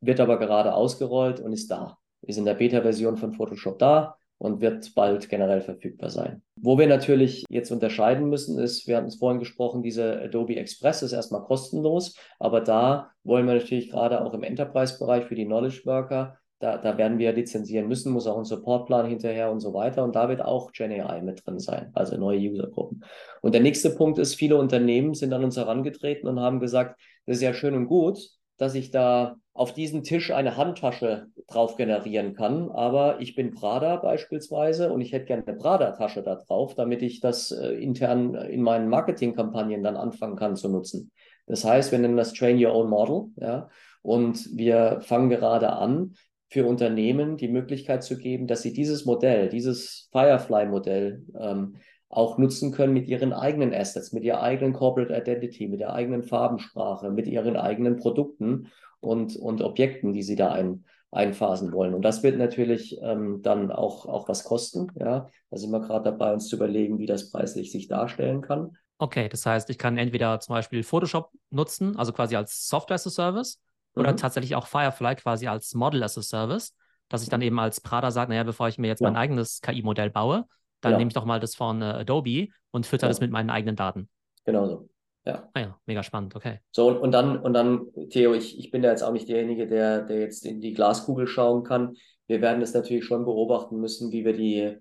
wird 0.00 0.20
aber 0.20 0.38
gerade 0.38 0.74
ausgerollt 0.74 1.40
und 1.40 1.52
ist 1.52 1.70
da. 1.70 1.98
Ist 2.22 2.38
in 2.38 2.44
der 2.44 2.54
Beta-Version 2.54 3.16
von 3.16 3.32
Photoshop 3.32 3.78
da 3.78 4.17
und 4.38 4.60
wird 4.60 4.94
bald 4.94 5.28
generell 5.28 5.60
verfügbar 5.60 6.10
sein. 6.10 6.42
Wo 6.56 6.78
wir 6.78 6.86
natürlich 6.86 7.44
jetzt 7.50 7.70
unterscheiden 7.70 8.28
müssen, 8.28 8.58
ist, 8.58 8.86
wir 8.86 8.96
hatten 8.96 9.08
es 9.08 9.16
vorhin 9.16 9.40
gesprochen, 9.40 9.82
diese 9.82 10.20
Adobe 10.22 10.56
Express 10.56 11.02
ist 11.02 11.12
erstmal 11.12 11.42
kostenlos, 11.42 12.14
aber 12.38 12.60
da 12.60 13.10
wollen 13.24 13.46
wir 13.46 13.54
natürlich 13.54 13.90
gerade 13.90 14.24
auch 14.24 14.32
im 14.34 14.42
Enterprise-Bereich 14.42 15.26
für 15.26 15.34
die 15.34 15.44
Knowledge 15.44 15.82
Worker, 15.84 16.38
da, 16.60 16.76
da 16.76 16.98
werden 16.98 17.18
wir 17.18 17.32
lizenzieren 17.32 17.86
müssen, 17.86 18.12
muss 18.12 18.26
auch 18.26 18.36
ein 18.36 18.44
Supportplan 18.44 19.06
hinterher 19.06 19.50
und 19.50 19.60
so 19.60 19.74
weiter. 19.74 20.02
Und 20.02 20.16
da 20.16 20.28
wird 20.28 20.42
auch 20.42 20.72
GenAI 20.72 21.22
mit 21.22 21.46
drin 21.46 21.60
sein, 21.60 21.90
also 21.94 22.16
neue 22.16 22.50
Usergruppen. 22.50 23.04
Und 23.42 23.54
der 23.54 23.60
nächste 23.60 23.90
Punkt 23.90 24.18
ist, 24.18 24.34
viele 24.34 24.56
Unternehmen 24.56 25.14
sind 25.14 25.32
an 25.32 25.44
uns 25.44 25.56
herangetreten 25.56 26.28
und 26.28 26.40
haben 26.40 26.58
gesagt, 26.58 27.00
das 27.26 27.36
ist 27.36 27.42
ja 27.42 27.54
schön 27.54 27.74
und 27.74 27.86
gut, 27.86 28.18
dass 28.58 28.74
ich 28.74 28.90
da 28.90 29.36
auf 29.54 29.72
diesen 29.72 30.04
Tisch 30.04 30.30
eine 30.30 30.56
Handtasche 30.56 31.26
drauf 31.48 31.76
generieren 31.76 32.34
kann. 32.34 32.70
Aber 32.70 33.20
ich 33.20 33.34
bin 33.34 33.52
Prada 33.52 33.96
beispielsweise 33.96 34.92
und 34.92 35.00
ich 35.00 35.12
hätte 35.12 35.26
gerne 35.26 35.44
eine 35.46 35.56
Prada-Tasche 35.56 36.22
da 36.22 36.36
drauf, 36.36 36.74
damit 36.74 37.02
ich 37.02 37.20
das 37.20 37.50
äh, 37.50 37.72
intern 37.72 38.34
in 38.34 38.62
meinen 38.62 38.88
Marketingkampagnen 38.88 39.82
dann 39.82 39.96
anfangen 39.96 40.36
kann 40.36 40.54
zu 40.54 40.68
nutzen. 40.68 41.10
Das 41.46 41.64
heißt, 41.64 41.90
wir 41.90 41.98
nennen 41.98 42.16
das 42.16 42.34
Train 42.34 42.62
Your 42.62 42.74
Own 42.74 42.90
Model. 42.90 43.26
Ja? 43.36 43.68
Und 44.02 44.56
wir 44.56 45.00
fangen 45.00 45.30
gerade 45.30 45.72
an, 45.72 46.14
für 46.50 46.66
Unternehmen 46.66 47.36
die 47.36 47.48
Möglichkeit 47.48 48.02
zu 48.02 48.16
geben, 48.16 48.46
dass 48.46 48.62
sie 48.62 48.72
dieses 48.72 49.04
Modell, 49.04 49.48
dieses 49.48 50.08
Firefly-Modell 50.12 51.24
ähm, 51.38 51.76
auch 52.08 52.38
nutzen 52.38 52.72
können 52.72 52.94
mit 52.94 53.06
ihren 53.06 53.32
eigenen 53.32 53.74
Assets, 53.74 54.12
mit 54.12 54.24
ihrer 54.24 54.42
eigenen 54.42 54.72
Corporate 54.72 55.14
Identity, 55.14 55.68
mit 55.68 55.80
der 55.80 55.92
eigenen 55.92 56.22
Farbensprache, 56.22 57.10
mit 57.10 57.26
ihren 57.26 57.56
eigenen 57.56 57.96
Produkten 57.96 58.68
und, 59.00 59.36
und 59.36 59.62
Objekten, 59.62 60.12
die 60.12 60.22
sie 60.22 60.36
da 60.36 60.52
ein, 60.52 60.84
einphasen 61.10 61.72
wollen. 61.72 61.94
Und 61.94 62.02
das 62.02 62.22
wird 62.22 62.38
natürlich 62.38 62.98
ähm, 63.02 63.42
dann 63.42 63.70
auch, 63.70 64.06
auch 64.06 64.28
was 64.28 64.44
kosten. 64.44 64.90
Ja, 64.98 65.28
da 65.50 65.56
sind 65.56 65.70
wir 65.70 65.80
gerade 65.80 66.04
dabei, 66.04 66.32
uns 66.32 66.48
zu 66.48 66.56
überlegen, 66.56 66.98
wie 66.98 67.06
das 67.06 67.30
preislich 67.30 67.72
sich 67.72 67.88
darstellen 67.88 68.40
kann. 68.40 68.76
Okay, 68.98 69.28
das 69.28 69.46
heißt, 69.46 69.70
ich 69.70 69.78
kann 69.78 69.96
entweder 69.96 70.40
zum 70.40 70.54
Beispiel 70.54 70.82
Photoshop 70.82 71.30
nutzen, 71.50 71.96
also 71.96 72.12
quasi 72.12 72.36
als 72.36 72.68
Software 72.68 72.96
as 72.96 73.06
a 73.06 73.10
Service, 73.10 73.60
mhm. 73.94 74.00
oder 74.00 74.16
tatsächlich 74.16 74.56
auch 74.56 74.66
Firefly 74.66 75.14
quasi 75.16 75.46
als 75.46 75.74
Model 75.74 76.02
as 76.02 76.18
a 76.18 76.22
Service, 76.22 76.74
dass 77.08 77.22
ich 77.22 77.28
dann 77.28 77.40
eben 77.42 77.58
als 77.58 77.80
Prada 77.80 78.10
sage, 78.10 78.30
naja, 78.30 78.42
bevor 78.42 78.68
ich 78.68 78.78
mir 78.78 78.88
jetzt 78.88 79.00
ja. 79.00 79.08
mein 79.08 79.16
eigenes 79.16 79.60
KI-Modell 79.60 80.10
baue, 80.10 80.46
dann 80.80 80.92
ja. 80.92 80.98
nehme 80.98 81.08
ich 81.08 81.14
doch 81.14 81.24
mal 81.24 81.40
das 81.40 81.54
von 81.54 81.82
äh, 81.82 81.86
Adobe 81.86 82.48
und 82.70 82.86
fütter 82.86 83.06
ja. 83.06 83.08
das 83.08 83.20
mit 83.20 83.30
meinen 83.30 83.50
eigenen 83.50 83.76
Daten. 83.76 84.08
Genau 84.44 84.66
so. 84.66 84.88
Ja. 85.26 85.48
Ah 85.52 85.60
ja, 85.60 85.80
mega 85.84 86.02
spannend, 86.02 86.34
okay. 86.36 86.60
So, 86.70 86.88
und, 86.88 86.98
und 86.98 87.12
dann, 87.12 87.38
und 87.38 87.52
dann, 87.52 87.88
Theo, 88.08 88.32
ich, 88.32 88.58
ich 88.58 88.70
bin 88.70 88.80
da 88.80 88.88
jetzt 88.90 89.02
auch 89.02 89.12
nicht 89.12 89.28
derjenige, 89.28 89.66
der, 89.66 90.02
der 90.02 90.20
jetzt 90.20 90.46
in 90.46 90.60
die 90.60 90.72
Glaskugel 90.72 91.26
schauen 91.26 91.64
kann. 91.64 91.96
Wir 92.26 92.40
werden 92.40 92.60
das 92.60 92.72
natürlich 92.72 93.04
schon 93.04 93.24
beobachten 93.26 93.78
müssen, 93.78 94.10
wie 94.10 94.24
wir 94.24 94.32
die, 94.32 94.78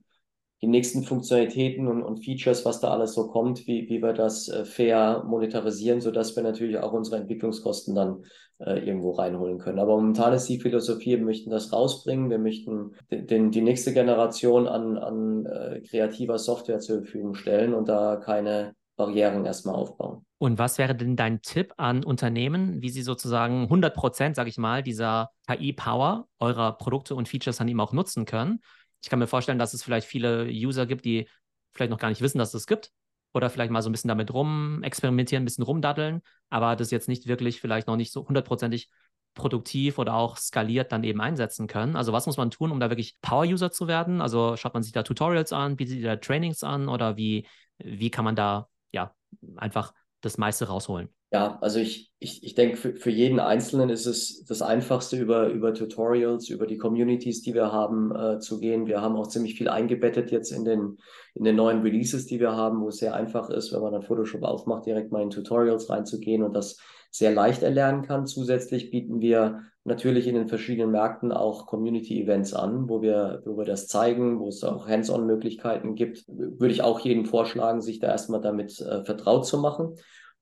die 0.62 0.68
nächsten 0.68 1.04
Funktionalitäten 1.04 1.88
und, 1.88 2.02
und 2.02 2.24
Features, 2.24 2.64
was 2.64 2.80
da 2.80 2.92
alles 2.92 3.14
so 3.14 3.28
kommt, 3.28 3.68
wie, 3.68 3.90
wie 3.90 4.02
wir 4.02 4.14
das 4.14 4.48
äh, 4.48 4.64
fair 4.64 5.24
monetarisieren, 5.28 6.00
sodass 6.00 6.36
wir 6.36 6.44
natürlich 6.44 6.78
auch 6.78 6.94
unsere 6.94 7.18
Entwicklungskosten 7.18 7.94
dann 7.94 8.24
äh, 8.60 8.80
irgendwo 8.80 9.12
reinholen 9.12 9.60
können. 9.60 9.80
Aber 9.80 9.96
momentan 9.96 10.34
ist 10.34 10.48
die 10.48 10.60
Philosophie, 10.60 11.18
wir 11.18 11.26
möchten 11.26 11.50
das 11.50 11.72
rausbringen, 11.72 12.30
wir 12.30 12.40
möchten 12.40 12.96
den, 13.12 13.52
die 13.52 13.62
nächste 13.62 13.94
Generation 13.94 14.68
an, 14.68 14.98
an 14.98 15.46
äh, 15.46 15.82
kreativer 15.82 16.40
Software 16.40 16.80
zur 16.80 17.04
Verfügung 17.04 17.36
stellen 17.36 17.74
und 17.74 17.88
da 17.88 18.16
keine 18.16 18.74
Barrieren 18.96 19.46
erstmal 19.46 19.76
aufbauen. 19.76 20.26
Und 20.40 20.58
was 20.58 20.78
wäre 20.78 20.96
denn 20.96 21.16
dein 21.16 21.42
Tipp 21.42 21.74
an 21.78 22.04
Unternehmen, 22.04 22.82
wie 22.82 22.90
sie 22.90 23.04
sozusagen 23.04 23.64
100 23.64 23.94
Prozent, 23.96 24.36
sage 24.36 24.50
ich 24.50 24.58
mal, 24.58 24.84
dieser 24.84 25.32
KI-Power 25.48 26.28
eurer 26.40 26.78
Produkte 26.78 27.16
und 27.16 27.28
Features 27.28 27.58
dann 27.58 27.68
eben 27.68 27.80
auch 27.80 27.94
nutzen 27.94 28.26
können? 28.26 28.60
Ich 29.04 29.10
kann 29.10 29.20
mir 29.20 29.28
vorstellen, 29.28 29.60
dass 29.60 29.74
es 29.74 29.84
vielleicht 29.84 30.08
viele 30.08 30.46
User 30.46 30.86
gibt, 30.86 31.06
die 31.06 31.28
vielleicht 31.74 31.92
noch 31.92 32.00
gar 32.00 32.10
nicht 32.10 32.22
wissen, 32.22 32.40
dass 32.40 32.50
es 32.50 32.64
das 32.64 32.68
gibt 32.68 32.92
oder 33.34 33.50
vielleicht 33.50 33.72
mal 33.72 33.82
so 33.82 33.90
ein 33.90 33.92
bisschen 33.92 34.08
damit 34.08 34.34
rum 34.34 34.84
experimentieren, 34.84 35.44
ein 35.44 35.46
bisschen 35.46 35.64
rumdaddeln, 35.64 36.22
aber 36.50 36.76
das 36.76 36.92
jetzt 36.92 37.08
nicht 37.08 37.28
wirklich 37.28 37.62
vielleicht 37.62 37.88
noch 37.88 37.96
nicht 37.96 38.12
so 38.12 38.28
hundertprozentig 38.28 38.90
produktiv 39.34 40.00
oder 40.00 40.16
auch 40.16 40.38
skaliert 40.38 40.92
dann 40.92 41.04
eben 41.04 41.22
einsetzen 41.22 41.68
können. 41.68 41.96
Also 41.96 42.12
was 42.12 42.26
muss 42.26 42.38
man 42.38 42.52
tun, 42.52 42.72
um 42.72 42.80
da 42.80 42.90
wirklich 42.90 43.18
Power-User 43.22 43.72
zu 43.72 43.88
werden? 43.88 44.20
Also 44.20 44.58
schaut 44.58 44.74
man 44.74 44.84
sich 44.84 44.94
da 44.94 45.04
Tutorials 45.04 45.54
an, 45.54 45.76
bietet 45.78 46.04
da 46.04 46.16
Trainings 46.16 46.64
an 46.64 46.90
oder 46.90 47.18
wie, 47.18 47.48
wie 47.78 48.10
kann 48.10 48.26
man 48.26 48.36
da 48.36 48.68
ja 48.92 49.14
einfach 49.56 49.94
das 50.22 50.38
meiste 50.38 50.68
rausholen? 50.68 51.10
Ja, 51.30 51.58
also 51.60 51.80
ich, 51.80 52.10
ich, 52.20 52.42
ich 52.44 52.56
denke, 52.56 52.78
für, 52.78 52.96
für 52.96 53.10
jeden 53.10 53.42
Einzelnen 53.42 53.90
ist 53.90 54.06
es 54.06 54.46
das 54.46 54.62
Einfachste, 54.62 55.18
über, 55.18 55.50
über 55.50 55.74
Tutorials, 55.74 56.48
über 56.48 56.66
die 56.66 56.78
Communities, 56.78 57.42
die 57.42 57.54
wir 57.54 57.74
haben, 57.74 58.16
äh, 58.16 58.40
zu 58.40 58.60
gehen. 58.62 58.88
Wir 58.88 59.02
haben 59.02 59.18
auch 59.18 59.28
ziemlich 59.28 59.56
viel 59.56 59.68
eingebettet 59.68 60.32
jetzt 60.32 60.52
in 60.52 60.64
den, 60.64 61.00
in 61.34 61.44
den 61.44 61.58
neuen 61.58 61.82
Releases, 61.82 62.28
die 62.28 62.40
wir 62.40 62.56
haben, 62.56 62.80
wo 62.80 62.88
es 62.88 62.98
sehr 62.98 63.14
einfach 63.14 63.50
ist, 63.50 63.74
wenn 63.74 63.82
man 63.82 63.92
dann 63.92 64.04
Photoshop 64.04 64.44
aufmacht, 64.44 64.86
direkt 64.86 65.12
mal 65.12 65.22
in 65.22 65.30
Tutorials 65.30 65.90
reinzugehen 65.90 66.44
und 66.44 66.54
das 66.54 66.78
sehr 67.12 67.34
leicht 67.34 67.62
erlernen 67.62 68.04
kann. 68.04 68.26
Zusätzlich 68.26 68.90
bieten 68.90 69.20
wir 69.20 69.64
natürlich 69.84 70.28
in 70.28 70.36
den 70.36 70.48
verschiedenen 70.48 70.92
Märkten 70.92 71.34
auch 71.34 71.66
Community-Events 71.66 72.54
an, 72.54 72.88
wo 72.88 73.02
wir, 73.02 73.42
wo 73.46 73.58
wir 73.58 73.66
das 73.66 73.88
zeigen, 73.88 74.40
wo 74.40 74.48
es 74.48 74.64
auch 74.64 74.88
Hands-on-Möglichkeiten 74.88 75.96
gibt. 75.96 76.26
Würde 76.28 76.74
ich 76.74 76.84
auch 76.84 77.02
jedem 77.02 77.26
vorschlagen, 77.26 77.82
sich 77.82 78.00
da 78.00 78.08
erstmal 78.08 78.42
damit 78.42 78.80
äh, 78.80 79.04
vertraut 79.04 79.46
zu 79.46 79.58
machen. 79.58 79.96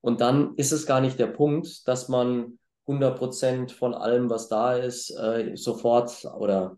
Und 0.06 0.22
dann 0.22 0.54
ist 0.54 0.72
es 0.72 0.86
gar 0.86 1.02
nicht 1.02 1.18
der 1.18 1.26
Punkt, 1.26 1.88
dass 1.88 2.10
man 2.10 2.60
100 2.86 3.18
Prozent 3.18 3.72
von 3.72 3.96
allem, 3.96 4.30
was 4.30 4.48
da 4.50 4.76
ist, 4.76 5.10
äh, 5.10 5.56
sofort 5.56 6.24
oder 6.38 6.78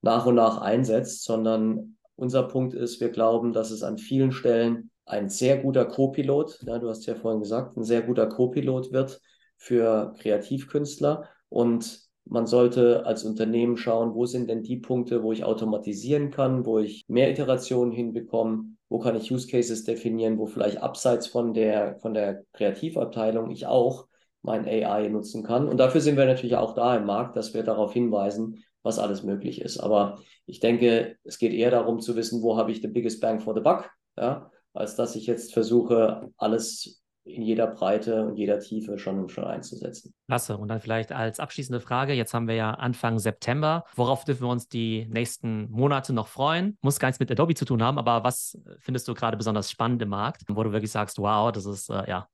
nach 0.00 0.24
und 0.24 0.36
nach 0.36 0.56
einsetzt, 0.62 1.24
sondern 1.24 1.98
unser 2.16 2.44
Punkt 2.44 2.72
ist, 2.72 2.98
wir 3.02 3.10
glauben, 3.10 3.52
dass 3.52 3.70
es 3.70 3.82
an 3.82 3.98
vielen 3.98 4.32
Stellen 4.32 4.90
ein 5.04 5.28
sehr 5.28 5.58
guter 5.58 5.84
Co-Pilot, 5.84 6.60
ja, 6.62 6.78
du 6.78 6.88
hast 6.88 7.04
ja 7.04 7.14
vorhin 7.14 7.40
gesagt, 7.40 7.76
ein 7.76 7.84
sehr 7.84 8.00
guter 8.00 8.26
Co-Pilot 8.26 8.90
wird 8.90 9.20
für 9.58 10.14
Kreativkünstler. 10.18 11.28
Und 11.50 12.07
man 12.30 12.46
sollte 12.46 13.06
als 13.06 13.24
Unternehmen 13.24 13.76
schauen, 13.76 14.14
wo 14.14 14.26
sind 14.26 14.48
denn 14.48 14.62
die 14.62 14.76
Punkte, 14.76 15.22
wo 15.22 15.32
ich 15.32 15.44
automatisieren 15.44 16.30
kann, 16.30 16.66
wo 16.66 16.78
ich 16.78 17.04
mehr 17.08 17.30
Iterationen 17.30 17.92
hinbekomme, 17.92 18.76
wo 18.88 18.98
kann 18.98 19.16
ich 19.16 19.32
Use 19.32 19.48
Cases 19.48 19.84
definieren, 19.84 20.38
wo 20.38 20.46
vielleicht 20.46 20.82
abseits 20.82 21.26
von 21.26 21.54
der, 21.54 21.98
von 22.00 22.14
der 22.14 22.44
Kreativabteilung 22.52 23.50
ich 23.50 23.66
auch 23.66 24.06
mein 24.42 24.66
AI 24.66 25.08
nutzen 25.08 25.42
kann. 25.42 25.68
Und 25.68 25.78
dafür 25.78 26.00
sind 26.00 26.16
wir 26.16 26.26
natürlich 26.26 26.56
auch 26.56 26.74
da 26.74 26.96
im 26.96 27.04
Markt, 27.04 27.36
dass 27.36 27.54
wir 27.54 27.62
darauf 27.62 27.92
hinweisen, 27.92 28.64
was 28.82 28.98
alles 28.98 29.22
möglich 29.22 29.60
ist. 29.60 29.78
Aber 29.78 30.20
ich 30.46 30.60
denke, 30.60 31.16
es 31.24 31.38
geht 31.38 31.52
eher 31.52 31.70
darum 31.70 32.00
zu 32.00 32.16
wissen, 32.16 32.42
wo 32.42 32.56
habe 32.56 32.70
ich 32.70 32.80
the 32.80 32.88
biggest 32.88 33.20
bang 33.20 33.40
for 33.40 33.54
the 33.54 33.60
buck, 33.60 33.90
ja, 34.16 34.50
als 34.72 34.96
dass 34.96 35.16
ich 35.16 35.26
jetzt 35.26 35.52
versuche, 35.52 36.30
alles 36.36 37.02
in 37.28 37.42
jeder 37.42 37.66
Breite 37.66 38.26
und 38.26 38.36
jeder 38.36 38.58
Tiefe 38.58 38.98
schon, 38.98 39.28
schon 39.28 39.44
einzusetzen. 39.44 40.14
Klasse. 40.26 40.56
Und 40.56 40.68
dann 40.68 40.80
vielleicht 40.80 41.12
als 41.12 41.40
abschließende 41.40 41.80
Frage, 41.80 42.12
jetzt 42.12 42.34
haben 42.34 42.48
wir 42.48 42.54
ja 42.54 42.72
Anfang 42.72 43.18
September. 43.18 43.84
Worauf 43.94 44.24
dürfen 44.24 44.42
wir 44.42 44.50
uns 44.50 44.68
die 44.68 45.06
nächsten 45.10 45.70
Monate 45.70 46.12
noch 46.12 46.28
freuen? 46.28 46.78
Muss 46.82 46.98
gar 46.98 47.08
nichts 47.08 47.20
mit 47.20 47.30
Adobe 47.30 47.54
zu 47.54 47.64
tun 47.64 47.82
haben, 47.82 47.98
aber 47.98 48.24
was 48.24 48.58
findest 48.80 49.08
du 49.08 49.14
gerade 49.14 49.36
besonders 49.36 49.70
spannend 49.70 50.02
im 50.02 50.08
Markt, 50.08 50.42
wo 50.48 50.62
du 50.62 50.72
wirklich 50.72 50.90
sagst, 50.90 51.18
wow, 51.18 51.52
das 51.52 51.66
ist 51.66 51.90
äh, 51.90 52.08
ja 52.08 52.28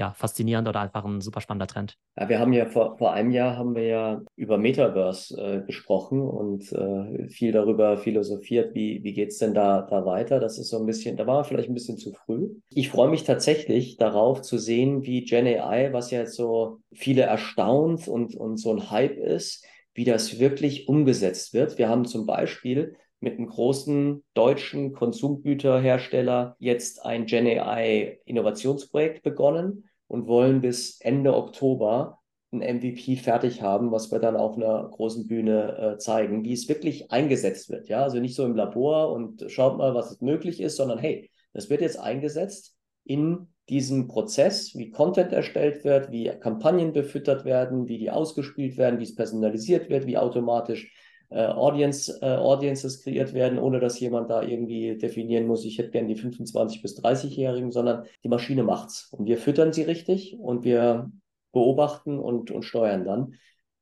ja, 0.00 0.14
faszinierend 0.14 0.66
oder 0.66 0.80
einfach 0.80 1.04
ein 1.04 1.20
super 1.20 1.42
spannender 1.42 1.66
Trend. 1.66 1.98
Ja, 2.18 2.30
wir 2.30 2.38
haben 2.38 2.54
ja 2.54 2.64
vor, 2.64 2.96
vor 2.96 3.12
einem 3.12 3.30
Jahr 3.32 3.58
haben 3.58 3.74
wir 3.74 3.86
ja 3.86 4.22
über 4.34 4.56
Metaverse 4.56 5.36
äh, 5.36 5.66
gesprochen 5.66 6.22
und 6.22 6.72
äh, 6.72 7.28
viel 7.28 7.52
darüber 7.52 7.98
philosophiert, 7.98 8.74
wie, 8.74 9.04
wie 9.04 9.12
geht 9.12 9.28
es 9.28 9.38
denn 9.38 9.52
da, 9.52 9.82
da 9.82 10.06
weiter. 10.06 10.40
Das 10.40 10.58
ist 10.58 10.70
so 10.70 10.78
ein 10.78 10.86
bisschen, 10.86 11.18
da 11.18 11.26
war 11.26 11.44
vielleicht 11.44 11.68
ein 11.68 11.74
bisschen 11.74 11.98
zu 11.98 12.14
früh. 12.14 12.48
Ich 12.70 12.88
freue 12.88 13.10
mich 13.10 13.24
tatsächlich 13.24 13.98
darauf 13.98 14.40
zu 14.40 14.56
sehen, 14.56 15.02
wie 15.02 15.22
Gen 15.24 15.46
AI, 15.46 15.92
was 15.92 16.10
ja 16.10 16.20
jetzt 16.20 16.34
so 16.34 16.78
viele 16.94 17.22
erstaunt 17.22 18.08
und, 18.08 18.34
und 18.34 18.56
so 18.56 18.72
ein 18.72 18.90
Hype 18.90 19.18
ist, 19.18 19.66
wie 19.92 20.04
das 20.04 20.40
wirklich 20.40 20.88
umgesetzt 20.88 21.52
wird. 21.52 21.76
Wir 21.76 21.90
haben 21.90 22.06
zum 22.06 22.24
Beispiel 22.24 22.96
mit 23.20 23.36
einem 23.36 23.48
großen 23.48 24.24
deutschen 24.32 24.94
Konsumgüterhersteller 24.94 26.56
jetzt 26.58 27.04
ein 27.04 27.26
Gen 27.26 27.46
AI 27.46 28.18
Innovationsprojekt 28.24 29.22
begonnen 29.22 29.84
und 30.10 30.26
wollen 30.26 30.60
bis 30.60 31.00
Ende 31.00 31.36
Oktober 31.36 32.18
ein 32.52 32.78
MVP 32.78 33.14
fertig 33.14 33.62
haben, 33.62 33.92
was 33.92 34.10
wir 34.10 34.18
dann 34.18 34.34
auf 34.34 34.56
einer 34.56 34.88
großen 34.90 35.28
Bühne 35.28 35.78
äh, 35.78 35.98
zeigen, 35.98 36.42
wie 36.44 36.52
es 36.52 36.68
wirklich 36.68 37.12
eingesetzt 37.12 37.70
wird. 37.70 37.88
Ja, 37.88 38.02
also 38.02 38.18
nicht 38.18 38.34
so 38.34 38.44
im 38.44 38.56
Labor 38.56 39.12
und 39.12 39.44
schaut 39.46 39.78
mal, 39.78 39.94
was 39.94 40.20
möglich 40.20 40.60
ist, 40.60 40.76
sondern 40.76 40.98
hey, 40.98 41.30
das 41.52 41.70
wird 41.70 41.80
jetzt 41.80 42.00
eingesetzt 42.00 42.76
in 43.04 43.46
diesem 43.68 44.08
Prozess, 44.08 44.74
wie 44.74 44.90
Content 44.90 45.32
erstellt 45.32 45.84
wird, 45.84 46.10
wie 46.10 46.28
Kampagnen 46.40 46.92
befüttert 46.92 47.44
werden, 47.44 47.86
wie 47.86 47.98
die 47.98 48.10
ausgespielt 48.10 48.78
werden, 48.78 48.98
wie 48.98 49.04
es 49.04 49.14
personalisiert 49.14 49.90
wird, 49.90 50.08
wie 50.08 50.18
automatisch 50.18 50.92
äh, 51.30 51.46
Audience, 51.46 52.18
äh, 52.20 52.36
Audiences 52.36 53.02
kreiert 53.02 53.34
werden, 53.34 53.58
ohne 53.58 53.80
dass 53.80 54.00
jemand 54.00 54.30
da 54.30 54.42
irgendwie 54.42 54.98
definieren 54.98 55.46
muss, 55.46 55.64
ich 55.64 55.78
hätte 55.78 55.90
gern 55.90 56.08
die 56.08 56.16
25- 56.16 56.82
bis 56.82 56.98
30-Jährigen, 56.98 57.70
sondern 57.70 58.04
die 58.24 58.28
Maschine 58.28 58.64
macht's. 58.64 59.08
Und 59.12 59.26
wir 59.26 59.38
füttern 59.38 59.72
sie 59.72 59.82
richtig 59.82 60.36
und 60.38 60.64
wir 60.64 61.10
beobachten 61.52 62.18
und, 62.18 62.50
und 62.50 62.64
steuern 62.64 63.04
dann. 63.04 63.34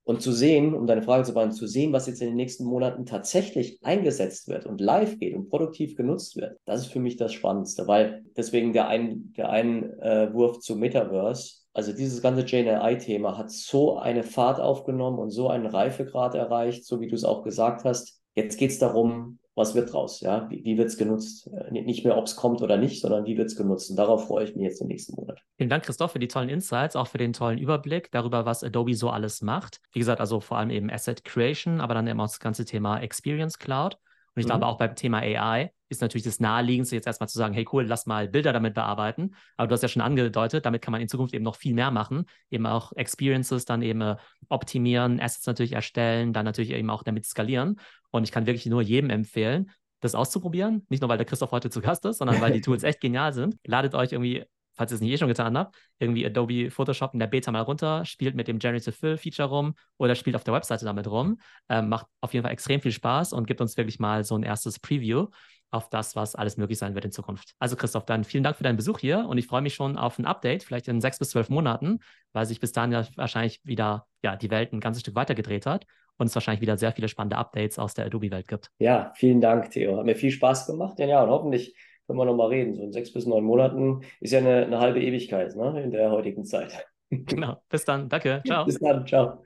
Und 0.05 0.23
zu 0.23 0.33
sehen, 0.33 0.75
um 0.75 0.87
deine 0.87 1.03
Frage 1.03 1.25
zu 1.25 1.35
beantworten, 1.35 1.59
zu 1.59 1.67
sehen, 1.67 1.93
was 1.93 2.07
jetzt 2.07 2.23
in 2.23 2.29
den 2.29 2.37
nächsten 2.37 2.65
Monaten 2.65 3.05
tatsächlich 3.05 3.79
eingesetzt 3.83 4.49
wird 4.49 4.65
und 4.65 4.81
live 4.81 5.19
geht 5.19 5.35
und 5.35 5.51
produktiv 5.51 5.97
genutzt 5.97 6.37
wird, 6.37 6.59
das 6.65 6.81
ist 6.81 6.93
für 6.93 7.01
mich 7.01 7.17
das 7.17 7.35
Spannendste, 7.35 7.87
weil 7.87 8.25
deswegen 8.35 8.73
der, 8.73 8.89
ein, 8.89 9.35
der 9.37 9.51
Einwurf 9.51 10.61
zu 10.61 10.77
Metaverse, 10.77 11.57
also 11.79 11.93
dieses 11.93 12.21
ganze 12.21 12.43
JNI-Thema 12.43 13.39
hat 13.39 13.53
so 13.53 13.99
eine 13.99 14.25
Fahrt 14.25 14.59
aufgenommen 14.59 15.21
und 15.21 15.31
so 15.31 15.49
einen 15.49 15.65
Reifegrad 15.65 16.35
erreicht, 16.35 16.85
so 16.85 17.01
wie 17.01 17.07
du 17.07 17.15
es 17.15 17.23
auch 17.23 17.45
gesagt 17.45 17.85
hast. 17.85 18.21
Jetzt 18.35 18.59
geht 18.59 18.73
es 18.73 18.81
darum, 18.81 19.39
was 19.55 19.77
wird 19.77 19.93
draus? 19.93 20.21
Ja? 20.21 20.51
Wie, 20.51 20.65
wie 20.65 20.77
wird 20.77 20.89
es 20.89 20.97
genutzt? 20.97 21.49
Äh, 21.53 21.71
nicht 21.71 22.05
mehr, 22.05 22.19
ob 22.19 22.25
es 22.25 22.35
kommt 22.35 22.63
oder 22.63 22.79
nicht, 22.79 23.01
sondern 23.01 23.27
wie 23.27 23.39
wird 23.39 23.47
es 23.47 23.55
genutzt? 23.55 23.91
Und 23.91 23.97
darauf 23.97 24.27
freue 24.27 24.43
ich 24.43 24.57
mich 24.57 24.65
jetzt 24.65 24.81
im 24.81 24.89
nächsten 24.89 25.15
Monat. 25.15 25.39
Vielen 25.57 25.71
Dank, 25.71 25.85
Christoph, 25.85 26.11
für 26.11 26.19
die 26.19 26.27
tollen 26.27 26.49
Insights, 26.49 26.97
auch 26.97 27.07
für 27.07 27.19
den 27.19 27.33
tollen 27.33 27.59
Überblick 27.59 28.11
darüber, 28.11 28.45
was 28.45 28.65
Adobe 28.65 28.95
so 28.95 29.11
alles 29.11 29.41
macht. 29.41 29.81
Wie 29.93 30.01
gesagt, 30.01 30.21
also 30.21 30.41
vor 30.41 30.59
allem 30.59 30.71
eben 30.71 30.91
Asset 30.91 31.25
Creation, 31.25 31.81
aber 31.81 31.95
dann 31.95 32.09
eben 32.09 32.19
auch 32.19 32.27
das 32.27 32.41
ganze 32.41 32.65
Thema 32.65 32.99
Experience 32.99 33.57
Cloud. 33.57 33.99
Und 34.39 34.43
ich 34.43 34.47
mhm. 34.47 34.51
glaube, 34.51 34.67
auch 34.67 34.79
beim 34.79 34.95
Thema 34.95 35.19
AI 35.19 35.73
ist 35.89 36.01
natürlich 36.01 36.23
das 36.23 36.39
Naheliegendste, 36.39 36.95
jetzt 36.95 37.09
erstmal 37.09 37.29
zu 37.29 37.37
sagen, 37.37 37.55
hey 37.55 37.67
cool, 37.73 37.85
lass 37.85 38.07
mal 38.07 38.29
Bilder 38.29 38.53
damit 38.53 38.75
bearbeiten. 38.75 39.35
Aber 39.57 39.67
du 39.67 39.73
hast 39.73 39.83
ja 39.83 39.89
schon 39.89 40.01
angedeutet, 40.01 40.65
damit 40.65 40.81
kann 40.81 40.93
man 40.93 41.01
in 41.01 41.09
Zukunft 41.09 41.35
eben 41.35 41.43
noch 41.43 41.57
viel 41.57 41.75
mehr 41.75 41.91
machen. 41.91 42.27
Eben 42.49 42.65
auch 42.65 42.93
Experiences 42.93 43.65
dann 43.65 43.83
eben 43.83 44.01
äh, 44.01 44.17
optimieren, 44.49 45.19
Assets 45.19 45.45
natürlich 45.47 45.73
erstellen, 45.73 46.33
dann 46.33 46.45
natürlich 46.45 46.71
eben 46.71 46.89
auch 46.89 47.03
damit 47.03 47.27
skalieren. 47.27 47.81
Und 48.13 48.23
ich 48.23 48.31
kann 48.31 48.47
wirklich 48.47 48.67
nur 48.67 48.81
jedem 48.81 49.11
empfehlen, 49.11 49.73
das 49.99 50.15
auszuprobieren. 50.15 50.87
Nicht 50.89 51.01
nur, 51.01 51.09
weil 51.09 51.19
der 51.19 51.27
Christoph 51.27 51.51
heute 51.51 51.69
zu 51.69 51.81
Gast 51.81 52.05
ist, 52.05 52.19
sondern 52.19 52.41
weil 52.41 52.53
die 52.53 52.61
Tools 52.61 52.85
echt 52.85 53.01
genial 53.01 53.33
sind. 53.33 53.57
Ladet 53.67 53.97
euch 53.97 54.13
irgendwie 54.13 54.45
falls 54.79 54.93
ihr 54.93 54.95
es 54.95 55.01
nicht 55.01 55.13
eh 55.13 55.19
schon 55.19 55.29
getan 55.29 55.59
habt, 55.59 55.77
irgendwie 55.99 56.25
Adobe 56.25 56.71
Photoshop 56.71 57.13
in 57.13 57.19
der 57.19 57.27
Beta 57.27 57.51
mal 57.51 57.61
runter, 57.61 58.05
spielt 58.05 58.35
mit 58.35 58.49
dem 58.49 58.59
Generative 58.59 58.93
Fill 58.93 59.19
Feature 59.19 59.49
rum 59.49 59.75
oder 59.99 60.15
spielt 60.15 60.37
auf 60.37 60.45
der 60.45 60.55
Webseite 60.55 60.85
damit 60.85 61.09
rum. 61.09 61.39
Ähm, 61.69 61.89
macht 61.89 62.07
auf 62.21 62.33
jeden 62.33 62.45
Fall 62.45 62.53
extrem 62.53 62.81
viel 62.81 62.93
Spaß 62.93 63.33
und 63.33 63.47
gibt 63.47 63.61
uns 63.61 63.77
wirklich 63.77 63.99
mal 63.99 64.25
so 64.25 64.37
ein 64.37 64.45
erstes 64.45 64.79
Preview 64.79 65.27
auf 65.71 65.91
das, 65.91 66.17
was 66.17 66.35
alles 66.35 66.57
möglich 66.57 66.79
sein 66.79 66.95
wird 66.95 67.05
in 67.05 67.13
Zukunft. 67.13 67.55
Also 67.59 67.77
Christoph, 67.77 68.07
dann 68.07 68.25
vielen 68.25 68.45
Dank 68.45 68.57
für 68.57 68.63
deinen 68.63 68.77
Besuch 68.77 69.01
hier 69.01 69.27
und 69.29 69.37
ich 69.37 69.47
freue 69.47 69.61
mich 69.61 69.75
schon 69.75 69.99
auf 69.99 70.19
ein 70.19 70.25
Update, 70.25 70.63
vielleicht 70.63 70.89
in 70.89 71.01
sechs 71.01 71.19
bis 71.19 71.31
zwölf 71.31 71.51
Monaten, 71.51 71.99
weil 72.33 72.47
sich 72.47 72.61
bis 72.61 72.73
dahin 72.73 72.93
ja 72.93 73.05
wahrscheinlich 73.17 73.61
wieder 73.65 74.07
ja, 74.23 74.37
die 74.37 74.51
Welt 74.51 74.73
ein 74.73 74.81
ganzes 74.81 75.03
Stück 75.03 75.15
weitergedreht 75.15 75.67
hat 75.67 75.85
und 76.17 76.27
es 76.29 76.35
wahrscheinlich 76.35 76.63
wieder 76.63 76.79
sehr 76.79 76.93
viele 76.93 77.09
spannende 77.09 77.37
Updates 77.37 77.79
aus 77.79 77.95
der 77.95 78.07
Adobe-Welt 78.07 78.49
gibt. 78.49 78.71
Ja, 78.79 79.13
vielen 79.17 79.41
Dank, 79.41 79.71
Theo. 79.71 79.99
Hat 79.99 80.07
mir 80.07 80.17
viel 80.17 80.31
Spaß 80.31 80.67
gemacht. 80.67 80.99
Ja, 80.99 81.07
ja 81.07 81.23
und 81.23 81.31
hoffentlich 81.31 81.75
können 82.09 82.19
wir 82.19 82.25
nochmal 82.25 82.49
reden. 82.49 82.75
So 82.75 82.83
in 82.83 82.93
sechs 82.93 83.13
bis 83.13 83.27
neun 83.27 83.45
Monaten 83.45 84.01
ist 84.21 84.33
ja 84.33 84.39
eine, 84.39 84.65
eine 84.67 84.81
halbe 84.81 85.01
Ewigkeit 85.01 85.55
ne, 85.55 85.83
in 85.83 85.91
der 85.91 86.11
heutigen 86.11 86.45
Zeit. 86.45 86.87
Genau. 87.11 87.63
Bis 87.69 87.85
dann. 87.85 88.09
Danke. 88.09 88.43
Ciao. 88.47 88.65
Bis 88.65 88.79
dann. 88.79 89.07
Ciao. 89.07 89.45